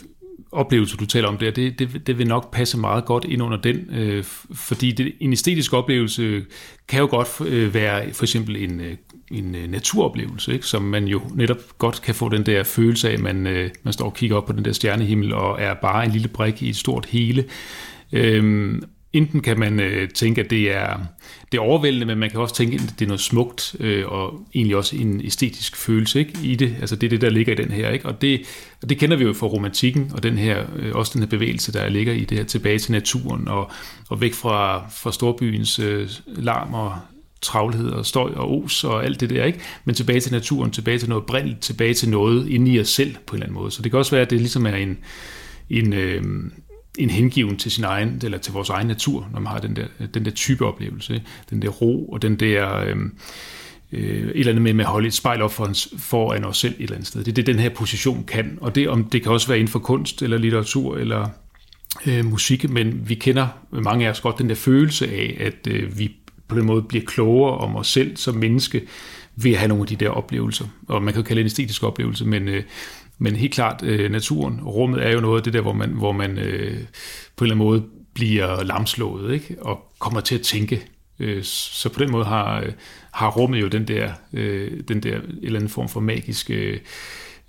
oplevelse, 0.51 0.97
du 0.97 1.05
taler 1.05 1.27
om 1.27 1.37
der, 1.37 1.51
det, 1.51 1.79
det, 1.79 2.07
det 2.07 2.17
vil 2.17 2.27
nok 2.27 2.53
passe 2.53 2.77
meget 2.77 3.05
godt 3.05 3.25
ind 3.25 3.43
under 3.43 3.57
den, 3.57 3.89
øh, 3.91 4.23
fordi 4.53 4.91
det, 4.91 5.13
en 5.19 5.31
æstetisk 5.31 5.73
oplevelse 5.73 6.45
kan 6.87 6.99
jo 6.99 7.07
godt 7.07 7.49
øh, 7.49 7.73
være 7.73 8.13
for 8.13 8.23
eksempel 8.23 8.55
en, 8.55 8.81
øh, 8.81 8.95
en 9.31 9.55
naturoplevelse, 9.69 10.53
ikke? 10.53 10.65
som 10.65 10.81
man 10.81 11.07
jo 11.07 11.21
netop 11.33 11.77
godt 11.77 12.01
kan 12.01 12.15
få 12.15 12.29
den 12.29 12.45
der 12.45 12.63
følelse 12.63 13.09
af, 13.09 13.13
at 13.13 13.19
man, 13.19 13.47
øh, 13.47 13.69
man 13.83 13.93
står 13.93 14.05
og 14.05 14.13
kigger 14.13 14.37
op 14.37 14.45
på 14.45 14.53
den 14.53 14.65
der 14.65 14.71
stjernehimmel 14.71 15.33
og 15.33 15.61
er 15.61 15.73
bare 15.73 16.05
en 16.05 16.11
lille 16.11 16.27
brik 16.27 16.61
i 16.61 16.69
et 16.69 16.75
stort 16.75 17.05
hele. 17.05 17.45
Øhm, 18.11 18.83
enten 19.13 19.41
kan 19.41 19.59
man 19.59 19.79
øh, 19.79 20.09
tænke, 20.09 20.41
at 20.41 20.49
det 20.49 20.71
er, 20.71 20.99
det 21.51 21.57
er 21.57 21.61
overvældende, 21.61 22.05
men 22.05 22.17
man 22.17 22.29
kan 22.29 22.39
også 22.39 22.55
tænke, 22.55 22.75
at 22.75 22.93
det 22.99 23.05
er 23.05 23.07
noget 23.07 23.21
smukt, 23.21 23.75
øh, 23.79 24.07
og 24.07 24.39
egentlig 24.55 24.77
også 24.77 24.95
en 24.95 25.21
æstetisk 25.25 25.77
følelse 25.77 26.19
ikke, 26.19 26.33
i 26.43 26.55
det. 26.55 26.75
Altså 26.79 26.95
det 26.95 27.07
er 27.07 27.09
det, 27.09 27.21
der 27.21 27.29
ligger 27.29 27.53
i 27.53 27.55
den 27.55 27.71
her. 27.71 27.89
Ikke? 27.89 28.05
Og, 28.05 28.21
det, 28.21 28.41
og 28.81 28.89
det 28.89 28.97
kender 28.97 29.17
vi 29.17 29.23
jo 29.23 29.33
fra 29.33 29.47
romantikken, 29.47 30.11
og 30.13 30.23
den 30.23 30.37
her, 30.37 30.63
øh, 30.75 30.95
også 30.95 31.11
den 31.13 31.21
her 31.21 31.29
bevægelse, 31.29 31.73
der 31.73 31.89
ligger 31.89 32.13
i 32.13 32.25
det 32.25 32.37
her 32.37 32.45
tilbage 32.45 32.79
til 32.79 32.91
naturen, 32.91 33.47
og, 33.47 33.71
og 34.09 34.21
væk 34.21 34.33
fra, 34.33 34.89
fra 34.89 35.11
storbyens 35.11 35.79
øh, 35.79 36.09
larm 36.27 36.73
og 36.73 36.95
travlhed 37.41 37.89
og 37.89 38.05
støj 38.05 38.31
og 38.35 38.63
os 38.63 38.83
og 38.83 39.05
alt 39.05 39.19
det 39.19 39.29
der, 39.29 39.45
ikke? 39.45 39.59
Men 39.85 39.95
tilbage 39.95 40.19
til 40.19 40.31
naturen, 40.31 40.71
tilbage 40.71 40.99
til 40.99 41.09
noget 41.09 41.25
brændt, 41.25 41.59
tilbage 41.59 41.93
til 41.93 42.09
noget 42.09 42.49
inde 42.49 42.71
i 42.71 42.79
os 42.79 42.89
selv 42.89 43.15
på 43.27 43.35
en 43.35 43.35
eller 43.35 43.45
anden 43.45 43.61
måde. 43.61 43.71
Så 43.71 43.81
det 43.81 43.91
kan 43.91 43.97
også 43.97 44.11
være, 44.11 44.21
at 44.21 44.29
det 44.29 44.39
ligesom 44.39 44.65
er 44.65 44.75
en, 44.75 44.97
en, 45.69 45.93
øh, 45.93 46.23
en 46.97 47.09
hengiven 47.09 47.57
til 47.57 47.71
sin 47.71 47.83
egen, 47.83 48.21
eller 48.23 48.37
til 48.37 48.53
vores 48.53 48.69
egen 48.69 48.87
natur, 48.87 49.29
når 49.33 49.39
man 49.39 49.51
har 49.51 49.59
den 49.59 49.75
der, 49.75 50.07
den 50.13 50.25
der 50.25 50.31
type 50.31 50.65
oplevelse, 50.65 51.21
den 51.49 51.61
der 51.61 51.69
ro, 51.69 52.05
og 52.05 52.21
den 52.21 52.35
der, 52.35 52.77
øh, 52.77 52.95
øh, 53.91 54.01
et 54.01 54.31
eller 54.35 54.51
andet 54.51 54.61
med, 54.61 54.73
med 54.73 54.85
at 54.85 54.91
holde 54.91 55.07
et 55.07 55.13
spejl 55.13 55.41
op 55.41 55.53
for, 55.53 55.71
foran 55.97 56.45
os 56.45 56.57
selv 56.57 56.73
et 56.73 56.81
eller 56.83 56.95
andet 56.95 57.07
sted. 57.07 57.23
Det 57.23 57.31
er 57.31 57.35
det, 57.35 57.45
den 57.45 57.59
her 57.59 57.69
position 57.69 58.23
kan, 58.23 58.57
og 58.61 58.75
det, 58.75 58.89
om, 58.89 59.03
det 59.03 59.23
kan 59.23 59.31
også 59.31 59.47
være 59.47 59.59
inden 59.59 59.71
for 59.71 59.79
kunst, 59.79 60.21
eller 60.21 60.37
litteratur, 60.37 60.97
eller 60.97 61.29
øh, 62.05 62.25
musik, 62.25 62.69
men 62.69 63.09
vi 63.09 63.15
kender 63.15 63.47
mange 63.71 64.07
af 64.07 64.09
os 64.09 64.21
godt 64.21 64.37
den 64.37 64.49
der 64.49 64.55
følelse 64.55 65.07
af, 65.11 65.37
at 65.39 65.67
øh, 65.67 65.99
vi 65.99 66.15
på 66.47 66.55
den 66.55 66.65
måde 66.65 66.81
bliver 66.81 67.05
klogere 67.05 67.57
om 67.57 67.75
os 67.75 67.87
selv 67.87 68.17
som 68.17 68.35
menneske, 68.35 68.81
ved 69.35 69.51
at 69.51 69.57
have 69.57 69.67
nogle 69.67 69.81
af 69.81 69.87
de 69.87 69.95
der 69.95 70.09
oplevelser. 70.09 70.65
Og 70.87 71.03
man 71.03 71.13
kan 71.13 71.21
jo 71.21 71.27
kalde 71.27 71.39
det 71.39 71.43
en 71.43 71.45
æstetisk 71.45 71.83
oplevelse, 71.83 72.25
men, 72.25 72.47
øh, 72.47 72.63
men 73.17 73.35
helt 73.35 73.53
klart, 73.53 73.83
øh, 73.83 74.11
naturen 74.11 74.61
rummet 74.63 75.05
er 75.05 75.11
jo 75.11 75.19
noget 75.19 75.37
af 75.37 75.43
det 75.43 75.53
der, 75.53 75.61
hvor 75.61 75.73
man, 75.73 75.89
hvor 75.89 76.11
man 76.11 76.37
øh, 76.37 76.77
på 77.35 77.45
en 77.45 77.51
eller 77.51 77.55
anden 77.55 77.57
måde 77.57 77.83
bliver 78.13 78.63
lamslået, 78.63 79.33
ikke? 79.33 79.57
og 79.61 79.79
kommer 79.99 80.21
til 80.21 80.35
at 80.35 80.41
tænke. 80.41 80.87
Øh, 81.19 81.43
så 81.43 81.89
på 81.89 81.99
den 81.99 82.11
måde 82.11 82.25
har, 82.25 82.61
øh, 82.61 82.71
har 83.11 83.31
rummet 83.31 83.61
jo 83.61 83.67
den 83.67 83.87
der, 83.87 84.11
øh, 84.33 84.71
den 84.87 85.03
der 85.03 85.15
en 85.15 85.39
eller 85.43 85.59
anden 85.59 85.69
form 85.69 85.89
for 85.89 85.99
magisk 85.99 86.49
øh, 86.49 86.79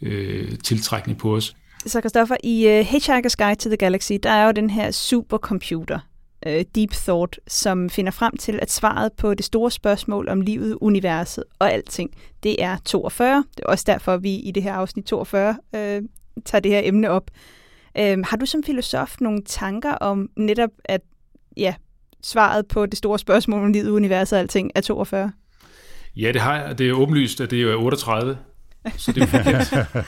øh 0.03 0.59
tiltrækning 0.65 1.19
på 1.19 1.37
os. 1.37 1.57
Så 1.87 2.01
Christoffer, 2.01 2.37
i 2.45 2.67
uh, 2.67 2.87
Hitchhiker's 2.87 3.35
Guide 3.39 3.55
to 3.55 3.69
the 3.69 3.77
Galaxy, 3.77 4.13
der 4.23 4.31
er 4.31 4.47
jo 4.47 4.53
den 4.53 4.71
her 4.71 4.91
supercomputer, 4.91 5.99
øh, 6.47 6.65
Deep 6.75 6.91
Thought, 6.91 7.41
som 7.47 7.91
finder 7.91 8.13
frem 8.13 8.37
til, 8.37 8.59
at 8.63 8.71
svaret 8.71 9.13
på 9.13 9.35
det 9.35 9.45
store 9.45 9.71
spørgsmål 9.71 10.29
om 10.29 10.41
livet, 10.41 10.79
universet 10.81 11.45
og 11.59 11.73
alting, 11.73 12.11
det 12.43 12.63
er 12.63 12.77
42. 12.85 13.45
Det 13.57 13.63
er 13.65 13.69
også 13.69 13.85
derfor, 13.87 14.17
vi 14.17 14.35
i 14.35 14.51
det 14.51 14.63
her 14.63 14.73
afsnit 14.73 15.05
42 15.05 15.57
øh, 15.75 16.03
tager 16.45 16.61
det 16.61 16.73
her 16.73 16.81
emne 16.85 17.11
op. 17.11 17.31
Øh, 17.99 18.19
har 18.25 18.37
du 18.37 18.47
som 18.47 18.63
filosof 18.63 19.21
nogle 19.21 19.43
tanker 19.47 19.93
om 19.93 20.31
netop, 20.37 20.71
at 20.85 21.01
ja, 21.57 21.75
svaret 22.23 22.67
på 22.67 22.87
det 22.87 22.99
store 22.99 23.19
spørgsmål 23.19 23.65
om 23.65 23.73
livet, 23.73 23.91
universet 23.91 24.37
og 24.37 24.41
alting 24.41 24.71
er 24.75 24.81
42? 24.81 25.33
Ja, 26.17 26.33
det 26.33 26.41
har 26.41 26.57
jeg. 26.57 26.79
Det 26.79 26.89
er 26.89 26.93
åbenlyst, 26.93 27.41
at 27.41 27.51
det 27.51 27.63
er 27.63 27.77
38. 27.77 28.39
Så 28.97 29.13
det 29.13 29.29
er 29.33 29.51
jo 29.51 30.01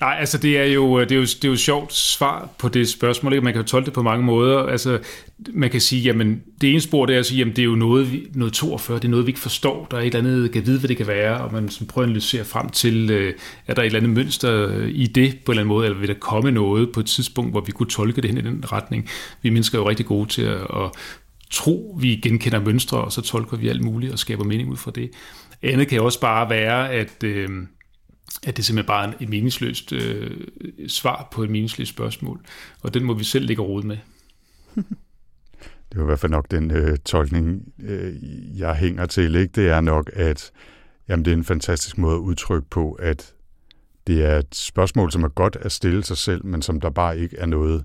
Nej, 0.00 0.16
altså 0.20 0.38
det 0.38 0.58
er 0.58 0.64
jo, 0.64 1.00
øh, 1.00 1.08
det 1.08 1.14
er 1.14 1.16
jo, 1.16 1.22
det 1.22 1.44
er 1.44 1.48
jo 1.48 1.52
et 1.52 1.58
sjovt 1.58 1.94
svar 1.94 2.48
på 2.58 2.68
det 2.68 2.88
spørgsmål. 2.88 3.32
Ikke? 3.32 3.44
Man 3.44 3.52
kan 3.52 3.62
jo 3.62 3.68
tolke 3.68 3.86
det 3.86 3.92
på 3.92 4.02
mange 4.02 4.24
måder. 4.24 4.58
Altså, 4.58 4.98
man 5.52 5.70
kan 5.70 5.80
sige, 5.80 6.02
jamen 6.02 6.42
det 6.60 6.70
ene 6.70 6.80
spor 6.80 7.06
det 7.06 7.14
er 7.14 7.18
at 7.18 7.26
sige, 7.26 7.38
jamen 7.38 7.56
det 7.56 7.62
er 7.62 7.66
jo 7.66 7.74
noget, 7.74 8.12
vi, 8.12 8.26
noget 8.34 8.52
42, 8.52 8.98
det 8.98 9.04
er 9.04 9.08
noget, 9.08 9.26
vi 9.26 9.30
ikke 9.30 9.40
forstår. 9.40 9.86
Der 9.90 9.96
er 9.96 10.00
et 10.00 10.06
eller 10.06 10.18
andet, 10.18 10.52
kan 10.52 10.66
vide, 10.66 10.78
hvad 10.78 10.88
det 10.88 10.96
kan 10.96 11.06
være, 11.06 11.40
og 11.40 11.52
man 11.52 11.68
sådan 11.68 11.86
prøver 11.86 12.04
at 12.04 12.08
analysere 12.08 12.44
frem 12.44 12.68
til, 12.68 13.10
øh, 13.10 13.34
er 13.66 13.74
der 13.74 13.82
et 13.82 13.86
eller 13.86 13.98
andet 13.98 14.12
mønster 14.12 14.68
øh, 14.68 14.88
i 14.92 15.06
det 15.06 15.30
på 15.44 15.52
en 15.52 15.58
eller 15.58 15.62
anden 15.62 15.68
måde, 15.68 15.86
eller 15.86 15.98
vil 15.98 16.08
der 16.08 16.14
komme 16.20 16.50
noget 16.50 16.92
på 16.92 17.00
et 17.00 17.06
tidspunkt, 17.06 17.50
hvor 17.50 17.60
vi 17.60 17.72
kunne 17.72 17.88
tolke 17.88 18.20
det 18.20 18.30
hen 18.30 18.38
i 18.38 18.42
den 18.42 18.72
retning. 18.72 19.08
Vi 19.42 19.50
mennesker 19.50 19.78
er 19.78 19.82
jo 19.82 19.88
rigtig 19.88 20.06
gode 20.06 20.28
til 20.28 20.42
at, 20.42 20.60
at 20.60 20.90
tro, 21.50 21.98
vi 22.00 22.16
genkender 22.16 22.60
mønstre, 22.60 22.98
og 22.98 23.12
så 23.12 23.20
tolker 23.20 23.56
vi 23.56 23.68
alt 23.68 23.82
muligt 23.82 24.12
og 24.12 24.18
skaber 24.18 24.44
mening 24.44 24.70
ud 24.70 24.76
fra 24.76 24.90
det. 24.94 25.10
Andet 25.62 25.88
kan 25.88 26.00
også 26.00 26.20
bare 26.20 26.50
være, 26.50 26.92
at, 26.92 27.24
øh, 27.24 27.48
at 28.42 28.56
det 28.56 28.64
simpelthen 28.64 28.86
bare 28.86 29.08
er 29.08 29.12
et 29.20 29.28
meningsløst 29.28 29.92
øh, 29.92 30.30
svar 30.88 31.28
på 31.32 31.42
et 31.42 31.50
meningsløst 31.50 31.90
spørgsmål. 31.90 32.40
Og 32.82 32.94
den 32.94 33.04
må 33.04 33.14
vi 33.14 33.24
selv 33.24 33.46
ligge 33.46 33.62
råd 33.62 33.82
med. 33.82 33.96
Det 35.92 36.00
er 36.00 36.04
i 36.04 36.06
hvert 36.06 36.18
fald 36.18 36.32
nok 36.32 36.50
den 36.50 36.70
øh, 36.70 36.98
tolkning, 37.04 37.72
øh, 37.82 38.12
jeg 38.58 38.74
hænger 38.74 39.06
til. 39.06 39.34
Ikke? 39.34 39.52
Det 39.54 39.68
er 39.68 39.80
nok, 39.80 40.10
at 40.12 40.50
jamen, 41.08 41.24
det 41.24 41.32
er 41.32 41.36
en 41.36 41.44
fantastisk 41.44 41.98
måde 41.98 42.14
at 42.14 42.20
udtrykke 42.20 42.68
på, 42.70 42.92
at 42.92 43.34
det 44.06 44.24
er 44.24 44.38
et 44.38 44.54
spørgsmål, 44.54 45.12
som 45.12 45.24
er 45.24 45.28
godt 45.28 45.56
at 45.60 45.72
stille 45.72 46.04
sig 46.04 46.16
selv, 46.16 46.46
men 46.46 46.62
som 46.62 46.80
der 46.80 46.90
bare 46.90 47.18
ikke 47.18 47.36
er 47.36 47.46
noget 47.46 47.84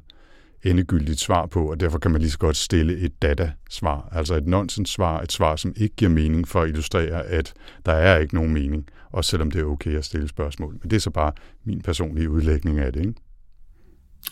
endegyldigt 0.63 1.19
svar 1.19 1.45
på, 1.45 1.69
og 1.69 1.79
derfor 1.79 1.99
kan 1.99 2.11
man 2.11 2.21
lige 2.21 2.31
så 2.31 2.37
godt 2.37 2.57
stille 2.57 2.97
et 2.97 3.21
data-svar, 3.21 4.09
altså 4.11 4.35
et 4.35 4.47
nonsens-svar, 4.47 5.21
et 5.21 5.31
svar, 5.31 5.55
som 5.55 5.73
ikke 5.77 5.95
giver 5.95 6.11
mening 6.11 6.47
for 6.47 6.61
at 6.61 6.69
illustrere, 6.69 7.25
at 7.25 7.53
der 7.85 7.93
er 7.93 8.17
ikke 8.17 8.35
nogen 8.35 8.53
mening, 8.53 8.85
også 9.11 9.29
selvom 9.29 9.51
det 9.51 9.61
er 9.61 9.65
okay 9.65 9.95
at 9.95 10.05
stille 10.05 10.27
spørgsmål. 10.27 10.77
Men 10.81 10.89
det 10.89 10.95
er 10.95 10.99
så 10.99 11.09
bare 11.09 11.31
min 11.63 11.81
personlige 11.81 12.29
udlægning 12.29 12.79
af 12.79 12.93
det, 12.93 12.99
ikke? 12.99 13.13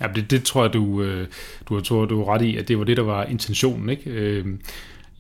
Ja, 0.02 0.08
det, 0.16 0.32
det 0.32 0.44
tror 0.44 0.64
jeg, 0.64 0.74
du, 0.74 1.04
øh, 1.04 1.28
du, 1.70 1.80
tror, 1.80 2.06
du 2.06 2.22
er 2.22 2.34
ret 2.34 2.42
i, 2.42 2.58
at 2.58 2.68
det 2.68 2.78
var 2.80 2.84
det, 2.84 2.98
der 2.98 3.04
var 3.04 3.24
intentionen. 3.24 3.90
Ikke? 3.90 4.10
Øhm, 4.10 4.62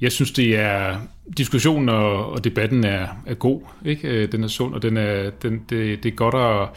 jeg 0.01 0.11
synes, 0.11 0.31
det 0.31 0.57
er 0.57 0.97
diskussionen 1.37 1.89
og, 1.89 2.31
og 2.31 2.43
debatten 2.43 2.83
er, 2.83 3.07
er 3.25 3.33
god. 3.33 3.61
Ikke? 3.85 4.07
Øh, 4.07 4.31
den 4.31 4.43
er 4.43 4.47
sund, 4.47 4.73
og 4.73 4.81
den 4.81 4.97
er, 4.97 5.29
den, 5.29 5.61
det, 5.69 6.03
det 6.03 6.11
er 6.11 6.15
godt 6.15 6.35
at, 6.35 6.69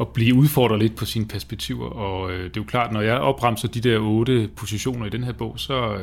at 0.00 0.08
blive 0.08 0.34
udfordret 0.34 0.78
lidt 0.78 0.96
på 0.96 1.04
sine 1.04 1.26
perspektiver. 1.26 1.86
Og 1.86 2.32
øh, 2.32 2.38
det 2.38 2.56
er 2.56 2.60
jo 2.60 2.64
klart, 2.64 2.92
når 2.92 3.00
jeg 3.00 3.16
opremser 3.18 3.68
de 3.68 3.80
der 3.80 3.98
otte 3.98 4.48
positioner 4.56 5.06
i 5.06 5.10
den 5.10 5.24
her 5.24 5.32
bog, 5.32 5.54
så 5.56 5.98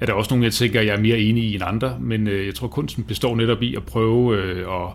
er 0.00 0.06
der 0.06 0.12
også 0.12 0.30
nogle, 0.30 0.44
jeg 0.44 0.52
tænker, 0.52 0.80
jeg 0.80 0.94
er 0.94 1.00
mere 1.00 1.18
enig 1.18 1.44
i 1.44 1.54
end 1.54 1.62
andre. 1.66 1.96
Men 2.00 2.26
jeg 2.26 2.54
tror, 2.54 2.68
kunsten 2.68 3.04
består 3.04 3.36
netop 3.36 3.62
i 3.62 3.74
at 3.74 3.82
prøve 3.82 4.42
at 4.58 4.88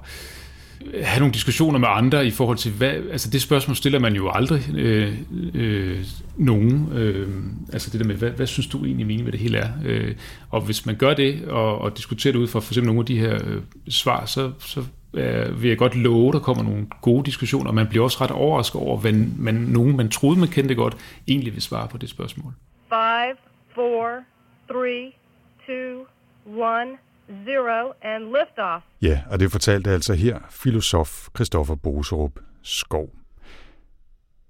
have 1.03 1.19
nogle 1.19 1.33
diskussioner 1.33 1.79
med 1.79 1.87
andre 1.91 2.27
i 2.27 2.31
forhold 2.31 2.57
til, 2.57 2.71
hvad, 2.71 2.89
altså 2.89 3.29
det 3.29 3.41
spørgsmål 3.41 3.75
stiller 3.75 3.99
man 3.99 4.13
jo 4.13 4.29
aldrig 4.29 4.75
øh, 4.75 5.13
øh, 5.53 6.05
nogen. 6.37 6.89
Øh, 6.93 7.29
altså 7.73 7.89
det 7.89 7.99
der 7.99 8.07
med, 8.07 8.15
hvad, 8.15 8.29
hvad 8.29 8.47
synes 8.47 8.67
du 8.67 8.85
egentlig 8.85 9.07
mener, 9.07 9.23
hvad 9.23 9.31
det 9.31 9.39
hele 9.39 9.57
er? 9.57 9.69
Øh, 9.85 10.15
og 10.49 10.61
hvis 10.61 10.85
man 10.85 10.95
gør 10.95 11.13
det, 11.13 11.47
og, 11.47 11.77
og 11.77 11.97
diskuterer 11.97 12.31
det 12.31 12.39
ud 12.39 12.47
fra 12.47 12.59
for 12.59 12.71
eksempel 12.71 12.87
nogle 12.87 12.99
af 12.99 13.05
de 13.05 13.19
her 13.19 13.35
øh, 13.45 13.61
svar, 13.89 14.25
så, 14.25 14.51
så 14.59 14.83
øh, 15.13 15.61
vil 15.61 15.67
jeg 15.69 15.77
godt 15.77 15.95
love, 15.95 16.31
der 16.31 16.39
kommer 16.39 16.63
nogle 16.63 16.87
gode 17.01 17.25
diskussioner, 17.25 17.67
og 17.67 17.75
man 17.75 17.87
bliver 17.87 18.03
også 18.03 18.17
ret 18.21 18.31
overrasket 18.31 18.81
over, 18.81 18.97
hvad 18.97 19.13
man, 19.37 19.55
nogen, 19.55 19.97
man 19.97 20.09
troede, 20.09 20.39
man 20.39 20.49
kendte 20.49 20.75
godt, 20.75 20.97
egentlig 21.27 21.53
vil 21.53 21.61
svare 21.61 21.87
på 21.87 21.97
det 21.97 22.09
spørgsmål. 22.09 22.53
5, 22.89 23.37
4, 23.75 24.23
3, 24.67 25.13
2, 25.67 25.73
1 26.51 26.87
zero 27.45 27.93
and 28.01 28.23
liftoff. 28.23 28.83
Ja, 29.01 29.21
og 29.31 29.39
det 29.39 29.51
fortalte 29.51 29.91
altså 29.91 30.13
her 30.13 30.39
filosof 30.49 31.27
Christoffer 31.35 31.75
Boserup 31.75 32.39
Skov. 32.63 33.09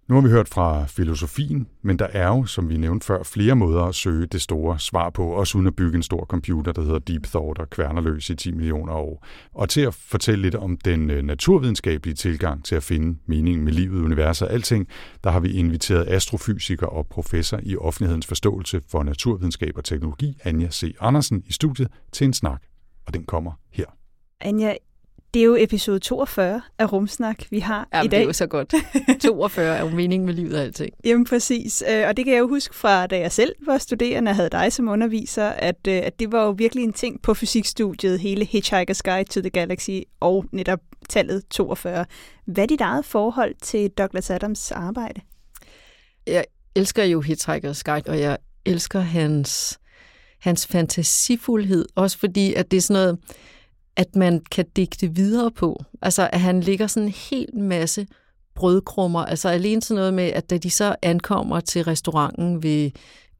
Nu 0.07 0.15
har 0.15 0.21
vi 0.21 0.29
hørt 0.29 0.49
fra 0.49 0.85
filosofien, 0.85 1.67
men 1.81 1.99
der 1.99 2.05
er 2.05 2.27
jo, 2.27 2.45
som 2.45 2.69
vi 2.69 2.77
nævnte 2.77 3.05
før, 3.05 3.23
flere 3.23 3.55
måder 3.55 3.83
at 3.83 3.95
søge 3.95 4.25
det 4.25 4.41
store 4.41 4.79
svar 4.79 5.09
på, 5.09 5.27
også 5.27 5.57
uden 5.57 5.67
at 5.67 5.75
bygge 5.75 5.95
en 5.95 6.03
stor 6.03 6.25
computer, 6.25 6.71
der 6.71 6.81
hedder 6.81 6.99
Deep 6.99 7.23
Thought 7.23 7.59
og 7.59 7.69
kværner 7.69 8.01
løs 8.01 8.29
i 8.29 8.35
10 8.35 8.51
millioner 8.51 8.93
år. 8.93 9.25
Og 9.53 9.69
til 9.69 9.81
at 9.81 9.93
fortælle 9.93 10.41
lidt 10.41 10.55
om 10.55 10.77
den 10.77 11.09
øh, 11.09 11.23
naturvidenskabelige 11.23 12.15
tilgang 12.15 12.65
til 12.65 12.75
at 12.75 12.83
finde 12.83 13.19
mening 13.25 13.63
med 13.63 13.71
livet, 13.71 14.03
universet 14.03 14.47
og 14.47 14.53
alting, 14.53 14.87
der 15.23 15.29
har 15.29 15.39
vi 15.39 15.51
inviteret 15.51 16.07
astrofysiker 16.07 16.87
og 16.87 17.07
professor 17.07 17.59
i 17.63 17.77
offentlighedens 17.77 18.27
forståelse 18.27 18.81
for 18.91 19.03
naturvidenskab 19.03 19.77
og 19.77 19.83
teknologi, 19.83 20.37
Anja 20.43 20.69
C. 20.71 20.95
Andersen, 20.99 21.43
i 21.45 21.53
studiet 21.53 21.87
til 22.11 22.25
en 22.25 22.33
snak, 22.33 22.61
og 23.07 23.13
den 23.13 23.23
kommer 23.23 23.51
her. 23.71 23.85
Anja, 24.41 24.75
det 25.35 25.41
er 25.41 25.45
jo 25.45 25.55
episode 25.59 25.99
42 25.99 26.61
af 26.79 26.91
Rumsnak, 26.91 27.45
vi 27.49 27.59
har 27.59 27.87
Jamen, 27.93 28.05
i 28.05 28.09
dag. 28.09 28.19
det 28.19 28.23
er 28.23 28.27
jo 28.27 28.33
så 28.33 28.47
godt. 28.47 28.73
42 29.21 29.77
er 29.77 29.81
jo 29.81 29.89
meningen 29.89 30.25
med 30.25 30.33
livet 30.33 30.53
og 30.53 30.61
alting. 30.61 30.91
Jamen 31.05 31.25
præcis, 31.25 31.83
øh, 31.89 32.07
og 32.07 32.17
det 32.17 32.25
kan 32.25 32.33
jeg 32.33 32.39
jo 32.39 32.47
huske 32.47 32.75
fra, 32.75 33.07
da 33.07 33.19
jeg 33.19 33.31
selv 33.31 33.55
var 33.65 33.77
studerende 33.77 34.29
og 34.29 34.35
havde 34.35 34.49
dig 34.49 34.73
som 34.73 34.87
underviser, 34.87 35.49
at, 35.49 35.87
øh, 35.87 36.01
at 36.03 36.19
det 36.19 36.31
var 36.31 36.43
jo 36.43 36.51
virkelig 36.51 36.83
en 36.83 36.93
ting 36.93 37.21
på 37.21 37.33
fysikstudiet, 37.33 38.19
hele 38.19 38.47
Hitchhiker's 38.53 38.99
Guide 39.03 39.29
to 39.29 39.41
the 39.41 39.49
Galaxy 39.49 39.99
og 40.19 40.45
netop 40.51 40.79
tallet 41.09 41.43
42. 41.49 42.05
Hvad 42.45 42.63
er 42.63 42.67
dit 42.67 42.81
eget 42.81 43.05
forhold 43.05 43.55
til 43.61 43.89
Douglas 43.89 44.29
Adams 44.29 44.71
arbejde? 44.71 45.21
Jeg 46.27 46.45
elsker 46.75 47.03
jo 47.03 47.21
Hitchhiker's 47.21 47.81
Guide, 47.85 48.09
og 48.09 48.19
jeg 48.19 48.37
elsker 48.65 48.99
hans, 48.99 49.79
hans 50.39 50.67
fantasifuldhed, 50.67 51.85
også 51.95 52.17
fordi 52.17 52.53
at 52.53 52.71
det 52.71 52.77
er 52.77 52.81
sådan 52.81 53.01
noget, 53.01 53.19
at 53.97 54.15
man 54.15 54.41
kan 54.51 54.65
digte 54.75 55.15
videre 55.15 55.51
på. 55.51 55.83
Altså, 56.01 56.29
at 56.33 56.39
han 56.39 56.61
ligger 56.61 56.87
sådan 56.87 57.07
en 57.07 57.13
hel 57.29 57.55
masse 57.55 58.07
brødkrummer. 58.55 59.25
Altså 59.25 59.49
alene 59.49 59.81
sådan 59.81 59.99
noget 59.99 60.13
med, 60.13 60.23
at 60.23 60.49
da 60.49 60.57
de 60.57 60.69
så 60.69 60.95
ankommer 61.01 61.59
til 61.59 61.83
restauranten 61.83 62.63
ved 62.63 62.91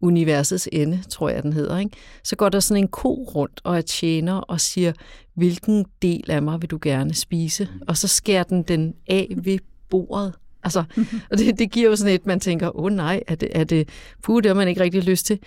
universets 0.02 0.70
ende, 0.72 1.04
tror 1.10 1.30
jeg, 1.30 1.44
den 1.44 1.54
hedder, 1.54 1.78
ikke? 1.78 1.98
så 2.24 2.36
går 2.36 2.50
der 2.50 2.60
sådan 2.60 2.84
en 2.84 2.88
ko 2.88 3.13
rundt 3.36 3.62
og 3.63 3.78
er 3.78 3.82
tjener 3.82 4.34
og 4.34 4.62
siger, 4.62 4.94
hvilken 5.34 5.86
del 6.02 6.32
af 6.32 6.41
mig 6.41 6.62
vil 6.62 6.70
du 6.70 6.80
gerne 6.82 7.13
spise? 7.13 7.70
Og 7.88 7.98
så 7.98 8.08
skærer 8.08 8.44
den 8.44 8.63
den 8.63 8.94
af 9.08 9.28
ved 9.38 9.60
bordet. 9.89 10.34
Altså, 10.65 10.84
og 11.32 11.38
det, 11.38 11.60
det 11.60 11.71
giver 11.71 11.89
jo 11.89 11.95
sådan 11.95 12.13
et, 12.13 12.25
man 12.25 12.39
tænker, 12.39 12.78
åh 12.78 12.86
oh, 12.86 12.91
nej, 12.91 13.23
er 13.28 13.36
det, 13.36 13.49
er 13.51 13.63
det, 13.63 13.89
puh, 14.23 14.43
det 14.43 14.49
har 14.49 14.56
man 14.56 14.67
ikke 14.67 14.82
rigtig 14.82 15.04
lyst 15.04 15.25
til. 15.25 15.39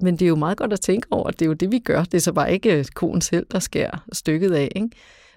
Men 0.00 0.16
det 0.16 0.22
er 0.22 0.28
jo 0.28 0.36
meget 0.36 0.58
godt 0.58 0.72
at 0.72 0.80
tænke 0.80 1.06
over, 1.10 1.28
at 1.28 1.38
det 1.38 1.44
er 1.44 1.48
jo 1.48 1.52
det, 1.52 1.72
vi 1.72 1.78
gør. 1.78 2.04
Det 2.04 2.14
er 2.14 2.18
så 2.18 2.32
bare 2.32 2.52
ikke 2.52 2.78
øh, 2.78 2.84
konen 2.84 3.20
selv, 3.20 3.46
der 3.52 3.58
skærer 3.58 4.04
stykket 4.12 4.52
af. 4.52 4.72
Ikke? 4.76 4.88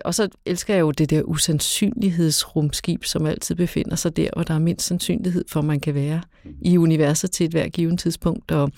Og 0.05 0.15
så 0.15 0.29
elsker 0.45 0.73
jeg 0.73 0.81
jo 0.81 0.91
det 0.91 1.09
der 1.09 1.21
usandsynlighedsrumskib, 1.21 3.03
som 3.03 3.25
altid 3.25 3.55
befinder 3.55 3.95
sig 3.95 4.17
der, 4.17 4.29
hvor 4.33 4.43
der 4.43 4.53
er 4.53 4.59
mindst 4.59 4.87
sandsynlighed 4.87 5.45
for, 5.47 5.59
at 5.59 5.65
man 5.65 5.79
kan 5.79 5.95
være 5.95 6.21
i 6.61 6.77
universet 6.77 7.31
til 7.31 7.45
et 7.45 7.51
hvert 7.51 7.71
givet 7.71 7.99
tidspunkt. 7.99 8.51
Og, 8.51 8.71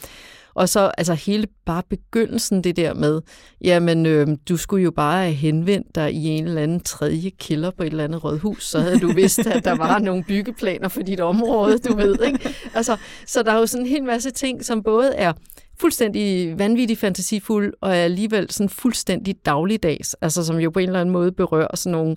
og 0.58 0.70
så 0.70 0.91
altså 0.98 1.13
hele 1.13 1.48
bare 1.65 1.84
begyndelsen, 1.89 2.63
det 2.63 2.76
der 2.76 2.93
med, 2.93 3.22
jamen 3.62 4.06
øh, 4.06 4.28
du 4.50 4.58
skulle 4.58 4.84
jo 4.84 4.91
bare 4.91 5.24
have 5.24 5.34
henvendt 5.34 5.96
dig 5.96 6.13
i 6.13 6.28
en 6.28 6.48
eller 6.48 6.62
anden 6.62 6.80
tredje 6.80 7.30
kilder 7.30 7.72
på 7.72 7.84
et 7.84 7.88
eller 7.88 8.04
andet 8.04 8.24
rådhus, 8.24 8.67
så 8.67 8.80
havde 8.80 9.00
du 9.00 9.12
vidst, 9.13 9.39
at 9.39 9.65
der 9.65 9.76
var 9.76 10.00
nogle 10.00 10.24
byggeplaner 10.24 10.88
for 10.88 11.02
dit 11.02 11.20
område, 11.20 11.78
du 11.78 11.96
ved. 11.96 12.22
Ikke? 12.26 12.50
Altså, 12.74 12.98
så 13.26 13.43
der 13.43 13.52
er 13.52 13.58
jo 13.58 13.65
sådan 13.65 13.86
en 13.86 13.89
hel 13.89 14.04
masse 14.04 14.32
ting, 14.32 14.65
som 14.65 14.84
både 14.84 15.15
er 15.15 15.34
fuldstændig 15.80 16.60
vanvittigt 16.60 17.00
fantasifuld, 17.00 17.74
og 17.82 17.89
er 17.89 18.04
alligevel 18.04 18.52
sådan 18.52 18.70
fuldstændig 18.70 19.36
dagligdags, 19.46 20.13
altså 20.13 20.46
som 20.46 20.58
jo 20.58 20.70
på 20.70 20.80
en 20.80 20.89
eller 20.89 21.02
anden 21.02 21.13
måde 21.13 21.32
berører 21.32 21.76
sådan 21.76 21.91
nogle 21.91 22.15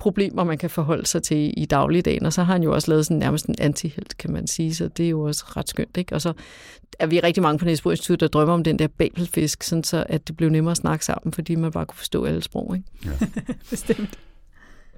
problemer, 0.00 0.44
man 0.44 0.58
kan 0.58 0.70
forholde 0.70 1.06
sig 1.06 1.22
til 1.22 1.54
i 1.56 1.64
dagligdagen. 1.64 2.26
Og 2.26 2.32
så 2.32 2.42
har 2.42 2.52
han 2.52 2.62
jo 2.62 2.72
også 2.72 2.90
lavet 2.90 3.06
sådan 3.06 3.18
nærmest 3.18 3.46
en 3.46 3.54
antihelt, 3.58 4.16
kan 4.18 4.32
man 4.32 4.46
sige, 4.46 4.74
så 4.74 4.88
det 4.88 5.06
er 5.06 5.10
jo 5.10 5.22
også 5.22 5.44
ret 5.56 5.68
skønt. 5.68 5.96
Ikke? 5.96 6.14
Og 6.14 6.20
så 6.20 6.32
er 6.98 7.06
vi 7.06 7.20
rigtig 7.20 7.42
mange 7.42 7.58
på 7.58 7.64
Næsbo 7.64 7.90
Institut, 7.90 8.20
der 8.20 8.28
drømmer 8.28 8.54
om 8.54 8.64
den 8.64 8.78
der 8.78 8.86
babelfisk, 8.86 9.62
sådan 9.62 9.84
så 9.84 10.04
at 10.08 10.28
det 10.28 10.36
blev 10.36 10.48
nemmere 10.48 10.70
at 10.70 10.76
snakke 10.76 11.04
sammen, 11.04 11.32
fordi 11.32 11.54
man 11.54 11.70
bare 11.70 11.86
kunne 11.86 11.98
forstå 11.98 12.24
alle 12.24 12.42
sprog. 12.42 12.76
Ikke? 12.76 12.88
Ja. 13.20 13.26
Bestemt. 13.70 14.18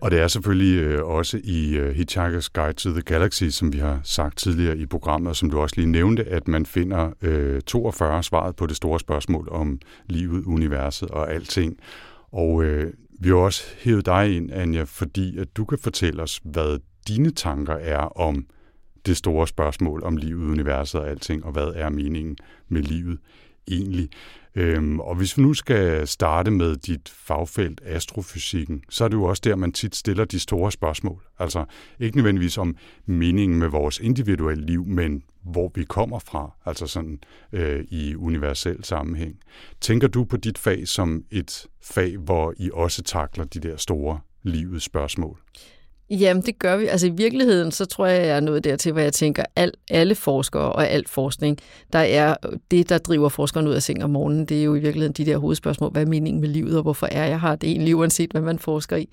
Og 0.03 0.11
det 0.11 0.21
er 0.21 0.29
selvfølgelig 0.29 0.79
øh, 0.81 1.05
også 1.05 1.41
i 1.45 1.75
øh, 1.75 1.97
Hitchhiker's 1.97 2.49
Guide 2.53 2.73
to 2.73 2.91
the 2.91 3.03
Galaxy, 3.03 3.45
som 3.45 3.73
vi 3.73 3.79
har 3.79 4.01
sagt 4.05 4.39
tidligere 4.39 4.79
i 4.79 4.87
programmet, 4.87 5.31
og 5.31 5.37
som 5.37 5.51
du 5.51 5.61
også 5.61 5.77
lige 5.77 5.91
nævnte, 5.91 6.25
at 6.25 6.49
man 6.49 6.67
finder 6.67 7.11
øh, 7.23 7.61
42 7.61 8.23
svaret 8.23 8.57
på 8.57 8.67
det 8.67 8.77
store 8.77 9.01
spørgsmål 9.01 9.49
om 9.51 9.79
livet, 10.07 10.45
universet 10.45 11.09
og 11.11 11.33
alting. 11.33 11.79
Og 12.33 12.65
øh, 12.65 12.93
vi 13.21 13.29
har 13.29 13.37
også 13.37 13.63
hævet 13.79 14.07
dig 14.07 14.37
ind, 14.37 14.51
Anja, 14.53 14.83
fordi 14.83 15.39
at 15.39 15.57
du 15.57 15.65
kan 15.65 15.79
fortælle 15.79 16.23
os, 16.23 16.41
hvad 16.45 16.79
dine 17.09 17.31
tanker 17.31 17.75
er 17.75 17.99
om 17.99 18.47
det 19.07 19.17
store 19.17 19.49
spørgsmål 19.49 20.03
om 20.05 20.17
livet, 20.17 20.51
universet 20.51 21.01
og 21.01 21.09
alting, 21.09 21.45
og 21.45 21.53
hvad 21.53 21.73
er 21.75 21.91
meningen 21.91 22.37
med 22.69 22.83
livet 22.83 23.19
egentlig? 23.69 24.09
Øhm, 24.55 25.01
og 25.01 25.15
hvis 25.15 25.39
vi 25.39 25.43
nu 25.43 25.55
skal 25.55 26.07
starte 26.09 26.51
med 26.51 26.77
dit 26.77 27.09
fagfelt, 27.09 27.81
astrofysikken, 27.85 28.83
så 28.89 29.05
er 29.05 29.09
det 29.09 29.17
jo 29.17 29.25
også 29.25 29.43
der, 29.45 29.57
man 29.57 29.73
tit 29.73 29.97
stiller 29.97 30.25
de 30.25 30.39
store 30.39 30.73
spørgsmål. 30.73 31.23
Altså 31.39 31.65
ikke 32.01 32.17
nødvendigvis 32.17 32.59
om 32.59 32.77
meningen 33.07 33.59
med 33.59 33.69
vores 33.69 33.99
individuelle 33.99 34.67
liv, 34.67 34.87
men 34.87 35.23
hvor 35.43 35.73
vi 35.75 35.85
kommer 35.85 36.19
fra, 36.19 36.51
altså 36.65 36.87
sådan 36.87 37.21
øh, 37.53 37.85
i 37.91 38.15
universel 38.15 38.85
sammenhæng. 38.85 39.35
Tænker 39.81 40.09
du 40.09 40.25
på 40.25 40.37
dit 40.37 40.59
fag 40.59 40.89
som 40.89 41.25
et 41.31 41.67
fag, 41.83 42.17
hvor 42.17 42.55
I 42.57 42.71
også 42.73 43.03
takler 43.03 43.45
de 43.45 43.61
der 43.61 43.77
store 43.77 44.21
livets 44.43 44.85
spørgsmål? 44.85 45.39
Jamen, 46.21 46.43
det 46.43 46.59
gør 46.59 46.77
vi. 46.77 46.87
Altså 46.87 47.07
i 47.07 47.11
virkeligheden, 47.11 47.73
så 47.73 47.85
tror 47.85 48.07
jeg, 48.07 48.27
jeg 48.27 48.37
er 48.37 48.41
nået 48.41 48.65
dertil, 48.65 48.93
hvor 48.93 49.01
jeg 49.01 49.13
tænker, 49.13 49.45
al, 49.57 49.73
alle 49.91 50.15
forskere 50.15 50.73
og 50.73 50.89
al 50.89 51.09
forskning, 51.09 51.59
der 51.93 51.99
er 51.99 52.35
det, 52.71 52.89
der 52.89 52.99
driver 52.99 53.29
forskerne 53.29 53.69
ud 53.69 53.75
af 53.75 53.83
seng 53.83 54.05
om 54.05 54.11
morgenen, 54.11 54.47
det 54.47 54.61
er 54.61 54.65
jo 54.65 54.75
i 54.75 54.79
virkeligheden 54.79 55.13
de 55.13 55.31
der 55.31 55.39
hovedspørgsmål. 55.39 55.91
Hvad 55.91 56.03
er 56.03 56.07
meningen 56.07 56.41
med 56.41 56.49
livet, 56.49 56.77
og 56.77 56.83
hvorfor 56.83 57.09
er 57.11 57.27
jeg 57.27 57.41
her? 57.41 57.57
Det 57.57 57.67
er 57.67 57.71
egentlig 57.71 57.97
uanset, 57.97 58.31
hvad 58.31 58.41
man 58.41 58.59
forsker 58.59 58.97
i. 58.97 59.09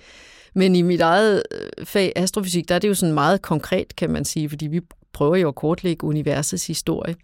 Men 0.54 0.76
i 0.76 0.82
mit 0.82 1.02
eget 1.02 1.44
øh, 1.52 1.86
fag, 1.86 2.14
astrofysik, 2.16 2.70
der 2.70 2.76
er 2.76 2.80
det 2.80 2.88
jo 2.88 2.94
sådan 2.94 3.14
meget 3.14 3.42
konkret, 3.42 3.96
kan 3.96 4.10
man 4.10 4.26
sige, 4.26 4.50
fordi 4.50 4.68
vi 4.68 4.82
prøver 5.13 5.36
jo 5.36 5.48
at 5.48 5.56
kortlægge 5.56 6.04
universets 6.04 6.67
historie. 6.67 7.15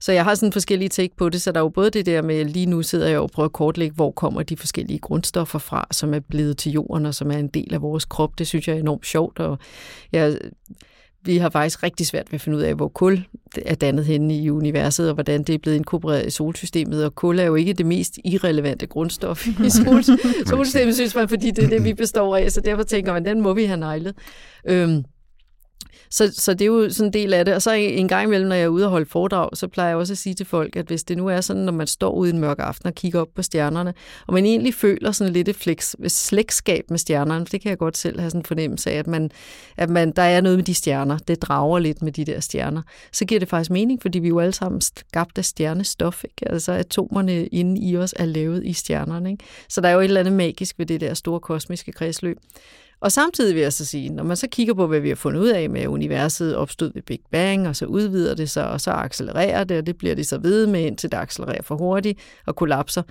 Så 0.00 0.12
jeg 0.12 0.24
har 0.24 0.34
sådan 0.34 0.52
forskellige 0.52 0.88
take 0.88 1.16
på 1.16 1.28
det, 1.28 1.42
så 1.42 1.52
der 1.52 1.60
er 1.60 1.64
jo 1.64 1.68
både 1.68 1.90
det 1.90 2.06
der 2.06 2.22
med, 2.22 2.44
lige 2.44 2.66
nu 2.66 2.82
sidder 2.82 3.08
jeg 3.08 3.18
og 3.18 3.30
prøver 3.30 3.44
at 3.44 3.52
kortlægge, 3.52 3.94
hvor 3.94 4.10
kommer 4.10 4.42
de 4.42 4.56
forskellige 4.56 4.98
grundstoffer 4.98 5.58
fra, 5.58 5.86
som 5.90 6.14
er 6.14 6.20
blevet 6.20 6.58
til 6.58 6.72
jorden, 6.72 7.06
og 7.06 7.14
som 7.14 7.30
er 7.30 7.38
en 7.38 7.48
del 7.48 7.74
af 7.74 7.82
vores 7.82 8.04
krop. 8.04 8.38
Det 8.38 8.46
synes 8.46 8.68
jeg 8.68 8.76
er 8.76 8.80
enormt 8.80 9.06
sjovt, 9.06 9.38
og 9.38 9.58
jeg 10.12 10.38
vi 11.24 11.36
har 11.36 11.50
faktisk 11.50 11.82
rigtig 11.82 12.06
svært 12.06 12.32
ved 12.32 12.34
at 12.34 12.40
finde 12.40 12.58
ud 12.58 12.62
af, 12.62 12.74
hvor 12.74 12.88
kul 12.88 13.24
er 13.66 13.74
dannet 13.74 14.04
henne 14.04 14.36
i 14.36 14.50
universet, 14.50 15.08
og 15.08 15.14
hvordan 15.14 15.42
det 15.42 15.54
er 15.54 15.58
blevet 15.58 15.76
inkorporeret 15.76 16.26
i 16.26 16.30
solsystemet. 16.30 17.04
Og 17.04 17.14
kul 17.14 17.38
er 17.38 17.44
jo 17.44 17.54
ikke 17.54 17.72
det 17.72 17.86
mest 17.86 18.18
irrelevante 18.24 18.86
grundstof 18.86 19.46
i 19.46 19.70
sol, 19.84 20.04
solsystemet, 20.46 20.94
synes 20.94 21.14
man, 21.14 21.28
fordi 21.28 21.50
det 21.50 21.64
er 21.64 21.68
det, 21.68 21.84
vi 21.84 21.94
består 21.94 22.36
af. 22.36 22.52
Så 22.52 22.60
derfor 22.60 22.82
tænker 22.82 23.12
man, 23.12 23.24
den 23.24 23.40
må 23.40 23.54
vi 23.54 23.64
have 23.64 23.76
nejlet. 23.76 24.14
Øhm, 24.68 25.04
så, 26.12 26.32
så 26.36 26.52
det 26.54 26.62
er 26.62 26.66
jo 26.66 26.90
sådan 26.90 27.08
en 27.08 27.12
del 27.12 27.34
af 27.34 27.44
det. 27.44 27.54
Og 27.54 27.62
så 27.62 27.72
en 27.72 28.08
gang 28.08 28.26
imellem, 28.26 28.48
når 28.48 28.56
jeg 28.56 28.64
er 28.64 28.68
ude 28.68 28.84
og 28.84 28.90
holde 28.90 29.06
foredrag, 29.06 29.48
så 29.54 29.68
plejer 29.68 29.88
jeg 29.88 29.96
også 29.96 30.12
at 30.12 30.18
sige 30.18 30.34
til 30.34 30.46
folk, 30.46 30.76
at 30.76 30.86
hvis 30.86 31.04
det 31.04 31.16
nu 31.16 31.26
er 31.26 31.40
sådan, 31.40 31.62
når 31.62 31.72
man 31.72 31.86
står 31.86 32.10
ude 32.10 32.30
en 32.30 32.38
mørk 32.38 32.58
aften 32.58 32.86
og 32.86 32.94
kigger 32.94 33.20
op 33.20 33.28
på 33.34 33.42
stjernerne, 33.42 33.94
og 34.26 34.34
man 34.34 34.44
egentlig 34.46 34.74
føler 34.74 35.12
sådan 35.12 35.32
lidt 35.32 35.48
et 35.48 35.56
flex, 35.56 35.94
slægtskab 36.08 36.84
med 36.90 36.98
stjernerne, 36.98 37.44
det 37.44 37.60
kan 37.60 37.68
jeg 37.70 37.78
godt 37.78 37.96
selv 37.96 38.20
have 38.20 38.30
sådan 38.30 38.40
en 38.40 38.44
fornemmelse 38.44 38.90
af, 38.90 38.98
at, 38.98 39.06
man, 39.06 39.30
at 39.76 39.90
man, 39.90 40.12
der 40.16 40.22
er 40.22 40.40
noget 40.40 40.58
med 40.58 40.64
de 40.64 40.74
stjerner, 40.74 41.18
det 41.18 41.42
drager 41.42 41.78
lidt 41.78 42.02
med 42.02 42.12
de 42.12 42.24
der 42.24 42.40
stjerner, 42.40 42.82
så 43.12 43.24
giver 43.24 43.38
det 43.38 43.48
faktisk 43.48 43.70
mening, 43.70 44.02
fordi 44.02 44.18
vi 44.18 44.26
er 44.26 44.28
jo 44.28 44.40
alle 44.40 44.54
sammen 44.54 44.80
skabt 44.80 45.38
af 45.38 45.44
stjernestof. 45.44 46.24
Ikke? 46.24 46.52
Altså 46.52 46.72
atomerne 46.72 47.46
inde 47.46 47.80
i 47.80 47.96
os 47.96 48.14
er 48.16 48.26
lavet 48.26 48.64
i 48.64 48.72
stjernerne. 48.72 49.30
Ikke? 49.30 49.44
Så 49.68 49.80
der 49.80 49.88
er 49.88 49.92
jo 49.92 50.00
et 50.00 50.04
eller 50.04 50.20
andet 50.20 50.34
magisk 50.34 50.78
ved 50.78 50.86
det 50.86 51.00
der 51.00 51.14
store 51.14 51.40
kosmiske 51.40 51.92
kredsløb. 51.92 52.38
Og 53.02 53.12
samtidig 53.12 53.54
vil 53.54 53.62
jeg 53.62 53.72
så 53.72 53.84
sige, 53.84 54.08
når 54.08 54.24
man 54.24 54.36
så 54.36 54.48
kigger 54.48 54.74
på, 54.74 54.86
hvad 54.86 55.00
vi 55.00 55.08
har 55.08 55.16
fundet 55.16 55.40
ud 55.40 55.48
af 55.48 55.70
med, 55.70 55.80
at 55.80 55.86
universet 55.86 56.56
opstod 56.56 56.92
ved 56.94 57.02
Big 57.02 57.20
Bang, 57.30 57.68
og 57.68 57.76
så 57.76 57.86
udvider 57.86 58.34
det 58.34 58.50
sig, 58.50 58.68
og 58.68 58.80
så 58.80 58.90
accelererer 58.90 59.64
det, 59.64 59.78
og 59.78 59.86
det 59.86 59.96
bliver 59.96 60.14
det 60.14 60.26
så 60.26 60.38
ved 60.38 60.66
med, 60.66 60.80
indtil 60.80 61.12
det 61.12 61.16
accelererer 61.16 61.62
for 61.62 61.76
hurtigt 61.76 62.18
og 62.46 62.56
kollapser. 62.56 63.02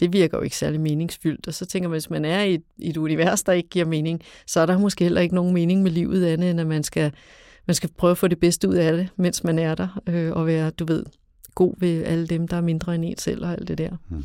Det 0.00 0.12
virker 0.12 0.38
jo 0.38 0.42
ikke 0.42 0.56
særlig 0.56 0.80
meningsfyldt. 0.80 1.46
Og 1.46 1.54
så 1.54 1.66
tænker 1.66 1.88
man, 1.88 1.94
hvis 1.94 2.10
man 2.10 2.24
er 2.24 2.42
i 2.42 2.54
et, 2.54 2.62
i 2.78 2.88
et 2.90 2.96
univers, 2.96 3.42
der 3.42 3.52
ikke 3.52 3.68
giver 3.68 3.84
mening, 3.84 4.20
så 4.46 4.60
er 4.60 4.66
der 4.66 4.78
måske 4.78 5.04
heller 5.04 5.20
ikke 5.20 5.34
nogen 5.34 5.54
mening 5.54 5.82
med 5.82 5.90
livet 5.90 6.26
andet, 6.26 6.50
end 6.50 6.60
at 6.60 6.66
man 6.66 6.82
skal, 6.82 7.12
man 7.66 7.74
skal 7.74 7.90
prøve 7.98 8.10
at 8.10 8.18
få 8.18 8.28
det 8.28 8.40
bedste 8.40 8.68
ud 8.68 8.74
af 8.74 8.92
det, 8.92 9.08
mens 9.16 9.44
man 9.44 9.58
er 9.58 9.74
der, 9.74 10.00
øh, 10.06 10.32
og 10.32 10.46
være, 10.46 10.70
du 10.70 10.84
ved, 10.84 11.04
god 11.54 11.74
ved 11.78 12.04
alle 12.04 12.26
dem, 12.26 12.48
der 12.48 12.56
er 12.56 12.60
mindre 12.60 12.94
end 12.94 13.04
en 13.04 13.18
selv 13.18 13.44
og 13.44 13.52
alt 13.52 13.68
det 13.68 13.78
der. 13.78 13.90
Hmm. 14.08 14.24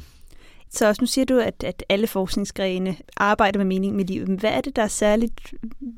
Så 0.75 0.87
også 0.87 1.01
nu 1.01 1.05
siger 1.05 1.25
du, 1.25 1.39
at, 1.39 1.63
at 1.63 1.83
alle 1.89 2.07
forskningsgrene 2.07 2.95
arbejder 3.17 3.57
med 3.57 3.65
mening 3.65 3.95
med 3.95 4.05
livet. 4.05 4.27
Men 4.27 4.39
hvad 4.39 4.49
er 4.49 4.61
det, 4.61 4.75
der 4.75 4.81
er 4.81 4.87
særligt, 4.87 5.53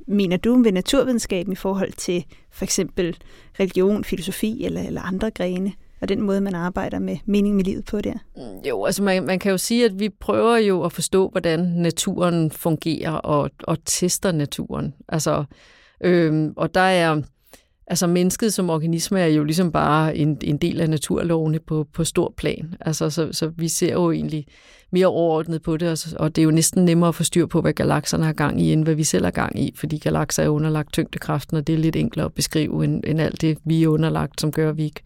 mener 0.08 0.38
du, 0.38 0.63
ved 0.63 0.72
naturvidenskaben 0.72 1.54
i 1.54 1.56
forhold 1.56 1.92
til 1.92 2.26
for 2.52 2.63
eksempel 2.63 3.18
religion, 3.60 4.04
filosofi 4.04 4.66
eller, 4.66 4.82
eller 4.82 5.02
andre 5.02 5.32
grene? 5.32 5.74
Og 6.02 6.10
den 6.10 6.22
måde, 6.22 6.42
man 6.42 6.56
arbejder 6.56 7.00
med 7.00 7.18
mening 7.26 7.56
med 7.56 7.63
livet 7.63 7.86
på 7.86 8.02
der? 8.02 8.13
Mm, 8.36 8.68
jo, 8.70 8.86
altså 8.86 9.04
man, 9.04 9.24
man 9.24 9.40
kan 9.40 9.52
jo 9.52 9.58
sige, 9.58 9.86
at 9.86 10.00
vi 10.00 10.10
prøver 10.10 10.58
jo 10.58 10.84
at 10.84 10.92
forstå, 10.92 11.30
hvordan 11.30 11.60
naturen 11.60 12.52
fungerer 12.52 13.12
og, 13.12 13.50
og 13.63 13.78
tester 13.86 14.32
naturen. 14.32 14.94
Altså, 15.10 15.44
øhm, 16.02 16.54
og 16.56 16.74
der 16.74 16.82
er 16.82 17.22
Altså 17.89 18.08
mennesket 18.08 18.54
som 18.54 18.69
organisme 18.69 19.19
er 19.19 19.28
jo 19.28 19.43
ligesom 19.43 19.71
bare 19.71 20.17
en, 20.17 20.38
en 20.43 20.58
del 20.58 20.82
af 20.82 20.89
naturlovene 20.89 21.60
på, 21.60 21.88
på 21.93 22.04
stor 22.04 22.34
plan. 22.38 22.76
Altså, 22.82 23.10
så, 23.10 23.30
så 23.32 23.47
vi 23.47 23.67
ser 23.67 23.93
jo 23.93 24.12
egentlig 24.12 24.45
mere 24.91 25.08
overordnet 25.08 25.62
på 25.62 25.78
det, 25.78 25.89
og, 25.89 26.19
og 26.23 26.36
det 26.36 26.41
er 26.41 26.43
jo 26.43 26.52
næsten 26.52 26.86
nemmere 26.86 27.08
at 27.08 27.15
få 27.15 27.23
styr 27.23 27.45
på, 27.45 27.62
hvad 27.62 27.73
galakserne 27.73 28.26
har 28.26 28.34
gang 28.34 28.62
i, 28.62 28.73
end 28.73 28.84
hvad 28.84 28.95
vi 28.95 29.04
selv 29.04 29.23
har 29.23 29.32
gang 29.32 29.60
i, 29.60 29.73
fordi 29.76 29.97
galakser 29.97 30.43
er 30.43 30.50
underlagt 30.50 30.93
tyngdekraften, 30.93 31.58
og 31.58 31.67
det 31.67 31.76
er 31.76 31.80
lidt 31.80 31.95
enklere 31.95 32.26
at 32.26 32.34
beskrive, 32.34 32.84
end, 32.84 33.04
end 33.08 33.21
alt 33.21 33.41
det, 33.41 33.58
vi 33.65 33.84
er 33.84 33.88
underlagt, 33.88 34.41
som 34.41 34.52
gør, 34.52 34.69
at 34.69 34.78
vi 34.78 34.84
ikke 34.84 35.02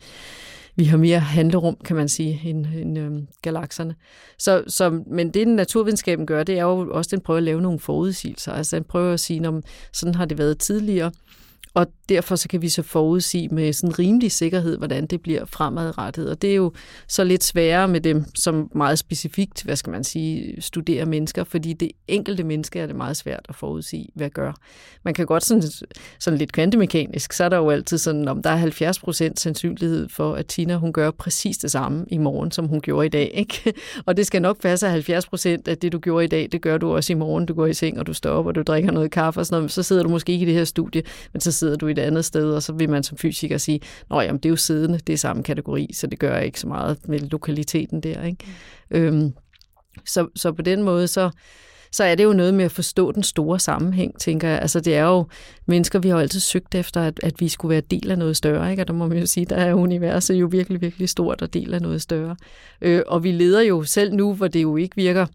vi 0.75 0.83
har 0.83 0.97
mere 0.97 1.19
handlerum, 1.19 1.77
kan 1.85 1.95
man 1.95 2.09
sige, 2.09 2.41
end, 2.45 2.65
end 2.65 2.99
øhm, 2.99 3.27
galakserne. 3.41 3.95
Så, 4.37 4.63
så, 4.67 5.01
men 5.07 5.27
det, 5.27 5.47
den 5.47 5.55
naturvidenskaben 5.55 6.25
gør, 6.25 6.43
det 6.43 6.59
er 6.59 6.63
jo 6.63 6.91
også, 6.91 7.07
at 7.07 7.11
den 7.11 7.21
prøver 7.21 7.37
at 7.37 7.43
lave 7.43 7.61
nogle 7.61 7.79
forudsigelser. 7.79 8.51
Altså 8.51 8.75
den 8.75 8.83
prøver 8.83 9.13
at 9.13 9.19
sige, 9.19 9.47
om 9.47 9.63
sådan 9.93 10.15
har 10.15 10.25
det 10.25 10.37
været 10.37 10.57
tidligere, 10.57 11.11
og 11.73 11.87
derfor 12.09 12.35
så 12.35 12.47
kan 12.47 12.61
vi 12.61 12.69
så 12.69 12.81
forudsige 12.81 13.49
med 13.49 13.73
sådan 13.73 13.99
rimelig 13.99 14.31
sikkerhed, 14.31 14.77
hvordan 14.77 15.05
det 15.05 15.21
bliver 15.21 15.45
fremadrettet. 15.45 16.29
Og 16.29 16.41
det 16.41 16.51
er 16.51 16.55
jo 16.55 16.73
så 17.07 17.23
lidt 17.23 17.43
sværere 17.43 17.87
med 17.87 18.01
dem, 18.01 18.25
som 18.35 18.71
meget 18.75 18.99
specifikt, 18.99 19.63
hvad 19.63 19.75
skal 19.75 19.91
man 19.91 20.03
sige, 20.03 20.61
studerer 20.61 21.05
mennesker, 21.05 21.43
fordi 21.43 21.73
det 21.73 21.91
enkelte 22.07 22.43
menneske 22.43 22.79
er 22.79 22.85
det 22.85 22.95
meget 22.95 23.17
svært 23.17 23.45
at 23.49 23.55
forudsige, 23.55 24.09
hvad 24.15 24.29
gør. 24.29 24.53
Man 25.03 25.13
kan 25.13 25.25
godt 25.25 25.45
sådan, 25.45 25.63
sådan 26.19 26.37
lidt 26.37 26.51
kvantemekanisk, 26.51 27.33
så 27.33 27.43
er 27.43 27.49
der 27.49 27.57
jo 27.57 27.69
altid 27.69 27.97
sådan, 27.97 28.27
om 28.27 28.43
der 28.43 28.49
er 28.49 28.55
70 28.55 28.99
procent 28.99 29.39
sandsynlighed 29.39 30.09
for, 30.09 30.33
at 30.33 30.45
Tina 30.45 30.75
hun 30.75 30.93
gør 30.93 31.11
præcis 31.11 31.57
det 31.57 31.71
samme 31.71 32.05
i 32.07 32.17
morgen, 32.17 32.51
som 32.51 32.67
hun 32.67 32.81
gjorde 32.81 33.05
i 33.05 33.09
dag. 33.09 33.31
Ikke? 33.33 33.73
Og 34.05 34.17
det 34.17 34.27
skal 34.27 34.41
nok 34.41 34.61
passe, 34.61 34.85
at 34.85 34.91
70 34.91 35.27
procent 35.27 35.67
af 35.67 35.77
det, 35.77 35.91
du 35.91 35.99
gjorde 35.99 36.25
i 36.25 36.27
dag, 36.27 36.49
det 36.51 36.61
gør 36.61 36.77
du 36.77 36.95
også 36.95 37.13
i 37.13 37.15
morgen. 37.15 37.45
Du 37.45 37.53
går 37.53 37.65
i 37.65 37.73
seng, 37.73 37.99
og 37.99 38.07
du 38.07 38.13
står 38.13 38.31
op, 38.31 38.45
og 38.45 38.55
du 38.55 38.61
drikker 38.61 38.91
noget 38.91 39.11
kaffe 39.11 39.39
og 39.39 39.45
sådan 39.45 39.59
noget. 39.59 39.71
Så 39.71 39.83
sidder 39.83 40.03
du 40.03 40.09
måske 40.09 40.31
ikke 40.31 40.43
i 40.43 40.45
det 40.45 40.55
her 40.55 40.65
studie, 40.65 41.03
men 41.33 41.41
så 41.41 41.51
sidder 41.61 41.75
du 41.75 41.87
et 41.87 41.99
andet 41.99 42.25
sted, 42.25 42.53
og 42.53 42.63
så 42.63 42.73
vil 42.73 42.89
man 42.89 43.03
som 43.03 43.17
fysiker 43.17 43.57
sige, 43.57 43.79
at 44.11 44.25
jamen, 44.25 44.37
det 44.37 44.45
er 44.45 44.49
jo 44.49 44.55
siddende, 44.55 44.99
det 45.07 45.13
er 45.13 45.17
samme 45.17 45.43
kategori, 45.43 45.89
så 45.93 46.07
det 46.07 46.19
gør 46.19 46.37
ikke 46.37 46.59
så 46.59 46.67
meget 46.67 46.97
med 47.07 47.19
lokaliteten 47.19 48.01
der. 48.01 48.23
Ikke? 48.23 48.45
Mm. 48.91 48.97
Øhm, 48.97 49.33
så, 50.05 50.27
så 50.35 50.51
på 50.51 50.61
den 50.61 50.83
måde, 50.83 51.07
så, 51.07 51.29
så 51.91 52.03
er 52.03 52.15
det 52.15 52.23
jo 52.23 52.33
noget 52.33 52.53
med 52.53 52.65
at 52.65 52.71
forstå 52.71 53.11
den 53.11 53.23
store 53.23 53.59
sammenhæng, 53.59 54.19
tænker 54.19 54.47
jeg. 54.47 54.59
Altså 54.59 54.79
det 54.79 54.95
er 54.95 55.03
jo 55.03 55.25
mennesker, 55.65 55.99
vi 55.99 56.09
har 56.09 56.19
altid 56.19 56.39
søgt 56.39 56.75
efter, 56.75 57.01
at, 57.01 57.19
at 57.23 57.33
vi 57.39 57.47
skulle 57.47 57.69
være 57.69 57.81
del 57.81 58.11
af 58.11 58.17
noget 58.17 58.37
større, 58.37 58.71
ikke? 58.71 58.83
og 58.83 58.87
der 58.87 58.93
må 58.93 59.07
man 59.07 59.17
jo 59.17 59.25
sige, 59.25 59.45
der 59.45 59.55
er 59.55 59.73
universet 59.73 60.35
jo 60.35 60.47
virkelig, 60.51 60.81
virkelig 60.81 61.09
stort 61.09 61.41
og 61.41 61.53
del 61.53 61.73
af 61.73 61.81
noget 61.81 62.01
større. 62.01 62.35
Øh, 62.81 63.01
og 63.07 63.23
vi 63.23 63.31
leder 63.31 63.61
jo 63.61 63.83
selv 63.83 64.13
nu, 64.13 64.33
hvor 64.33 64.47
det 64.47 64.61
jo 64.61 64.75
ikke 64.75 64.95
virker 64.95 65.25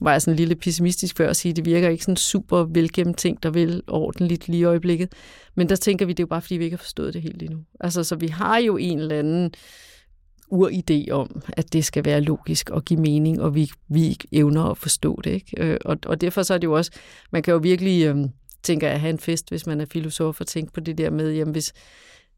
var 0.00 0.12
jeg 0.12 0.22
sådan 0.22 0.36
lille 0.36 0.54
pessimistisk 0.54 1.16
før 1.16 1.30
at 1.30 1.36
sige, 1.36 1.50
at 1.50 1.56
det 1.56 1.64
virker 1.64 1.88
ikke 1.88 2.04
sådan 2.04 2.16
super 2.16 2.64
velgennemtænkt 2.64 3.46
og 3.46 3.54
vel 3.54 3.82
ordentligt 3.88 4.48
lige 4.48 4.60
i 4.60 4.64
øjeblikket. 4.64 5.12
Men 5.54 5.68
der 5.68 5.76
tænker 5.76 6.06
vi, 6.06 6.12
det 6.12 6.20
er 6.20 6.24
jo 6.24 6.28
bare, 6.28 6.42
fordi 6.42 6.56
vi 6.56 6.64
ikke 6.64 6.76
har 6.76 6.82
forstået 6.82 7.14
det 7.14 7.22
helt 7.22 7.42
endnu. 7.42 7.58
Altså, 7.80 8.04
så 8.04 8.16
vi 8.16 8.26
har 8.26 8.58
jo 8.58 8.76
en 8.76 8.98
eller 8.98 9.18
anden 9.18 9.54
uridé 10.52 11.10
om, 11.10 11.42
at 11.52 11.72
det 11.72 11.84
skal 11.84 12.04
være 12.04 12.20
logisk 12.20 12.70
og 12.70 12.84
give 12.84 13.00
mening, 13.00 13.42
og 13.42 13.54
vi, 13.54 13.70
vi 13.88 14.16
evner 14.32 14.64
at 14.64 14.78
forstå 14.78 15.20
det. 15.24 15.30
Ikke? 15.30 15.64
Øh, 15.64 15.76
og, 15.84 15.96
og 16.06 16.20
derfor 16.20 16.42
så 16.42 16.54
er 16.54 16.58
det 16.58 16.66
jo 16.66 16.72
også, 16.72 16.90
man 17.30 17.42
kan 17.42 17.52
jo 17.52 17.58
virkelig, 17.58 18.04
øh, 18.04 18.16
tænker 18.62 18.88
jeg, 18.88 19.00
have 19.00 19.10
en 19.10 19.18
fest, 19.18 19.48
hvis 19.48 19.66
man 19.66 19.80
er 19.80 19.84
filosof, 19.84 20.40
og 20.40 20.46
tænke 20.46 20.72
på 20.72 20.80
det 20.80 20.98
der 20.98 21.10
med, 21.10 21.32
jamen 21.32 21.52
hvis, 21.52 21.72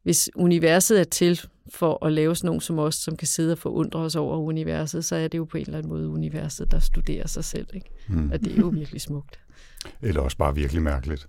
hvis 0.02 0.30
universet 0.34 1.00
er 1.00 1.04
til 1.04 1.40
for 1.70 2.06
at 2.06 2.12
lave 2.12 2.36
sådan 2.36 2.46
nogen 2.46 2.60
som 2.60 2.78
os, 2.78 2.94
som 2.94 3.16
kan 3.16 3.28
sidde 3.28 3.52
og 3.52 3.58
forundre 3.58 4.00
os 4.00 4.16
over 4.16 4.36
universet, 4.36 5.04
så 5.04 5.16
er 5.16 5.28
det 5.28 5.38
jo 5.38 5.44
på 5.44 5.56
en 5.56 5.64
eller 5.64 5.78
anden 5.78 5.92
måde 5.92 6.08
universet, 6.08 6.70
der 6.70 6.78
studerer 6.78 7.26
sig 7.26 7.44
selv. 7.44 7.66
Ikke? 7.74 7.90
Mm. 8.08 8.30
Og 8.32 8.40
det 8.40 8.52
er 8.52 8.56
jo 8.56 8.68
virkelig 8.68 9.00
smukt. 9.00 9.40
Eller 10.02 10.20
også 10.20 10.36
bare 10.36 10.54
virkelig 10.54 10.82
mærkeligt. 10.82 11.28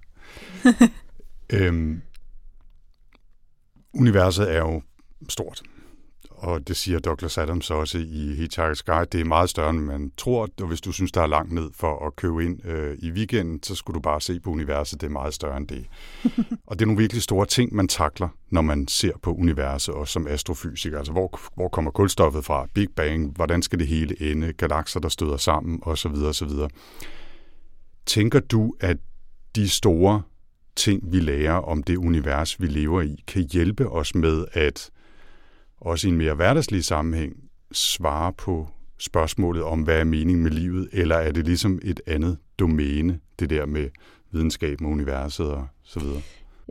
øhm, 1.53 2.01
universet 3.93 4.51
er 4.51 4.59
jo 4.59 4.81
stort 5.29 5.63
og 6.43 6.67
det 6.67 6.77
siger 6.77 6.99
Douglas 6.99 7.37
Adams 7.37 7.71
også 7.71 7.97
i 7.97 8.33
Hitchhiker's 8.33 8.81
Guide, 8.85 9.05
det 9.11 9.21
er 9.21 9.25
meget 9.25 9.49
større, 9.49 9.69
end 9.69 9.79
man 9.79 10.11
tror, 10.17 10.49
og 10.61 10.67
hvis 10.67 10.81
du 10.81 10.91
synes, 10.91 11.11
der 11.11 11.21
er 11.21 11.27
langt 11.27 11.51
ned 11.51 11.69
for 11.75 12.07
at 12.07 12.15
købe 12.15 12.45
ind 12.45 12.65
øh, 12.65 12.97
i 12.99 13.11
weekenden, 13.11 13.63
så 13.63 13.75
skulle 13.75 13.95
du 13.95 14.01
bare 14.01 14.21
se 14.21 14.39
på 14.39 14.49
universet, 14.49 15.01
det 15.01 15.07
er 15.07 15.11
meget 15.11 15.33
større 15.33 15.57
end 15.57 15.67
det. 15.67 15.85
og 16.67 16.79
det 16.79 16.81
er 16.81 16.85
nogle 16.85 17.01
virkelig 17.01 17.23
store 17.23 17.45
ting, 17.45 17.75
man 17.75 17.87
takler, 17.87 18.29
når 18.49 18.61
man 18.61 18.87
ser 18.87 19.11
på 19.21 19.33
universet, 19.33 19.95
og 19.95 20.07
som 20.07 20.27
astrofysiker. 20.27 20.97
Altså, 20.97 21.11
hvor, 21.11 21.39
hvor 21.55 21.67
kommer 21.67 21.91
kulstoffet 21.91 22.45
fra? 22.45 22.67
Big 22.73 22.87
Bang? 22.95 23.35
Hvordan 23.35 23.61
skal 23.61 23.79
det 23.79 23.87
hele 23.87 24.31
ende? 24.31 24.53
Galakser, 24.53 24.99
der 24.99 25.09
støder 25.09 25.37
sammen? 25.37 25.79
Og 25.81 25.97
så 25.97 26.09
videre, 26.09 26.27
og 26.27 26.35
så 26.35 26.45
videre. 26.45 26.69
Tænker 28.05 28.39
du, 28.39 28.73
at 28.79 28.97
de 29.55 29.69
store 29.69 30.21
ting, 30.75 31.11
vi 31.11 31.19
lærer 31.19 31.53
om 31.53 31.83
det 31.83 31.97
univers, 31.97 32.61
vi 32.61 32.67
lever 32.67 33.01
i, 33.01 33.23
kan 33.27 33.49
hjælpe 33.51 33.89
os 33.89 34.15
med 34.15 34.45
at 34.53 34.89
også 35.85 36.07
i 36.07 36.11
en 36.11 36.17
mere 36.17 36.33
hverdagslig 36.33 36.83
sammenhæng, 36.83 37.33
svare 37.71 38.33
på 38.33 38.67
spørgsmålet 38.99 39.63
om, 39.63 39.81
hvad 39.81 39.99
er 39.99 40.03
meningen 40.03 40.43
med 40.43 40.51
livet, 40.51 40.89
eller 40.91 41.15
er 41.15 41.31
det 41.31 41.45
ligesom 41.45 41.79
et 41.83 42.01
andet 42.07 42.37
domæne, 42.59 43.19
det 43.39 43.49
der 43.49 43.65
med 43.65 43.89
videnskab 44.31 44.81
med 44.81 44.89
universet 44.89 45.45
og 45.45 45.67
så 45.83 45.99
videre? 45.99 46.21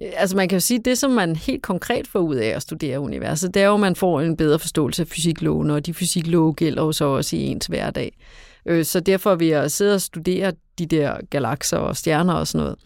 Øh, 0.03 0.11
altså 0.17 0.37
man 0.37 0.49
kan 0.49 0.57
jo 0.57 0.61
sige, 0.61 0.79
at 0.79 0.85
det, 0.85 0.99
som 0.99 1.11
man 1.11 1.37
helt 1.37 1.63
konkret 1.63 2.09
får 2.09 2.21
ud 2.21 2.37
af 2.37 2.49
at 2.49 2.63
studere 2.63 3.01
universet, 3.01 3.55
det 3.55 3.63
er 3.63 3.67
jo, 3.67 3.75
at 3.75 3.81
man 3.81 3.97
får 3.97 4.21
en 4.21 4.37
bedre 4.37 4.59
forståelse 4.59 5.03
af 5.03 5.09
fysiklovene, 5.09 5.75
og 5.75 5.87
de 5.87 5.95
fysiklove 5.95 6.55
gælder 6.55 6.83
jo 6.83 6.93
så 6.93 7.05
også 7.05 7.37
i 7.37 7.41
ens 7.41 7.67
hverdag. 7.67 8.13
Øh, 8.67 8.85
så 8.85 9.01
derfor 9.01 9.35
vil 9.35 9.49
jeg 9.49 9.71
sidde 9.71 9.95
og 9.95 10.01
studere 10.01 10.53
de 10.79 10.87
der 10.87 11.17
galakser 11.31 11.77
og 11.77 11.97
stjerner 11.97 12.35
og 12.35 12.47
sådan 12.47 12.65
noget. 12.65 12.79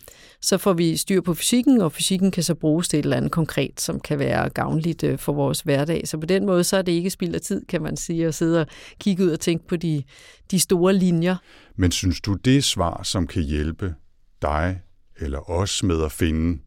Så 0.42 0.58
får 0.58 0.72
vi 0.72 0.96
styr 0.96 1.20
på 1.20 1.34
fysikken, 1.34 1.80
og 1.80 1.92
fysikken 1.92 2.30
kan 2.30 2.42
så 2.42 2.54
bruges 2.54 2.88
til 2.88 2.98
et 2.98 3.02
eller 3.02 3.16
andet 3.16 3.32
konkret, 3.32 3.80
som 3.80 4.00
kan 4.00 4.18
være 4.18 4.48
gavnligt 4.48 5.04
øh, 5.04 5.18
for 5.18 5.32
vores 5.32 5.60
hverdag. 5.60 6.08
Så 6.08 6.18
på 6.18 6.26
den 6.26 6.46
måde, 6.46 6.64
så 6.64 6.76
er 6.76 6.82
det 6.82 6.92
ikke 6.92 7.10
spild 7.10 7.34
af 7.34 7.40
tid, 7.40 7.66
kan 7.68 7.82
man 7.82 7.96
sige, 7.96 8.26
at 8.26 8.34
sidde 8.34 8.60
og 8.60 8.66
kigge 9.00 9.24
ud 9.24 9.30
og 9.30 9.40
tænke 9.40 9.66
på 9.66 9.76
de, 9.76 10.02
de 10.50 10.58
store 10.60 10.92
linjer. 10.92 11.36
Men 11.76 11.90
synes 11.90 12.20
du, 12.20 12.34
det 12.34 12.56
er 12.56 12.62
svar, 12.62 13.02
som 13.02 13.26
kan 13.26 13.42
hjælpe 13.42 13.94
dig 14.42 14.80
eller 15.20 15.50
os 15.50 15.82
med 15.82 16.02
at 16.04 16.12
finde 16.12 16.58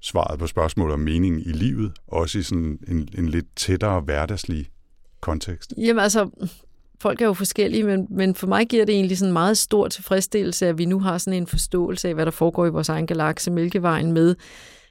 svaret 0.00 0.38
på 0.38 0.46
spørgsmålet 0.46 0.94
om 0.94 1.00
mening 1.00 1.46
i 1.46 1.52
livet, 1.52 1.92
også 2.06 2.38
i 2.38 2.42
sådan 2.42 2.78
en, 2.88 3.08
en 3.18 3.28
lidt 3.28 3.46
tættere 3.56 4.00
hverdagslig 4.00 4.66
kontekst? 5.20 5.72
Jamen 5.78 6.02
altså, 6.02 6.30
folk 7.06 7.20
er 7.20 7.26
jo 7.26 7.34
forskellige, 7.34 7.84
men, 7.84 8.06
men 8.10 8.34
for 8.34 8.46
mig 8.46 8.66
giver 8.66 8.84
det 8.84 8.94
egentlig 8.94 9.18
sådan 9.18 9.30
en 9.30 9.32
meget 9.32 9.58
stor 9.58 9.88
tilfredsstillelse, 9.88 10.66
at 10.66 10.78
vi 10.78 10.84
nu 10.84 11.00
har 11.00 11.18
sådan 11.18 11.40
en 11.40 11.46
forståelse 11.46 12.08
af, 12.08 12.14
hvad 12.14 12.24
der 12.24 12.30
foregår 12.30 12.66
i 12.66 12.70
vores 12.70 12.88
egen 12.88 13.06
galakse, 13.06 13.50
Mælkevejen, 13.50 14.12
med 14.12 14.34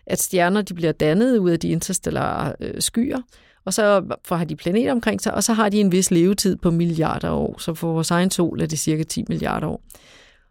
at 0.06 0.22
stjerner 0.22 0.62
de 0.62 0.74
bliver 0.74 0.92
dannet 0.92 1.38
ud 1.38 1.52
af 1.52 1.60
de 1.60 1.70
interstellare 1.70 2.54
øh, 2.60 2.82
skyer, 2.82 3.18
og 3.66 3.74
så 3.74 4.04
har 4.30 4.46
de 4.46 4.56
planeter 4.56 4.92
omkring 4.92 5.22
sig, 5.22 5.34
og 5.34 5.44
så 5.44 5.54
har 5.54 5.70
de 5.70 5.80
en 5.80 5.92
vis 5.92 6.12
levetid 6.12 6.56
på 6.56 6.72
milliarder 6.72 7.32
år. 7.32 7.60
Så 7.60 7.74
for 7.74 7.94
vores 7.94 8.12
egen 8.12 8.32
sol 8.32 8.62
er 8.62 8.66
det 8.66 8.80
cirka 8.80 9.04
10 9.04 9.26
milliarder 9.30 9.68
år. 9.68 9.82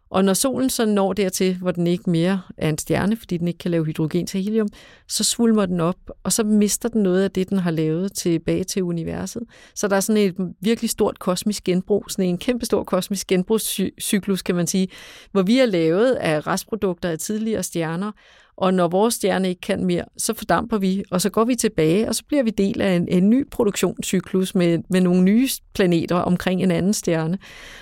Og 0.09 0.25
når 0.25 0.33
solen 0.33 0.69
så 0.69 0.85
når 0.85 1.13
dertil, 1.13 1.57
hvor 1.57 1.71
den 1.71 1.87
ikke 1.87 2.09
mere 2.09 2.41
er 2.57 2.69
en 2.69 2.77
stjerne, 2.77 3.17
fordi 3.17 3.37
den 3.37 3.47
ikke 3.47 3.57
kan 3.57 3.71
lave 3.71 3.85
hydrogen 3.85 4.27
til 4.27 4.43
helium, 4.43 4.67
så 5.07 5.23
svulmer 5.23 5.65
den 5.65 5.79
op, 5.79 5.95
og 6.23 6.33
så 6.33 6.43
mister 6.43 6.89
den 6.89 7.03
noget 7.03 7.23
af 7.23 7.31
det, 7.31 7.49
den 7.49 7.59
har 7.59 7.71
lavet 7.71 8.13
tilbage 8.13 8.63
til 8.63 8.83
universet. 8.83 9.43
Så 9.75 9.87
der 9.87 9.95
er 9.95 9.99
sådan 9.99 10.21
et 10.21 10.35
virkelig 10.61 10.89
stort 10.89 11.19
kosmisk 11.19 11.63
genbrug, 11.63 12.05
sådan 12.09 12.25
en 12.25 12.37
kæmpe 12.37 12.65
stor 12.65 12.83
kosmisk 12.83 13.27
genbrugscyklus, 13.27 14.41
kan 14.41 14.55
man 14.55 14.67
sige, 14.67 14.87
hvor 15.31 15.41
vi 15.41 15.59
er 15.59 15.65
lavet 15.65 16.11
af 16.11 16.47
restprodukter 16.47 17.09
af 17.09 17.19
tidligere 17.19 17.63
stjerner, 17.63 18.11
og 18.57 18.73
når 18.73 18.87
vores 18.87 19.13
stjerne 19.13 19.49
ikke 19.49 19.61
kan 19.61 19.85
mere, 19.85 20.03
så 20.17 20.33
fordamper 20.33 20.77
vi, 20.77 21.03
og 21.11 21.21
så 21.21 21.29
går 21.29 21.45
vi 21.45 21.55
tilbage, 21.55 22.09
og 22.09 22.15
så 22.15 22.23
bliver 22.27 22.43
vi 22.43 22.49
del 22.49 22.81
af 22.81 22.95
en, 22.95 23.07
en 23.07 23.29
ny 23.29 23.49
produktionscyklus 23.49 24.55
med, 24.55 24.79
med 24.89 25.01
nogle 25.01 25.23
nye 25.23 25.49
planeter 25.73 26.15
omkring 26.15 26.63
en 26.63 26.71
anden 26.71 26.93
stjerne. 26.93 27.37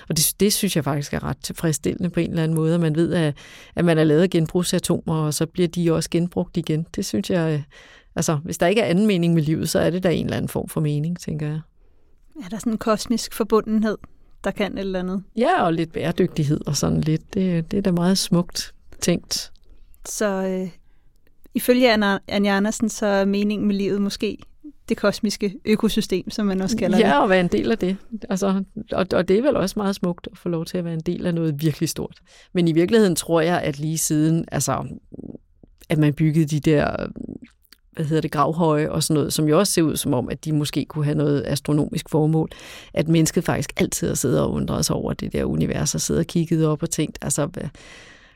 Og 0.08 0.16
det, 0.16 0.34
det 0.40 0.52
synes 0.52 0.76
jeg 0.76 0.84
faktisk 0.84 1.14
er 1.14 1.24
ret 1.24 1.36
tilfredsstillende 1.42 2.10
på 2.10 2.20
en 2.20 2.30
eller 2.30 2.42
anden 2.42 2.56
måde, 2.56 2.74
at 2.74 2.80
man 2.80 2.96
ved, 2.96 3.12
at, 3.12 3.36
at 3.76 3.84
man 3.84 3.98
er 3.98 4.04
lavet 4.04 4.30
genbrugsatomer, 4.30 5.14
og 5.14 5.34
så 5.34 5.46
bliver 5.46 5.68
de 5.68 5.92
også 5.92 6.10
genbrugt 6.10 6.56
igen. 6.56 6.86
Det 6.96 7.04
synes 7.04 7.30
jeg, 7.30 7.64
altså 8.16 8.38
hvis 8.44 8.58
der 8.58 8.66
ikke 8.66 8.80
er 8.80 8.86
anden 8.86 9.06
mening 9.06 9.34
med 9.34 9.42
livet, 9.42 9.68
så 9.68 9.78
er 9.78 9.90
det 9.90 10.02
da 10.02 10.10
en 10.10 10.24
eller 10.24 10.36
anden 10.36 10.48
form 10.48 10.68
for 10.68 10.80
mening, 10.80 11.20
tænker 11.20 11.46
jeg. 11.46 11.60
Er 12.44 12.48
der 12.48 12.58
sådan 12.58 12.72
en 12.72 12.78
kosmisk 12.78 13.34
forbundenhed, 13.34 13.98
der 14.44 14.50
kan 14.50 14.72
et 14.72 14.78
eller 14.78 14.98
andet? 14.98 15.22
Ja, 15.36 15.62
og 15.64 15.72
lidt 15.72 15.92
bæredygtighed 15.92 16.60
og 16.66 16.76
sådan 16.76 17.00
lidt. 17.00 17.34
Det, 17.34 17.70
det 17.70 17.76
er 17.76 17.82
da 17.82 17.90
meget 17.90 18.18
smukt 18.18 18.74
tænkt. 19.00 19.53
Så 20.08 20.26
øh, 20.26 20.70
ifølge 21.54 21.92
Anja 22.28 22.56
Andersen, 22.56 22.88
så 22.88 23.06
er 23.06 23.24
meningen 23.24 23.66
med 23.66 23.74
livet 23.74 24.02
måske 24.02 24.38
det 24.88 24.96
kosmiske 24.96 25.54
økosystem, 25.64 26.30
som 26.30 26.46
man 26.46 26.60
også 26.60 26.76
kalder 26.76 26.98
ja, 26.98 27.04
det. 27.04 27.10
Ja, 27.10 27.22
og 27.22 27.30
være 27.30 27.40
en 27.40 27.48
del 27.48 27.70
af 27.70 27.78
det. 27.78 27.96
Altså, 28.30 28.64
og, 28.92 29.06
og 29.12 29.28
det 29.28 29.38
er 29.38 29.42
vel 29.42 29.56
også 29.56 29.74
meget 29.78 29.94
smukt 29.94 30.28
at 30.32 30.38
få 30.38 30.48
lov 30.48 30.64
til 30.64 30.78
at 30.78 30.84
være 30.84 30.94
en 30.94 31.00
del 31.00 31.26
af 31.26 31.34
noget 31.34 31.62
virkelig 31.62 31.88
stort. 31.88 32.18
Men 32.52 32.68
i 32.68 32.72
virkeligheden 32.72 33.16
tror 33.16 33.40
jeg, 33.40 33.60
at 33.60 33.78
lige 33.78 33.98
siden, 33.98 34.44
altså, 34.52 34.84
at 35.88 35.98
man 35.98 36.14
byggede 36.14 36.46
de 36.46 36.60
der 36.60 37.06
hvad 37.92 38.04
hedder 38.04 38.20
det, 38.20 38.30
gravhøje 38.30 38.90
og 38.90 39.02
sådan 39.02 39.14
noget, 39.14 39.32
som 39.32 39.48
jo 39.48 39.58
også 39.58 39.72
ser 39.72 39.82
ud 39.82 39.96
som 39.96 40.14
om, 40.14 40.28
at 40.28 40.44
de 40.44 40.52
måske 40.52 40.84
kunne 40.84 41.04
have 41.04 41.16
noget 41.16 41.44
astronomisk 41.46 42.08
formål, 42.10 42.50
at 42.94 43.08
mennesket 43.08 43.44
faktisk 43.44 43.72
altid 43.76 44.08
har 44.08 44.14
siddet 44.14 44.40
og 44.40 44.52
undret 44.52 44.84
sig 44.84 44.96
over 44.96 45.12
det 45.12 45.32
der 45.32 45.44
univers, 45.44 45.94
og 45.94 46.00
siddet 46.00 46.20
og 46.20 46.26
kigget 46.26 46.66
op 46.66 46.82
og 46.82 46.90
tænkt, 46.90 47.18
altså, 47.22 47.48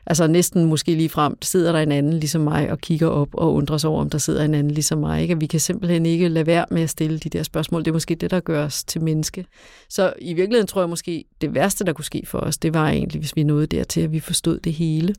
Altså 0.09 0.27
næsten 0.27 0.65
måske 0.65 0.95
lige 0.95 1.09
frem, 1.09 1.41
sidder 1.41 1.71
der 1.71 1.79
en 1.79 1.91
anden 1.91 2.13
ligesom 2.13 2.41
mig 2.41 2.71
og 2.71 2.79
kigger 2.79 3.07
op 3.07 3.29
og 3.33 3.53
undrer 3.53 3.77
sig 3.77 3.89
over, 3.89 4.01
om 4.01 4.09
der 4.09 4.17
sidder 4.17 4.43
en 4.43 4.53
anden 4.53 4.71
ligesom 4.73 4.97
mig. 4.97 5.21
Ikke? 5.21 5.31
At 5.31 5.41
vi 5.41 5.45
kan 5.45 5.59
simpelthen 5.59 6.05
ikke 6.05 6.27
lade 6.27 6.45
være 6.45 6.65
med 6.71 6.81
at 6.81 6.89
stille 6.89 7.19
de 7.19 7.29
der 7.29 7.43
spørgsmål. 7.43 7.81
Det 7.81 7.87
er 7.87 7.93
måske 7.93 8.15
det, 8.15 8.31
der 8.31 8.39
gør 8.39 8.65
os 8.65 8.83
til 8.83 9.03
menneske. 9.03 9.45
Så 9.89 10.13
i 10.21 10.33
virkeligheden 10.33 10.67
tror 10.67 10.81
jeg 10.81 10.89
måske, 10.89 11.25
det 11.41 11.55
værste, 11.55 11.85
der 11.85 11.93
kunne 11.93 12.05
ske 12.05 12.23
for 12.25 12.39
os, 12.39 12.57
det 12.57 12.73
var 12.73 12.89
egentlig, 12.89 13.19
hvis 13.19 13.35
vi 13.35 13.43
nåede 13.43 13.67
dertil, 13.67 14.01
at 14.01 14.11
vi 14.11 14.19
forstod 14.19 14.59
det 14.59 14.73
hele. 14.73 15.15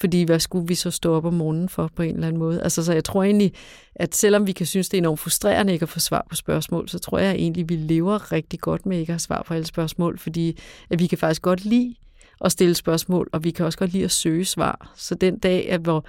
Fordi 0.00 0.22
hvad 0.22 0.40
skulle 0.40 0.68
vi 0.68 0.74
så 0.74 0.90
stå 0.90 1.14
op 1.14 1.24
om 1.24 1.34
morgenen 1.34 1.68
for 1.68 1.90
på 1.96 2.02
en 2.02 2.14
eller 2.14 2.26
anden 2.26 2.38
måde? 2.38 2.62
Altså, 2.62 2.84
så 2.84 2.92
jeg 2.92 3.04
tror 3.04 3.22
egentlig, 3.22 3.52
at 3.94 4.14
selvom 4.14 4.46
vi 4.46 4.52
kan 4.52 4.66
synes, 4.66 4.88
det 4.88 4.98
er 4.98 5.02
enormt 5.02 5.20
frustrerende 5.20 5.72
ikke 5.72 5.82
at 5.82 5.88
få 5.88 6.00
svar 6.00 6.26
på 6.30 6.36
spørgsmål, 6.36 6.88
så 6.88 6.98
tror 6.98 7.18
jeg 7.18 7.34
egentlig, 7.34 7.62
at 7.62 7.68
vi 7.68 7.76
lever 7.76 8.32
rigtig 8.32 8.60
godt 8.60 8.86
med 8.86 8.98
ikke 8.98 9.10
at 9.10 9.14
have 9.14 9.18
svar 9.18 9.42
på 9.46 9.54
alle 9.54 9.66
spørgsmål, 9.66 10.18
fordi 10.18 10.58
at 10.90 10.98
vi 10.98 11.06
kan 11.06 11.18
faktisk 11.18 11.42
godt 11.42 11.64
lide 11.64 11.94
at 12.44 12.52
stille 12.52 12.74
spørgsmål, 12.74 13.28
og 13.32 13.44
vi 13.44 13.50
kan 13.50 13.66
også 13.66 13.78
godt 13.78 13.92
lide 13.92 14.04
at 14.04 14.10
søge 14.10 14.44
svar. 14.44 14.92
Så 14.96 15.14
den 15.14 15.38
dag, 15.38 15.70
at 15.70 15.80
hvor 15.80 16.04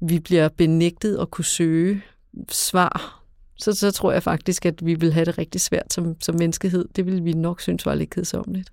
vi 0.00 0.18
bliver 0.18 0.48
benægtet 0.48 1.18
at 1.20 1.30
kunne 1.30 1.44
søge 1.44 2.02
svar, 2.48 3.22
så, 3.58 3.72
så 3.72 3.90
tror 3.90 4.12
jeg 4.12 4.22
faktisk, 4.22 4.66
at 4.66 4.86
vi 4.86 4.94
vil 4.94 5.12
have 5.12 5.24
det 5.24 5.38
rigtig 5.38 5.60
svært 5.60 5.92
som, 5.92 6.20
som 6.20 6.34
menneskehed. 6.38 6.84
Det 6.96 7.06
vil 7.06 7.24
vi 7.24 7.32
nok 7.32 7.60
synes 7.60 7.86
var 7.86 7.94
lidt 7.94 8.10
kedsomligt. 8.10 8.70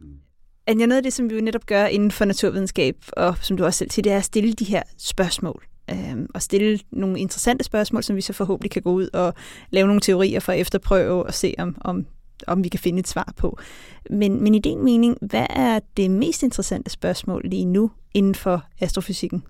Anja, 0.68 0.86
noget 0.86 0.98
af 0.98 1.04
det, 1.04 1.14
som 1.14 1.30
vi 1.30 1.36
jo 1.36 1.42
netop 1.42 1.66
gør 1.66 1.86
inden 1.86 2.12
for 2.12 2.26
naturvidenskab, 2.26 2.96
og 3.18 3.36
som 3.42 3.58
du 3.58 3.66
også 3.66 3.78
selv 3.78 3.92
siger, 3.92 4.04
det 4.04 4.12
er 4.12 4.18
at 4.18 4.26
stille 4.26 4.54
de 4.54 4.66
her 4.66 4.84
spørgsmål. 4.98 5.66
Øhm, 5.92 6.28
og 6.34 6.42
stille 6.42 6.80
nogle 6.92 7.20
interessante 7.20 7.64
spørgsmål, 7.64 8.04
som 8.04 8.16
vi 8.16 8.22
så 8.22 8.34
forhåbentlig 8.34 8.72
kan 8.72 8.82
gå 8.82 8.92
ud 8.92 9.10
og 9.14 9.34
lave 9.70 9.88
nogle 9.88 10.02
teorier 10.02 10.40
for 10.40 10.52
at 10.52 10.60
efterprøve 10.60 11.26
og 11.26 11.34
se, 11.34 11.54
om, 11.58 11.78
om 11.82 12.06
om 12.48 12.64
vi 12.64 12.70
kan 12.70 12.80
finde 12.80 13.00
et 13.00 13.08
svar 13.08 13.34
på. 13.38 13.58
Men, 14.10 14.44
men 14.44 14.56
i 14.56 14.60
din 14.60 14.84
mening, 14.84 15.18
hvad 15.22 15.46
er 15.50 15.80
det 15.98 16.12
mest 16.12 16.44
interessante 16.44 16.90
spørgsmål 16.90 17.42
lige 17.46 17.66
nu 17.66 17.92
inden 18.14 18.36
for 18.36 18.64
astrofysikken? 18.80 19.44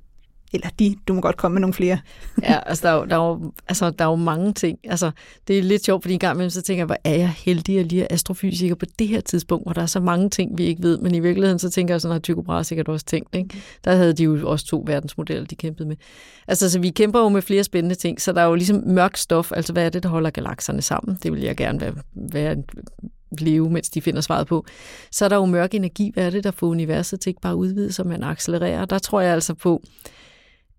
Eller 0.53 0.69
de, 0.79 0.95
du 1.07 1.13
må 1.13 1.21
godt 1.21 1.37
komme 1.37 1.53
med 1.53 1.61
nogle 1.61 1.73
flere. 1.73 1.99
ja, 2.43 2.59
altså 2.65 2.87
der, 2.87 2.93
er 2.93 2.97
jo, 2.97 3.05
der, 3.05 3.15
er 3.15 3.27
jo, 3.27 3.51
altså 3.67 3.89
der 3.89 4.05
er 4.05 4.09
jo 4.09 4.15
mange 4.15 4.53
ting. 4.53 4.79
Altså, 4.83 5.11
det 5.47 5.57
er 5.57 5.63
lidt 5.63 5.85
sjovt, 5.85 6.03
fordi 6.03 6.13
en 6.13 6.19
gang 6.19 6.35
imellem 6.35 6.49
så 6.49 6.61
tænker 6.61 6.79
jeg, 6.79 6.85
hvor 6.85 6.97
er 7.03 7.15
jeg 7.15 7.29
heldig 7.29 7.79
at 7.79 7.85
lige 7.85 8.03
er 8.03 8.07
astrofysiker 8.09 8.75
på 8.75 8.85
det 8.99 9.07
her 9.07 9.21
tidspunkt, 9.21 9.65
hvor 9.65 9.73
der 9.73 9.81
er 9.81 9.85
så 9.85 9.99
mange 9.99 10.29
ting, 10.29 10.57
vi 10.57 10.63
ikke 10.63 10.83
ved. 10.83 10.97
Men 10.97 11.15
i 11.15 11.19
virkeligheden 11.19 11.59
så 11.59 11.69
tænker 11.69 11.93
jeg 11.93 12.01
sådan, 12.01 12.15
at 12.15 12.23
Tycho 12.23 12.41
Brahe 12.41 12.63
sikkert 12.63 12.87
også 12.87 13.05
tænkt. 13.05 13.35
Ikke? 13.35 13.61
Der 13.83 13.95
havde 13.95 14.13
de 14.13 14.23
jo 14.23 14.49
også 14.49 14.65
to 14.65 14.83
verdensmodeller, 14.87 15.45
de 15.45 15.55
kæmpede 15.55 15.87
med. 15.87 15.95
Altså, 16.47 16.69
så 16.69 16.79
vi 16.79 16.89
kæmper 16.89 17.19
jo 17.19 17.29
med 17.29 17.41
flere 17.41 17.63
spændende 17.63 17.95
ting, 17.95 18.21
så 18.21 18.31
der 18.31 18.41
er 18.41 18.45
jo 18.45 18.55
ligesom 18.55 18.83
mørk 18.85 19.17
stof. 19.17 19.51
Altså, 19.51 19.73
hvad 19.73 19.85
er 19.85 19.89
det, 19.89 20.03
der 20.03 20.09
holder 20.09 20.29
galakserne 20.29 20.81
sammen? 20.81 21.17
Det 21.23 21.31
vil 21.31 21.41
jeg 21.41 21.57
gerne 21.57 21.81
være, 21.81 21.93
være 22.15 22.55
leve, 23.39 23.69
mens 23.69 23.89
de 23.89 24.01
finder 24.01 24.21
svaret 24.21 24.47
på. 24.47 24.65
Så 25.11 25.25
er 25.25 25.29
der 25.29 25.35
jo 25.35 25.45
mørk 25.45 25.73
energi. 25.73 26.11
Hvad 26.13 26.25
er 26.25 26.29
det, 26.29 26.43
der 26.43 26.51
får 26.51 26.67
universet 26.67 27.19
til 27.19 27.29
ikke 27.29 27.41
bare 27.41 27.53
at 27.53 27.57
udvide 27.57 27.91
sig, 27.91 28.07
men 28.07 28.23
accelerere? 28.23 28.85
Der 28.85 28.99
tror 28.99 29.21
jeg 29.21 29.33
altså 29.33 29.53
på, 29.53 29.81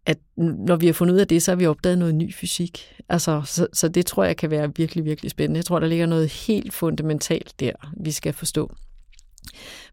at 0.08 0.18
når 0.36 0.76
vi 0.76 0.86
har 0.86 0.92
fundet 0.92 1.14
ud 1.14 1.20
af 1.20 1.28
det, 1.28 1.42
så 1.42 1.50
har 1.50 1.56
vi 1.56 1.66
opdaget 1.66 1.98
noget 1.98 2.14
ny 2.14 2.34
fysik. 2.34 2.94
Altså, 3.08 3.42
så, 3.44 3.66
så 3.72 3.88
det 3.88 4.06
tror 4.06 4.24
jeg 4.24 4.36
kan 4.36 4.50
være 4.50 4.74
virkelig, 4.76 5.04
virkelig 5.04 5.30
spændende. 5.30 5.58
Jeg 5.58 5.64
tror, 5.64 5.78
der 5.78 5.86
ligger 5.86 6.06
noget 6.06 6.28
helt 6.28 6.72
fundamentalt 6.72 7.60
der, 7.60 7.72
vi 8.00 8.10
skal 8.10 8.32
forstå. 8.32 8.72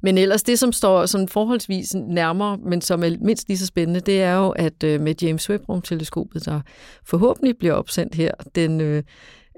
Men 0.01 0.17
ellers 0.17 0.43
det, 0.43 0.59
som 0.59 0.71
står 0.71 1.05
sådan 1.05 1.27
forholdsvis 1.27 1.93
nærmere, 1.93 2.57
men 2.57 2.81
som 2.81 3.03
er 3.03 3.17
mindst 3.21 3.47
lige 3.47 3.57
så 3.57 3.65
spændende, 3.65 3.99
det 3.99 4.21
er 4.21 4.35
jo, 4.35 4.49
at 4.49 4.83
øh, 4.83 5.01
med 5.01 5.15
James 5.21 5.49
Webb-rumteleskopet, 5.49 6.45
der 6.45 6.61
forhåbentlig 7.05 7.57
bliver 7.57 7.73
opsendt 7.73 8.15
her 8.15 8.31
den 8.55 8.81
øh, 8.81 9.03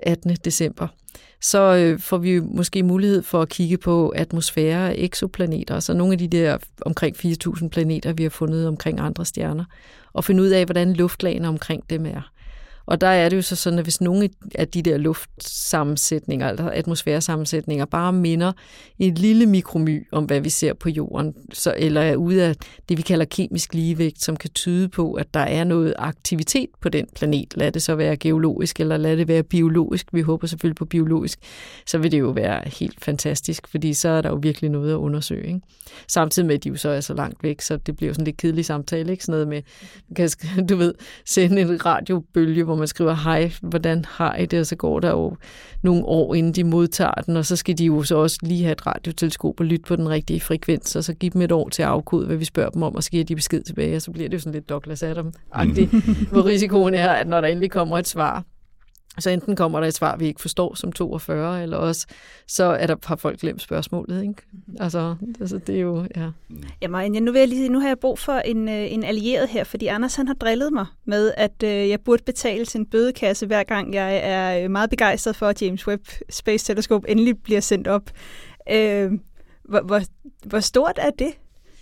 18. 0.04 0.36
December, 0.46 0.88
så 1.42 1.76
øh, 1.76 2.00
får 2.00 2.18
vi 2.18 2.40
måske 2.40 2.84
mulighed 2.84 3.24
for 3.24 3.42
at 3.42 3.50
kigge 3.50 3.78
på 3.78 4.10
atmosfære 4.10 4.90
og 4.90 4.96
eksoplaneter, 4.98 5.80
så 5.80 5.94
nogle 5.94 6.14
af 6.14 6.18
de 6.18 6.28
der 6.28 6.58
omkring 6.82 7.16
4.000 7.16 7.68
planeter, 7.70 8.14
vi 8.14 8.24
har 8.24 8.30
fundet 8.30 8.68
omkring 8.68 9.00
andre 9.00 9.26
stjerner, 9.26 9.66
og 10.18 10.24
finde 10.24 10.44
ud 10.44 10.48
af, 10.48 10.66
hvordan 10.66 10.94
luftlagene 10.94 11.48
omkring 11.48 11.90
dem 11.90 12.06
er. 12.06 12.32
Og 12.88 13.02
der 13.02 13.08
er 13.08 13.30
det 13.30 13.38
jo 13.38 13.42
så 13.42 13.56
sådan, 13.56 13.80
at 13.80 13.86
hvis 13.86 14.02
nogle 14.02 14.30
af 14.56 14.68
de 14.68 14.82
der 14.82 14.98
luftsammensætninger, 14.98 16.50
eller 16.50 16.70
atmosfæresammensætninger, 16.70 17.86
bare 17.86 18.14
minder 18.14 18.52
et 19.00 19.20
lille 19.20 19.46
mikromy 19.46 20.08
om, 20.12 20.26
hvad 20.26 20.42
vi 20.42 20.50
ser 20.50 20.74
på 20.74 20.90
jorden, 20.90 21.34
så, 21.54 21.74
eller 21.78 22.02
er 22.02 22.16
ude 22.16 22.44
af 22.44 22.56
det, 22.90 22.98
vi 22.98 23.02
kalder 23.02 23.26
kemisk 23.26 23.74
ligevægt, 23.74 24.24
som 24.24 24.38
kan 24.38 24.50
tyde 24.50 24.90
på, 24.90 25.14
at 25.14 25.34
der 25.34 25.40
er 25.40 25.64
noget 25.64 25.94
aktivitet 25.98 26.70
på 26.82 26.90
den 26.90 27.08
planet. 27.16 27.54
Lad 27.58 27.72
det 27.72 27.82
så 27.82 27.96
være 27.96 28.18
geologisk, 28.18 28.80
eller 28.80 28.98
lad 28.98 29.18
det 29.18 29.28
være 29.28 29.44
biologisk. 29.44 30.08
Vi 30.14 30.22
håber 30.22 30.48
selvfølgelig 30.48 30.76
på 30.76 30.86
biologisk. 30.86 31.40
Så 31.86 31.98
vil 31.98 32.12
det 32.12 32.20
jo 32.20 32.30
være 32.30 32.62
helt 32.80 33.04
fantastisk, 33.04 33.68
fordi 33.68 33.94
så 33.94 34.10
er 34.10 34.22
der 34.22 34.30
jo 34.30 34.40
virkelig 34.42 34.70
noget 34.70 34.92
at 34.92 34.98
undersøge. 34.98 35.48
Ikke? 35.48 35.62
Samtidig 36.08 36.48
med, 36.48 36.56
at 36.56 36.64
de 36.64 36.70
jo 36.70 36.76
så 36.76 36.90
er 36.90 37.02
så 37.02 37.14
langt 37.14 37.44
væk, 37.44 37.62
så 37.62 37.78
det 37.78 37.98
bliver 37.98 38.08
jo 38.08 38.14
sådan 38.14 38.26
lidt 38.26 38.38
kedelig 38.38 38.66
samtale. 38.66 39.12
Ikke? 39.12 39.24
Sådan 39.24 39.48
noget 39.48 39.64
med, 40.18 40.68
du 40.70 40.76
ved, 40.76 40.94
sende 41.26 41.62
en 41.62 41.86
radiobølge, 41.86 42.64
hvor 42.64 42.76
man 42.78 42.88
skriver, 42.88 43.14
hej, 43.14 43.52
hvordan 43.62 44.06
har 44.08 44.36
I 44.36 44.46
det? 44.46 44.60
Og 44.60 44.66
så 44.66 44.76
går 44.76 45.00
der 45.00 45.10
jo 45.10 45.36
nogle 45.84 46.06
år, 46.06 46.36
inden 46.36 46.52
de 46.52 46.64
modtager 46.64 47.12
den, 47.12 47.38
og 47.38 47.46
så 47.46 47.56
skal 47.56 47.78
de 47.78 47.86
jo 47.86 48.04
så 48.04 48.18
også 48.18 48.38
lige 48.42 48.64
have 48.64 48.72
et 48.72 48.88
radioteleskop 48.88 49.60
og 49.60 49.66
lytte 49.66 49.86
på 49.88 49.96
den 49.96 50.10
rigtige 50.10 50.42
frekvens, 50.42 50.96
og 50.96 51.04
så 51.04 51.14
give 51.14 51.30
dem 51.30 51.42
et 51.42 51.52
år 51.52 51.70
til 51.70 51.82
at 51.82 51.88
afkode, 51.90 52.26
hvad 52.26 52.38
vi 52.38 52.46
spørger 52.46 52.70
dem 52.70 52.84
om, 52.84 52.96
og 52.96 53.04
så 53.04 53.12
giver 53.12 53.24
de 53.24 53.36
besked 53.36 53.64
tilbage, 53.64 53.96
og 53.96 54.02
så 54.02 54.12
bliver 54.12 54.30
det 54.30 54.34
jo 54.34 54.40
sådan 54.40 54.54
lidt 54.54 54.70
Douglas 54.70 55.04
Adam-agtigt, 55.04 55.94
mm. 55.94 56.28
hvor 56.32 56.46
risikoen 56.46 56.94
er, 56.94 57.10
at 57.10 57.28
når 57.28 57.42
der 57.42 57.48
endelig 57.48 57.72
kommer 57.72 57.98
et 57.98 58.08
svar, 58.08 58.44
så 59.20 59.30
enten 59.30 59.56
kommer 59.56 59.80
der 59.80 59.88
et 59.88 59.94
svar, 59.94 60.18
vi 60.18 60.26
ikke 60.26 60.42
forstår 60.42 60.76
som 60.76 60.92
42, 60.92 61.64
eller 61.64 61.78
også 61.78 62.08
så 62.48 62.64
er 62.64 62.88
der, 62.88 62.96
har 63.04 63.16
folk 63.16 63.40
glemt 63.40 63.62
spørgsmålet. 63.62 64.22
Ikke? 64.22 64.36
Altså, 64.80 65.16
altså, 65.40 65.58
det 65.58 65.76
er 65.76 65.80
jo, 65.80 66.06
ja. 66.16 66.30
Ja, 66.82 66.88
Marianne, 66.88 67.20
nu, 67.20 67.32
vil 67.32 67.40
jeg 67.40 67.48
lige, 67.48 67.70
nu 67.70 67.80
har 67.80 67.88
jeg 67.88 68.00
brug 68.00 68.20
for 68.20 68.34
en, 68.34 68.70
øh, 68.70 68.94
en 68.94 69.04
allieret 69.04 69.50
her, 69.50 69.64
fordi 69.64 69.88
Anders 69.88 70.16
han 70.16 70.28
har 70.28 70.34
drillet 70.34 70.74
mig 70.74 70.86
med, 71.06 71.32
at 71.38 71.64
øh, 71.64 71.90
jeg 71.90 72.02
burde 72.02 72.24
betale 72.24 72.66
til 72.66 72.80
en 72.80 72.86
bødekasse, 72.86 73.46
hver 73.46 73.64
gang 73.64 73.94
jeg 73.94 74.20
er 74.24 74.64
øh, 74.64 74.72
meget 74.72 74.90
begejstret 74.90 75.36
for, 75.36 75.48
at 75.48 75.62
James 75.62 75.88
Webb 75.88 76.08
Space 76.30 76.66
Telescope 76.66 77.10
endelig 77.10 77.38
bliver 77.44 77.62
sendt 77.62 77.88
op. 77.88 78.10
Øh, 78.72 79.12
hvor, 79.64 79.82
hvor, 79.82 80.02
hvor 80.46 80.60
stort 80.60 81.00
er 81.02 81.10
det? 81.10 81.32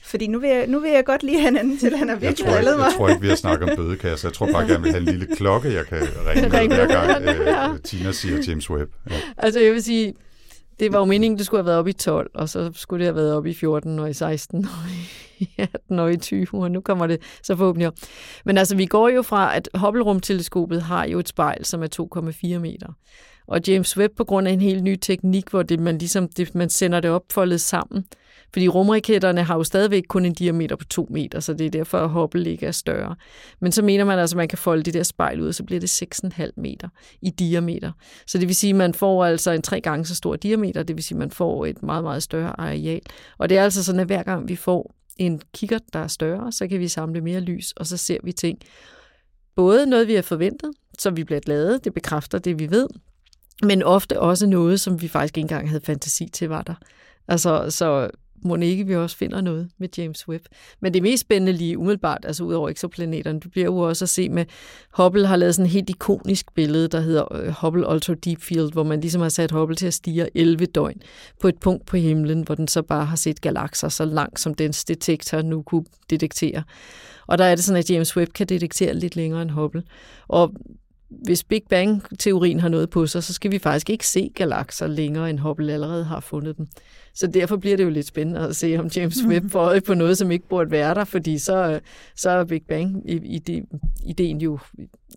Fordi 0.06 0.28
nu 0.28 0.40
vil, 0.40 0.50
jeg, 0.50 0.68
nu 0.68 0.80
vil 0.80 0.92
jeg 0.92 1.06
godt 1.06 1.24
lige 1.24 1.40
have 1.40 1.48
en 1.48 1.58
anden 1.58 1.78
til, 1.78 1.98
han 1.98 2.10
har 2.10 2.16
virkelig 2.16 2.46
jeg 2.46 2.64
tror, 2.64 2.78
mig. 2.78 2.84
Jeg 2.86 2.94
tror 2.98 3.10
ikke, 3.10 3.22
vi 3.22 3.28
har 3.28 3.36
snakket 3.36 3.70
om 3.70 3.76
bødekasser. 3.76 4.28
Jeg 4.30 4.34
tror 4.34 4.52
bare, 4.52 4.68
jeg 4.68 4.84
vil 4.84 4.92
have 4.92 5.02
en 5.02 5.06
lille 5.06 5.36
klokke, 5.36 5.74
jeg 5.74 5.86
kan 5.86 5.98
ringe 6.28 6.50
med, 6.50 6.76
hver 6.76 6.88
gang 6.88 7.74
øh, 7.74 7.80
Tina 7.80 8.12
siger 8.12 8.44
James 8.48 8.70
Webb. 8.70 8.92
Ja. 9.10 9.16
Altså 9.38 9.60
jeg 9.60 9.74
vil 9.74 9.84
sige, 9.84 10.14
det 10.80 10.94
var 10.94 11.00
jo 11.00 11.06
meningen, 11.06 11.38
det 11.38 11.46
skulle 11.46 11.60
have 11.60 11.66
været 11.66 11.80
op 11.80 11.88
i 11.88 11.94
12, 11.94 12.32
og 12.34 12.50
så 12.50 12.72
skulle 12.76 13.06
det 13.06 13.14
have 13.14 13.16
været 13.16 13.34
op 13.34 13.46
i 13.46 13.54
14 13.54 14.00
og 14.00 14.10
i 14.10 14.14
16 14.14 14.66
og 14.66 14.92
i 15.40 15.50
18 15.58 16.00
og 16.00 16.14
i 16.14 16.18
20, 16.18 16.48
og 16.54 16.72
nu 16.72 16.82
kommer 16.82 17.08
det 17.08 17.22
så 17.44 17.56
forhåbentlig 17.56 17.88
op. 17.88 17.94
Men 18.46 18.58
altså, 18.58 18.76
vi 18.76 18.86
går 18.86 19.10
jo 19.10 19.22
fra, 19.22 19.56
at 19.56 19.70
Hubble-rumteleskopet 19.78 20.82
har 20.82 21.06
jo 21.06 21.20
et 21.20 21.28
spejl, 21.28 21.66
som 21.66 21.84
er 21.84 21.88
2,4 22.54 22.58
meter. 22.60 22.88
Og 23.48 23.60
James 23.68 23.98
Webb, 23.98 24.18
på 24.18 24.24
grund 24.24 24.48
af 24.48 24.52
en 24.52 24.62
helt 24.62 24.84
ny 24.84 24.96
teknik, 25.02 25.50
hvor 25.50 25.64
det, 25.64 25.80
man, 25.80 25.98
ligesom, 25.98 26.28
det, 26.28 26.56
man 26.56 26.70
sender 26.70 27.00
det 27.00 27.12
opfoldet 27.12 27.62
sammen, 27.62 28.06
fordi 28.54 28.68
rumraketterne 28.68 29.44
har 29.44 29.56
jo 29.56 29.64
stadigvæk 29.64 30.04
kun 30.10 30.26
en 30.26 30.34
diameter 30.34 30.76
på 30.76 30.86
2 30.86 31.08
meter, 31.12 31.40
så 31.40 31.54
det 31.54 31.66
er 31.66 31.70
derfor, 31.70 31.98
at 31.98 32.10
Hubble 32.10 32.52
ikke 32.52 32.66
er 32.66 32.72
større. 32.72 33.16
Men 33.60 33.72
så 33.72 33.82
mener 33.82 34.06
man 34.06 34.20
altså, 34.20 34.36
at 34.36 34.38
man 34.38 34.48
kan 34.48 34.58
folde 34.58 34.84
de 34.84 34.92
der 34.92 35.04
spejl 35.04 35.42
ud, 35.42 35.48
og 35.48 35.56
så 35.56 35.64
bliver 35.64 35.80
det 35.80 36.04
6,5 36.04 36.50
meter 36.58 36.90
i 37.22 37.30
diameter. 37.30 37.92
Så 38.28 38.38
det 38.38 38.48
vil 38.48 38.56
sige, 38.56 38.70
at 38.70 38.76
man 38.76 38.94
får 38.94 39.26
altså 39.26 39.52
en 39.52 39.62
tre 39.62 39.82
gange 39.82 40.06
så 40.06 40.16
stor 40.16 40.36
diameter, 40.36 40.84
det 40.84 40.96
vil 40.96 41.04
sige, 41.04 41.16
at 41.16 41.20
man 41.20 41.32
får 41.32 41.66
et 41.66 41.84
meget, 41.84 42.04
meget 42.04 42.24
større 42.24 42.60
areal. 42.60 43.02
Og 43.38 43.50
det 43.50 43.58
er 43.58 43.64
altså 43.64 43.84
sådan, 43.84 44.02
at 44.02 44.08
hver 44.08 44.24
gang 44.24 44.48
vi 44.48 44.56
får 44.56 44.96
en 45.18 45.42
kikkert, 45.54 45.82
der 45.94 46.00
er 46.00 46.08
større, 46.08 46.52
så 46.52 46.68
kan 46.68 46.80
vi 46.80 46.88
samle 46.88 47.22
mere 47.22 47.40
lys, 47.40 47.72
og 47.72 47.88
så 47.88 47.98
ser 47.98 48.18
vi 48.24 48.32
ting. 48.32 48.60
Både 49.56 49.86
noget, 49.86 50.08
vi 50.08 50.16
har 50.16 50.22
forventet, 50.22 50.72
så 51.00 51.10
vi 51.10 51.24
bliver 51.24 51.40
glade, 51.40 51.80
det 51.84 51.94
bekræfter 51.94 52.38
det, 52.40 52.60
vi 52.60 52.72
ved, 52.72 52.88
men 53.64 53.84
ofte 53.84 54.20
også 54.20 54.48
noget, 54.48 54.80
som 54.80 55.02
vi 55.02 55.08
faktisk 55.08 55.38
ikke 55.38 55.44
engang 55.46 55.70
havde 55.70 55.82
fantasi 55.86 56.30
til, 56.34 56.50
var 56.50 56.62
der. 56.62 56.76
Altså, 57.28 57.66
så 57.70 58.10
må 58.46 58.56
ikke 58.56 58.88
vi 58.88 58.96
også 58.96 59.18
finder 59.18 59.42
noget 59.42 59.70
med 59.78 59.90
James 59.98 60.28
Webb. 60.28 60.46
Men 60.82 60.94
det 60.94 61.04
mest 61.04 61.22
spændende 61.22 61.54
lige 61.54 61.78
umiddelbart, 61.78 62.26
altså 62.26 62.44
ud 62.44 62.54
over 62.54 62.70
eksoplaneterne, 62.70 63.40
du 63.40 63.50
bliver 63.50 63.66
jo 63.66 63.78
også 63.78 64.06
at 64.06 64.10
se 64.10 64.30
med, 64.30 64.46
Hubble 64.98 65.28
har 65.28 65.36
lavet 65.36 65.56
sådan 65.56 65.66
et 65.66 65.72
helt 65.72 65.90
ikonisk 65.90 66.54
billede, 66.54 66.88
der 66.88 67.00
hedder 67.00 67.36
øh, 67.36 67.54
Hubble 67.62 67.90
Ultra 67.90 68.14
Deep 68.14 68.42
Field, 68.42 68.72
hvor 68.72 68.84
man 68.84 69.02
ligesom 69.02 69.22
har 69.22 69.30
sat 69.30 69.52
Hubble 69.52 69.76
til 69.76 69.88
at 69.88 69.94
stige 69.94 70.30
11 70.36 70.66
døgn 70.66 71.02
på 71.42 71.48
et 71.48 71.60
punkt 71.60 71.86
på 71.86 71.98
himlen, 71.98 72.42
hvor 72.42 72.56
den 72.56 72.68
så 72.68 72.82
bare 72.82 73.06
har 73.06 73.16
set 73.16 73.42
galakser 73.42 73.90
så 73.90 74.06
langt, 74.06 74.40
som 74.40 74.54
dens 74.54 74.86
detektor 74.86 75.42
nu 75.42 75.62
kunne 75.62 75.86
detektere. 76.10 76.64
Og 77.28 77.38
der 77.38 77.46
er 77.46 77.56
det 77.56 77.64
sådan, 77.64 77.80
at 77.80 77.90
James 77.90 78.18
Webb 78.18 78.34
kan 78.34 78.48
detektere 78.48 78.94
lidt 78.94 79.16
længere 79.16 79.42
end 79.42 79.52
Hubble. 79.52 79.84
Og 80.28 80.54
hvis 81.10 81.44
Big 81.44 81.62
Bang-teorien 81.70 82.60
har 82.60 82.70
noget 82.70 82.90
på 82.90 83.08
sig, 83.08 83.24
så 83.24 83.34
skal 83.34 83.52
vi 83.52 83.60
faktisk 83.60 83.90
ikke 83.90 84.08
se 84.08 84.32
galakser 84.36 84.88
længere, 84.88 85.30
end 85.30 85.40
Hubble 85.40 85.74
allerede 85.74 86.04
har 86.04 86.20
fundet 86.20 86.58
dem. 86.58 86.68
Så 87.16 87.28
derfor 87.28 87.58
bliver 87.58 87.78
det 87.78 87.84
jo 87.84 87.90
lidt 87.90 88.08
spændende 88.08 88.40
at 88.40 88.56
se, 88.56 88.78
om 88.80 88.88
James 88.96 89.18
Webb 89.28 89.50
får 89.52 89.60
øje 89.60 89.82
på 89.82 89.94
noget, 89.94 90.18
som 90.18 90.32
ikke 90.32 90.48
burde 90.48 90.72
være 90.72 90.94
der, 90.94 91.04
fordi 91.04 91.38
så, 91.38 91.80
så 92.16 92.30
er 92.30 92.44
Big 92.44 92.62
Bang-ideen 92.68 94.42
jo 94.42 94.60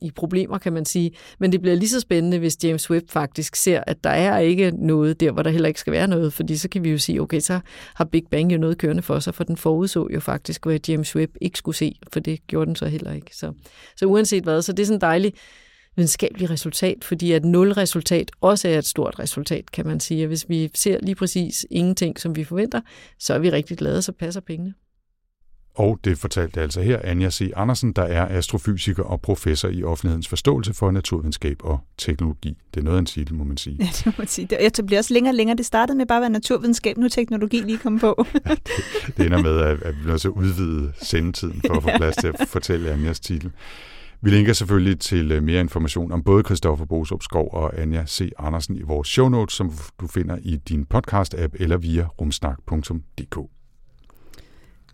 i 0.03 0.11
problemer, 0.11 0.59
kan 0.59 0.73
man 0.73 0.85
sige. 0.85 1.11
Men 1.39 1.53
det 1.53 1.61
bliver 1.61 1.77
lige 1.77 1.89
så 1.89 2.01
spændende, 2.01 2.39
hvis 2.39 2.65
James 2.65 2.91
Webb 2.91 3.11
faktisk 3.11 3.57
ser, 3.57 3.83
at 3.87 4.05
der 4.05 4.11
er 4.11 4.39
ikke 4.39 4.71
noget 4.71 5.21
der, 5.21 5.31
hvor 5.31 5.43
der 5.43 5.51
heller 5.51 5.69
ikke 5.69 5.81
skal 5.81 5.93
være 5.93 6.09
noget, 6.09 6.33
fordi 6.33 6.57
så 6.57 6.69
kan 6.69 6.85
vi 6.85 6.91
jo 6.91 6.99
sige, 6.99 7.21
okay, 7.23 7.41
så 7.41 7.61
har 7.95 8.05
Big 8.05 8.23
Bang 8.31 8.53
jo 8.53 8.59
noget 8.59 8.79
kørende 8.79 9.03
for 9.03 9.19
sig, 9.19 9.35
for 9.35 9.45
den 9.45 9.57
forudså 9.57 10.09
jo 10.15 10.21
faktisk, 10.21 10.67
hvad 10.67 10.81
James 10.89 11.17
Webb 11.17 11.37
ikke 11.41 11.59
skulle 11.59 11.77
se, 11.77 11.99
for 12.13 12.21
det 12.21 12.47
gjorde 12.47 12.67
den 12.67 12.77
så 12.77 12.87
heller 12.87 13.13
ikke. 13.13 13.37
Så, 13.37 13.53
så 13.97 14.07
uanset 14.07 14.43
hvad, 14.45 14.63
så 14.63 14.73
det 14.73 14.83
er 14.83 14.87
sådan 14.87 15.01
dejligt, 15.01 15.37
videnskabeligt 15.99 16.51
resultat, 16.51 17.05
fordi 17.05 17.33
at 17.33 17.45
nul 17.45 17.73
resultat 17.73 18.31
også 18.41 18.69
er 18.69 18.79
et 18.79 18.87
stort 18.87 19.19
resultat, 19.19 19.73
kan 19.73 19.87
man 19.87 20.01
sige. 20.01 20.27
hvis 20.27 20.49
vi 20.49 20.71
ser 20.75 20.99
lige 21.03 21.15
præcis 21.15 21.67
ingenting, 21.71 22.21
som 22.21 22.37
vi 22.37 22.45
forventer, 22.45 22.81
så 23.19 23.35
er 23.35 23.39
vi 23.39 23.51
rigtig 23.51 23.79
glade, 23.79 24.03
så 24.03 24.13
passer 24.13 24.41
pengene. 24.41 24.75
Og 25.75 25.99
det 26.05 26.19
fortalte 26.19 26.61
altså 26.61 26.81
her 26.81 26.99
Anja 27.05 27.31
C. 27.31 27.51
Andersen, 27.57 27.93
der 27.93 28.03
er 28.03 28.39
astrofysiker 28.39 29.03
og 29.03 29.21
professor 29.21 29.69
i 29.69 29.83
offentlighedens 29.83 30.29
forståelse 30.29 30.75
for 30.75 30.91
naturvidenskab 30.91 31.57
og 31.65 31.81
teknologi. 31.99 32.57
Det 32.75 32.81
er 32.81 32.85
noget 32.85 32.97
af 32.97 33.01
en 33.01 33.07
titel, 33.07 33.35
må 33.35 33.45
man 33.45 33.57
sige. 33.57 33.77
Ja, 33.81 33.85
det 33.85 34.07
må 34.07 34.13
man 34.19 34.27
sige. 34.27 34.47
Det 34.47 34.87
bliver 34.87 34.99
også 34.99 35.15
længere 35.15 35.31
og 35.31 35.35
længere. 35.35 35.57
Det 35.57 35.67
startede 35.67 35.99
med 35.99 36.07
bare 36.07 36.19
at 36.19 36.23
være 36.23 36.31
naturvidenskab, 36.31 36.97
nu 36.97 37.09
teknologi 37.09 37.61
lige 37.61 37.79
kom 37.79 37.99
på. 37.99 38.15
ja, 38.47 38.55
det, 38.55 39.17
det 39.17 39.27
ender 39.27 39.43
med, 39.43 39.61
at 39.61 39.97
vi 39.97 40.03
bliver 40.03 40.17
så 40.17 40.29
udvide 40.29 40.93
sendetiden 41.03 41.63
for 41.67 41.75
at 41.75 41.83
få 41.83 41.89
plads 41.99 42.17
til 42.17 42.29
at 42.29 42.49
fortælle 42.49 42.91
Anjas 42.91 43.21
titel. 43.21 43.51
Vi 44.21 44.31
linker 44.31 44.53
selvfølgelig 44.53 45.01
til 45.01 45.33
øh, 45.33 45.43
mere 45.43 45.61
information 45.61 46.13
om 46.13 46.23
både 46.23 46.43
Christoffer 46.43 46.85
Bosup 46.85 47.23
Skov 47.23 47.49
og 47.53 47.81
Anja 47.81 48.07
C. 48.07 48.31
Andersen 48.39 48.77
i 48.77 48.83
vores 48.83 49.09
show 49.09 49.29
notes, 49.29 49.55
som 49.55 49.73
du 50.01 50.07
finder 50.07 50.39
i 50.43 50.57
din 50.57 50.87
podcast-app 50.95 51.55
eller 51.55 51.77
via 51.77 52.07
rumsnak.dk. 52.07 53.39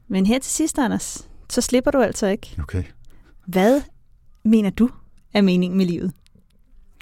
Men 0.08 0.26
her 0.26 0.38
til 0.38 0.52
sidst, 0.52 0.78
Anders, 0.78 1.28
så 1.50 1.60
slipper 1.60 1.90
du 1.90 2.00
altså 2.00 2.26
ikke. 2.26 2.56
Okay. 2.62 2.82
Hvad 3.46 3.82
mener 4.44 4.70
du 4.70 4.90
er 5.34 5.40
meningen 5.40 5.78
med 5.78 5.86
livet? 5.86 6.12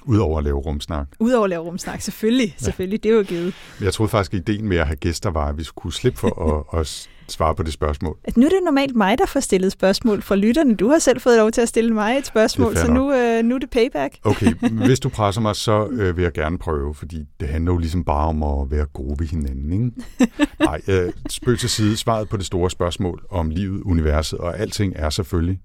Udover 0.05 0.39
at 0.39 0.45
lave 0.45 0.59
rumsnak. 0.59 1.07
Udover 1.21 1.45
at 1.45 1.51
lave 1.51 1.63
rumsnak, 1.63 2.01
selvfølgelig. 2.01 2.57
Ja. 2.61 2.65
Selvfølgelig, 2.65 3.03
det 3.03 3.11
er 3.11 3.15
jo 3.15 3.23
givet. 3.23 3.55
Jeg 3.81 3.93
troede 3.93 4.11
faktisk, 4.11 4.35
at 4.35 4.49
ideen 4.49 4.69
med 4.69 4.77
at 4.77 4.87
have 4.87 4.97
gæster 4.97 5.31
var, 5.31 5.49
at 5.49 5.59
vi 5.59 5.65
skulle 5.65 5.95
slippe 5.95 6.19
for 6.19 6.65
at, 6.73 6.81
at 6.81 7.09
svare 7.29 7.55
på 7.55 7.63
det 7.63 7.73
spørgsmål. 7.73 8.19
At 8.25 8.37
nu 8.37 8.47
er 8.47 8.51
det 8.51 8.61
normalt 8.65 8.97
mig, 8.97 9.19
der 9.19 9.27
får 9.27 9.41
stillet 9.41 9.73
spørgsmål 9.73 10.23
fra 10.23 10.37
lytterne. 10.37 10.75
Du 10.75 10.89
har 10.89 10.99
selv 10.99 11.21
fået 11.21 11.39
lov 11.39 11.51
til 11.51 11.61
at 11.61 11.69
stille 11.69 11.95
mig 11.95 12.19
et 12.19 12.27
spørgsmål, 12.27 12.77
så 12.77 12.93
nu, 12.93 13.13
øh, 13.13 13.43
nu 13.43 13.55
er 13.55 13.59
det 13.59 13.71
payback. 13.71 14.19
Okay, 14.25 14.55
hvis 14.87 15.01
du 15.01 15.09
presser 15.09 15.41
mig, 15.41 15.57
så 15.57 15.87
øh, 15.87 16.17
vil 16.17 16.23
jeg 16.23 16.33
gerne 16.33 16.59
prøve, 16.59 16.95
fordi 16.95 17.25
det 17.41 17.49
handler 17.49 17.73
jo 17.73 17.79
ligesom 17.79 18.05
bare 18.05 18.29
om 18.29 18.43
at 18.43 18.71
være 18.71 18.87
gode 18.87 19.17
ved 19.19 19.27
hinanden. 19.27 19.73
Ikke? 19.73 20.47
Nej, 20.61 20.81
øh, 20.89 21.13
spøg 21.29 21.59
til 21.59 21.69
side. 21.69 21.97
Svaret 21.97 22.29
på 22.29 22.37
det 22.37 22.47
store 22.47 22.71
spørgsmål 22.71 23.23
om 23.31 23.51
livet, 23.51 23.83
universet 23.83 24.39
og 24.39 24.59
alting 24.59 24.93
er 24.97 25.11
selvfølgelig 25.11 25.61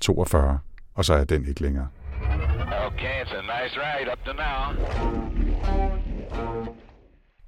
42, 0.00 0.58
og 0.94 1.04
så 1.04 1.14
er 1.14 1.24
den 1.24 1.48
ikke 1.48 1.62
længere. 1.62 1.86
Okay, 2.86 3.22
it's 3.22 3.32
a 3.32 3.42
nice 3.42 3.74
ride 3.76 4.12
up 4.12 4.24
to 4.24 4.32
now. 4.32 4.62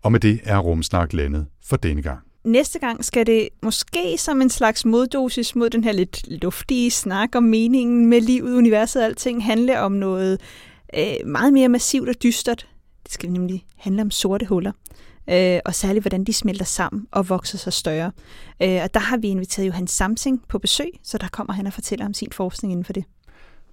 Og 0.03 0.13
med 0.13 0.21
det 0.21 0.41
er 0.45 0.59
Rumsnak 0.59 1.13
landet 1.13 1.47
for 1.65 1.77
denne 1.77 2.03
gang. 2.03 2.19
Næste 2.45 2.79
gang 2.79 3.05
skal 3.05 3.27
det 3.27 3.49
måske 3.63 4.19
som 4.19 4.43
en 4.43 4.51
slags 4.51 4.85
moddosis 4.85 5.55
mod 5.55 5.71
den 5.71 5.85
her 5.85 5.93
lidt 5.93 6.43
luftige 6.43 6.91
snak 6.91 7.37
om 7.37 7.43
meningen 7.43 8.07
med 8.07 8.21
livet, 8.21 8.57
universet 8.57 9.03
og 9.03 9.07
alting 9.07 9.45
handle 9.45 9.81
om 9.81 9.93
noget 9.93 10.41
øh, 10.99 11.27
meget 11.27 11.53
mere 11.53 11.69
massivt 11.69 12.09
og 12.09 12.23
dystert. 12.23 12.67
Det 13.05 13.13
skal 13.13 13.31
nemlig 13.31 13.65
handle 13.77 14.03
om 14.03 14.11
sorte 14.11 14.47
huller. 14.47 14.73
Øh, 15.31 15.61
og 15.65 15.75
særligt 15.75 16.03
hvordan 16.03 16.25
de 16.25 16.33
smelter 16.33 16.65
sammen 16.65 17.07
og 17.11 17.29
vokser 17.29 17.59
sig 17.59 17.73
større. 17.73 18.13
Øh, 18.63 18.81
og 18.83 18.95
der 18.95 19.01
har 19.01 19.17
vi 19.17 19.29
inviteret 19.29 19.67
Johan 19.67 19.87
Samsing 19.87 20.49
på 20.49 20.59
besøg, 20.59 20.91
så 21.03 21.19
der 21.19 21.29
kommer 21.29 21.53
han 21.53 21.67
og 21.67 21.73
fortæller 21.73 22.07
om 22.07 22.15
sin 22.15 22.33
forskning 22.33 22.73
inden 22.73 22.85
for 22.85 22.93
det. 22.93 23.05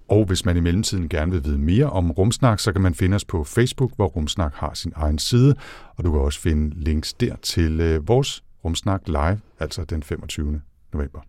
Og 0.08 0.24
hvis 0.24 0.44
man 0.44 0.56
i 0.56 0.60
mellemtiden 0.60 1.08
gerne 1.08 1.32
vil 1.32 1.44
vide 1.44 1.58
mere 1.58 1.90
om 1.90 2.10
Rumsnak, 2.10 2.60
så 2.60 2.72
kan 2.72 2.82
man 2.82 2.94
finde 2.94 3.14
os 3.14 3.24
på 3.24 3.44
Facebook, 3.44 3.96
hvor 3.96 4.06
Rumsnak 4.06 4.54
har 4.54 4.74
sin 4.74 4.92
egen 4.96 5.18
side, 5.18 5.54
og 5.96 6.04
du 6.04 6.12
kan 6.12 6.20
også 6.20 6.40
finde 6.40 6.80
links 6.80 7.14
der 7.14 7.36
til 7.42 7.80
øh, 7.80 8.08
vores 8.08 8.42
Rumsnak 8.64 9.02
live, 9.06 9.40
altså 9.60 9.84
den 9.84 10.02
25. 10.02 10.60
november. 10.92 11.20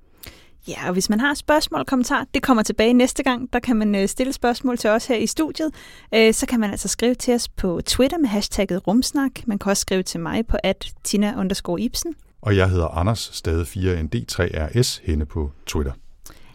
Ja, 0.67 0.88
og 0.88 0.93
hvis 0.93 1.09
man 1.09 1.19
har 1.19 1.34
spørgsmål 1.34 1.80
og 1.80 1.88
kommentar, 1.88 2.25
det 2.34 2.43
kommer 2.43 2.63
tilbage 2.63 2.93
næste 2.93 3.23
gang. 3.23 3.53
Der 3.53 3.59
kan 3.59 3.75
man 3.75 3.95
øh, 3.95 4.07
stille 4.07 4.34
spørgsmål 4.34 4.77
til 4.77 4.89
os 4.89 5.05
her 5.05 5.15
i 5.15 5.27
studiet. 5.27 5.71
Øh, 6.15 6.34
så 6.34 6.45
kan 6.45 6.59
man 6.59 6.71
altså 6.71 6.88
skrive 6.88 7.15
til 7.15 7.34
os 7.34 7.49
på 7.49 7.82
Twitter 7.86 8.17
med 8.17 8.30
hashtagget 8.30 8.88
rumsnak. 8.88 9.32
Man 9.47 9.59
kan 9.59 9.69
også 9.69 9.82
skrive 9.82 10.03
til 10.03 10.19
mig 10.19 10.47
på 10.47 10.57
at 10.63 10.93
tina 11.03 11.45
Ibsen. 11.80 12.15
Og 12.41 12.57
jeg 12.57 12.69
hedder 12.69 12.88
Anders, 12.88 13.30
stadig 13.34 13.67
4ND3RS, 13.67 15.01
henne 15.03 15.25
på 15.25 15.51
Twitter. 15.65 15.91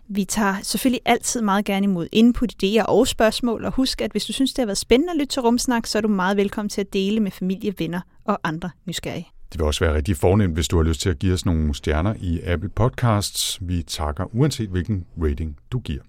Vi 0.09 0.25
tager 0.25 0.57
selvfølgelig 0.63 1.01
altid 1.05 1.43
meget 1.43 1.65
gerne 1.65 1.85
imod 1.85 2.09
input, 2.13 2.53
idéer 2.65 2.85
og 2.85 3.07
spørgsmål, 3.07 3.65
og 3.65 3.73
husk, 3.73 4.01
at 4.01 4.11
hvis 4.11 4.25
du 4.25 4.33
synes, 4.33 4.53
det 4.53 4.59
har 4.59 4.67
været 4.67 4.79
spændende 4.79 5.11
at 5.13 5.17
lytte 5.17 5.33
til 5.33 5.43
Rumsnak, 5.43 5.87
så 5.87 5.99
er 5.99 6.03
du 6.03 6.09
meget 6.09 6.37
velkommen 6.37 6.69
til 6.69 6.81
at 6.81 6.93
dele 6.93 7.21
med 7.21 7.31
familie, 7.31 7.75
venner 7.79 8.01
og 8.25 8.41
andre 8.45 8.71
nysgerrige. 8.87 9.29
Det 9.53 9.59
vil 9.61 9.67
også 9.67 9.85
være 9.85 9.95
rigtig 9.95 10.17
fornemt, 10.17 10.55
hvis 10.55 10.69
du 10.69 10.77
har 10.77 10.83
lyst 10.85 11.01
til 11.01 11.11
at 11.11 11.19
give 11.19 11.35
os 11.35 11.47
nogle 11.47 11.75
stjerner 11.75 12.15
i 12.21 12.41
Apple 12.41 12.69
Podcasts. 12.69 13.59
Vi 13.63 13.83
takker 13.83 14.35
uanset 14.35 14.69
hvilken 14.69 15.05
rating 15.23 15.57
du 15.73 15.79
giver. 15.79 16.03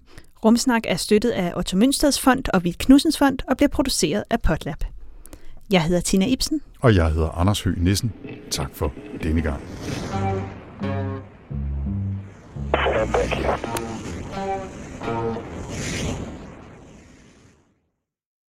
Rumsnak 0.44 0.82
er 0.84 0.96
støttet 0.96 1.30
af 1.30 1.52
Otto 1.56 1.76
Mønsteds 1.76 2.20
Fond 2.20 2.44
og 2.54 2.64
Vild 2.64 2.74
Knudsens 2.78 3.18
Fond 3.18 3.38
og 3.48 3.56
bliver 3.56 3.68
produceret 3.68 4.24
af 4.30 4.40
Potlab. 4.42 4.84
Jeg 5.70 5.82
hedder 5.82 6.00
Tina 6.00 6.26
Ibsen. 6.26 6.60
Og 6.80 6.94
jeg 6.94 7.12
hedder 7.12 7.28
Anders 7.28 7.60
Høgh 7.62 7.84
Nissen. 7.84 8.12
Tak 8.50 8.74
for 8.74 8.92
denne 9.22 9.42
gang. 9.42 9.62
And 12.86 13.10
thank 13.10 13.34
you. 15.46 15.55